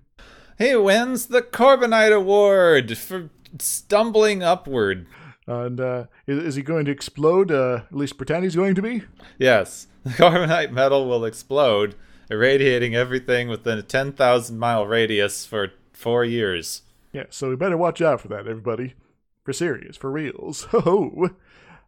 He 0.57 0.75
wins 0.75 1.27
the 1.27 1.41
Corbomite 1.41 2.15
Award 2.15 2.97
for 2.97 3.29
stumbling 3.59 4.43
upward. 4.43 5.07
And 5.45 5.79
uh, 5.79 6.05
is, 6.25 6.37
is 6.43 6.55
he 6.55 6.61
going 6.61 6.85
to 6.85 6.91
explode? 6.91 7.51
Uh, 7.51 7.81
at 7.89 7.95
least 7.95 8.17
pretend 8.17 8.43
he's 8.43 8.55
going 8.55 8.75
to 8.75 8.81
be? 8.81 9.03
Yes, 9.37 9.87
the 10.03 10.11
corbomite 10.11 10.71
metal 10.71 11.07
will 11.07 11.25
explode, 11.25 11.95
irradiating 12.29 12.95
everything 12.95 13.49
within 13.49 13.77
a 13.77 13.83
10,000 13.83 14.57
mile 14.57 14.85
radius 14.85 15.45
for 15.45 15.73
four 15.91 16.23
years. 16.23 16.83
Yeah, 17.11 17.25
so 17.29 17.49
we 17.49 17.55
better 17.55 17.77
watch 17.77 18.01
out 18.01 18.21
for 18.21 18.27
that, 18.29 18.47
everybody. 18.47 18.95
For 19.43 19.53
serious, 19.53 19.97
for 19.97 20.09
reals. 20.09 20.63
Ho 20.71 20.79
ho! 20.79 21.29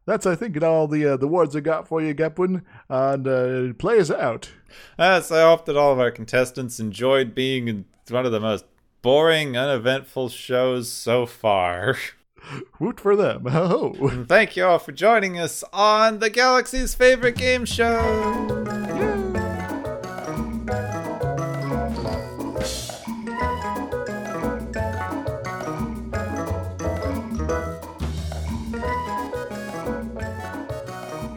That's, 0.05 0.28
I 0.28 0.36
think, 0.36 0.61
all 0.61 0.88
the 0.88 1.13
uh, 1.13 1.18
the 1.18 1.26
awards 1.26 1.55
I 1.55 1.61
got 1.61 1.88
for 1.88 2.01
you, 2.01 2.13
Gepwin. 2.13 2.61
And 2.89 3.28
uh, 3.28 3.74
play 3.74 3.97
us 3.99 4.11
out. 4.11 4.51
Yes, 4.99 5.32
I 5.32 5.41
hope 5.41 5.66
that 5.66 5.78
all 5.78 5.91
of 5.91 5.99
our 5.99 6.11
contestants 6.11 6.80
enjoyed 6.80 7.34
being 7.34 7.68
in 7.68 7.86
one 8.09 8.26
of 8.26 8.32
the 8.32 8.39
most 8.39 8.66
boring, 9.06 9.56
uneventful 9.56 10.30
shows 10.30 10.91
so 10.91 11.28
far. 11.28 11.95
Woot 12.80 12.99
for 12.99 13.16
them. 13.16 13.45
Ho 13.51 13.93
thank 14.28 14.58
you 14.58 14.66
all 14.66 14.80
for 14.80 14.93
joining 14.93 15.38
us 15.38 15.64
on 15.72 16.18
the 16.18 16.32
Galaxy's 16.32 16.95
favorite 16.95 17.38
game 17.38 17.66
show. 17.66 18.01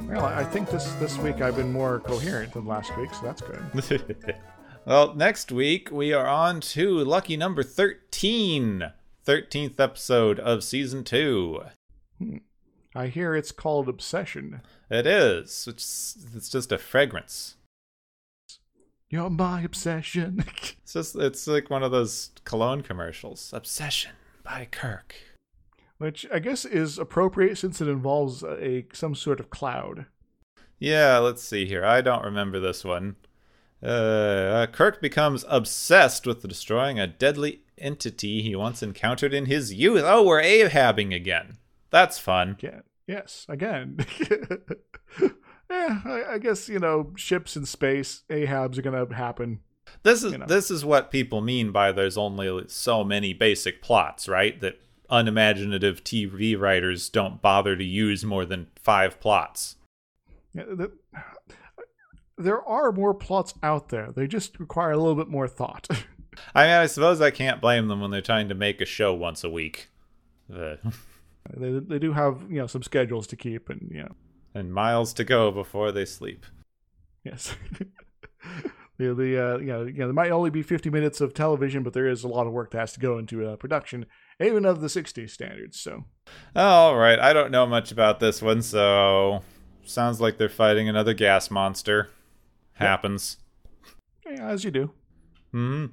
Well, 0.09 0.25
I 0.25 0.41
I 0.41 0.45
think 0.45 0.71
this 0.71 0.91
this 0.95 1.19
week 1.19 1.43
I've 1.43 1.57
been 1.57 1.71
more 1.71 2.01
coherent 2.01 2.55
than 2.55 2.65
last 2.65 2.97
week, 2.97 3.13
so 3.13 3.21
that's 3.27 3.43
good. 3.43 4.35
well, 4.85 5.15
next 5.15 5.53
week 5.53 5.91
we 5.91 6.13
are 6.13 6.27
on 6.27 6.61
to 6.61 6.99
lucky 6.99 7.37
number 7.37 7.63
13. 7.63 8.93
13th 9.27 9.79
episode 9.79 10.41
of 10.41 10.65
season 10.65 11.05
2. 11.05 11.61
Hmm. 12.19 12.37
I 12.95 13.09
hear 13.09 13.35
it's 13.35 13.53
called 13.53 13.87
Obsession. 13.89 14.63
It 14.91 15.07
is. 15.07 15.69
It's, 15.69 16.17
it's 16.35 16.49
just 16.49 16.73
a 16.73 16.79
fragrance. 16.79 17.57
You're 19.11 19.31
my 19.31 19.63
obsession. 19.63 20.45
It's 20.89 20.95
just 20.95 21.17
it's 21.17 21.47
like 21.47 21.69
one 21.69 21.83
of 21.83 21.91
those 21.91 22.31
cologne 22.45 22.81
commercials. 22.81 23.53
Obsession 23.53 24.13
by 24.43 24.67
Kirk. 24.71 25.15
Which 25.99 26.27
I 26.33 26.39
guess 26.39 26.65
is 26.65 26.99
appropriate 26.99 27.59
since 27.59 27.83
it 27.83 27.89
involves 27.89 28.43
a, 28.43 28.65
a 28.65 28.87
some 28.95 29.15
sort 29.15 29.39
of 29.39 29.51
cloud. 29.51 30.07
Yeah, 30.79 31.19
let's 31.19 31.43
see 31.43 31.67
here. 31.67 31.85
I 31.85 32.01
don't 32.01 32.25
remember 32.25 32.59
this 32.59 32.87
one. 32.87 33.17
Uh, 33.83 34.67
Kirk 34.73 35.01
becomes 35.01 35.45
obsessed 35.49 36.27
with 36.27 36.47
destroying 36.47 36.99
a 36.99 37.07
deadly 37.07 37.63
entity 37.79 38.43
he 38.43 38.57
once 38.57 38.83
encountered 38.83 39.33
in 39.33 39.47
his 39.47 39.73
youth. 39.73 40.03
Oh, 40.05 40.25
we're 40.25 40.43
Ahabing 40.43 41.15
again. 41.15 41.59
That's 41.91 42.19
fun. 42.19 42.57
Yes, 43.07 43.47
again. 43.49 43.99
yeah, 45.71 46.01
I, 46.05 46.25
I 46.33 46.39
guess, 46.39 46.69
you 46.69 46.79
know, 46.79 47.13
ships 47.17 47.57
in 47.57 47.65
space, 47.67 48.23
Ahabs 48.29 48.79
are 48.79 48.83
going 48.83 49.09
to 49.09 49.15
happen. 49.15 49.61
This 50.03 50.23
is 50.23 50.33
You 50.33 50.39
know. 50.39 50.47
this 50.47 50.71
is 50.71 50.85
what 50.85 51.11
people 51.11 51.41
mean 51.41 51.73
by 51.73 51.93
there's 51.93 52.19
only 52.19 52.65
so 52.69 53.05
many 53.05 53.33
basic 53.33 53.81
plots, 53.81 54.29
right? 54.29 54.61
That 54.61 54.79
unimaginative 55.09 56.05
TV 56.05 56.59
writers 56.59 57.09
don't 57.09 57.41
bother 57.41 57.77
to 57.77 57.85
use 57.85 58.25
more 58.25 58.45
than 58.45 58.67
five 58.83 59.19
plots. 59.21 59.77
Yeah, 60.53 60.65
the, 60.65 60.93
there 62.39 62.67
are 62.67 62.93
more 62.93 63.13
plots 63.15 63.55
out 63.63 63.89
there. 63.89 64.13
They 64.15 64.27
just 64.27 64.59
require 64.61 64.93
a 64.93 64.97
little 64.97 65.17
bit 65.17 65.29
more 65.29 65.49
thought. 65.49 65.89
I 66.55 66.65
mean, 66.65 66.73
I 66.73 66.87
suppose 66.87 67.21
I 67.21 67.31
can't 67.31 67.61
blame 67.61 67.89
them 67.89 68.01
when 68.01 68.11
they're 68.11 68.21
trying 68.21 68.49
to 68.49 68.55
make 68.55 68.81
a 68.81 68.87
show 68.87 69.13
once 69.13 69.45
a 69.45 69.51
week. 69.51 69.89
They, 71.57 71.79
they 71.79 71.99
do 71.99 72.13
have, 72.13 72.43
you 72.51 72.59
know, 72.59 72.67
some 72.67 72.83
schedules 72.83 73.27
to 73.29 73.37
keep 73.37 73.71
and, 73.71 73.89
you 73.91 74.03
know, 74.03 74.15
and 74.55 74.71
miles 74.71 75.15
to 75.15 75.25
go 75.25 75.51
before 75.51 75.93
they 75.93 76.05
sleep. 76.05 76.45
Yes. 77.25 77.55
the 78.99 79.15
the 79.15 79.55
uh, 79.55 79.59
you 79.59 79.67
know, 79.67 79.85
you 79.85 79.93
know 79.95 80.07
there 80.07 80.13
might 80.13 80.31
only 80.31 80.51
be 80.51 80.63
50 80.63 80.91
minutes 80.91 81.23
of 81.23 81.33
television, 81.33 81.83
but 81.83 81.93
there 81.95 82.07
is 82.07 82.25
a 82.25 82.29
lot 82.29 82.47
of 82.47 82.53
work 82.53 82.73
that 82.73 82.81
has 82.81 82.93
to 82.93 83.01
go 83.01 83.19
into 83.19 83.47
uh, 83.47 83.57
production, 83.57 84.07
even 84.41 84.65
of 84.65 84.81
the 84.81 84.89
60s 84.89 85.31
standards. 85.31 85.81
So 85.81 86.05
All 86.55 86.97
right, 86.97 87.19
I 87.19 87.33
don't 87.33 87.51
know 87.51 87.67
much 87.67 87.93
about 87.93 88.21
this 88.21 88.43
one, 88.43 88.61
so 88.61 89.43
sounds 89.85 90.21
like 90.21 90.37
they're 90.37 90.49
fighting 90.49 90.89
another 90.89 91.15
gas 91.15 91.51
monster. 91.51 92.11
Happens. 92.79 93.39
yeah, 94.25 94.49
as 94.49 94.65
you 94.65 94.71
do. 94.71 94.93
Hmm. 95.53 95.87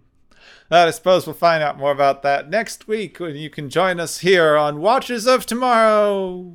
I 0.69 0.91
suppose 0.91 1.25
we'll 1.25 1.33
find 1.33 1.63
out 1.63 1.77
more 1.77 1.91
about 1.91 2.21
that 2.23 2.49
next 2.49 2.87
week 2.87 3.19
when 3.19 3.35
you 3.35 3.49
can 3.49 3.69
join 3.69 3.99
us 3.99 4.19
here 4.19 4.55
on 4.55 4.79
Watchers 4.79 5.25
of 5.25 5.45
Tomorrow. 5.45 6.53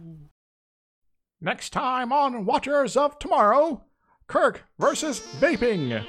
Next 1.41 1.71
time 1.71 2.13
on 2.13 2.45
Watchers 2.45 2.97
of 2.97 3.19
Tomorrow, 3.19 3.83
Kirk 4.27 4.65
versus 4.79 5.21
vaping. 5.41 6.05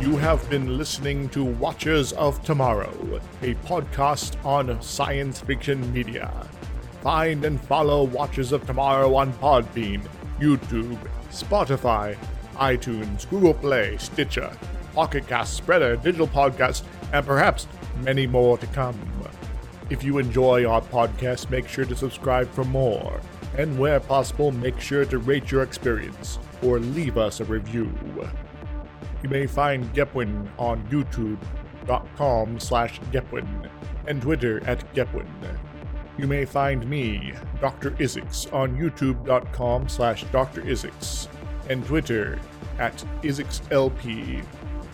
You 0.00 0.16
have 0.18 0.48
been 0.50 0.76
listening 0.78 1.28
to 1.30 1.44
Watchers 1.44 2.12
of 2.12 2.42
Tomorrow, 2.44 3.20
a 3.42 3.54
podcast 3.66 4.36
on 4.44 4.80
science 4.82 5.40
fiction 5.40 5.92
media. 5.92 6.46
Find 7.06 7.44
and 7.44 7.60
follow 7.60 8.02
Watchers 8.02 8.50
of 8.50 8.66
Tomorrow 8.66 9.14
on 9.14 9.32
Podbean, 9.34 10.02
YouTube, 10.40 10.98
Spotify, 11.30 12.18
iTunes, 12.56 13.30
Google 13.30 13.54
Play, 13.54 13.96
Stitcher, 13.96 14.50
Pocket 14.92 15.28
Cast, 15.28 15.64
Spreaker, 15.64 16.02
Digital 16.02 16.26
Podcast, 16.26 16.82
and 17.12 17.24
perhaps 17.24 17.68
many 18.02 18.26
more 18.26 18.58
to 18.58 18.66
come. 18.66 18.98
If 19.88 20.02
you 20.02 20.18
enjoy 20.18 20.68
our 20.68 20.80
podcast, 20.80 21.48
make 21.48 21.68
sure 21.68 21.84
to 21.84 21.94
subscribe 21.94 22.50
for 22.50 22.64
more. 22.64 23.20
And 23.56 23.78
where 23.78 24.00
possible, 24.00 24.50
make 24.50 24.80
sure 24.80 25.04
to 25.04 25.18
rate 25.18 25.52
your 25.52 25.62
experience 25.62 26.40
or 26.60 26.80
leave 26.80 27.18
us 27.18 27.38
a 27.38 27.44
review. 27.44 27.88
You 29.22 29.28
may 29.28 29.46
find 29.46 29.94
Gepwin 29.94 30.48
on 30.58 30.82
youtube.com 30.88 32.58
slash 32.58 32.98
Gepwin 33.12 33.70
and 34.08 34.20
Twitter 34.20 34.60
at 34.68 34.92
Gepwin. 34.92 35.28
You 36.18 36.26
may 36.26 36.46
find 36.46 36.88
me, 36.88 37.34
Dr. 37.60 37.90
Isix, 37.92 38.52
on 38.52 38.76
youtube.com 38.76 39.88
slash 39.88 40.24
Dr. 40.32 40.62
Isix 40.62 41.28
and 41.68 41.84
Twitter 41.84 42.38
at 42.78 43.04
IsixLP. 43.22 44.42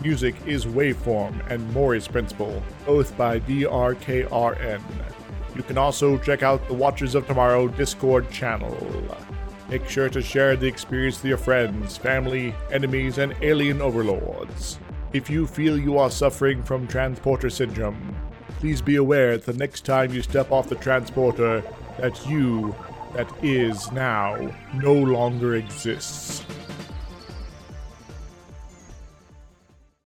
Music 0.01 0.35
is 0.45 0.65
Waveform 0.65 1.49
and 1.49 1.73
Maury's 1.73 2.09
Principle, 2.09 2.61
both 2.85 3.15
by 3.17 3.39
DRKRN. 3.39 4.81
You 5.55 5.63
can 5.63 5.77
also 5.77 6.17
check 6.17 6.43
out 6.43 6.67
the 6.67 6.73
Watchers 6.73 7.15
of 7.15 7.25
Tomorrow 7.25 7.69
Discord 7.69 8.29
channel. 8.29 8.75
Make 9.69 9.87
sure 9.87 10.09
to 10.09 10.21
share 10.21 10.57
the 10.57 10.67
experience 10.67 11.17
with 11.17 11.29
your 11.29 11.37
friends, 11.37 11.95
family, 11.95 12.53
enemies, 12.69 13.17
and 13.17 13.33
alien 13.41 13.81
overlords. 13.81 14.77
If 15.13 15.29
you 15.29 15.47
feel 15.47 15.79
you 15.79 15.97
are 15.97 16.11
suffering 16.11 16.61
from 16.63 16.87
transporter 16.87 17.49
syndrome, 17.49 18.15
please 18.63 18.81
be 18.81 18.95
aware 18.95 19.37
that 19.37 19.45
the 19.45 19.57
next 19.57 19.83
time 19.83 20.13
you 20.13 20.21
step 20.21 20.49
off 20.49 20.69
the 20.69 20.75
transporter, 20.75 21.61
that 21.99 22.25
you, 22.25 22.73
that 23.13 23.29
is 23.43 23.91
now, 23.91 24.37
no 24.75 24.93
longer 24.93 25.55
exists. 25.55 26.45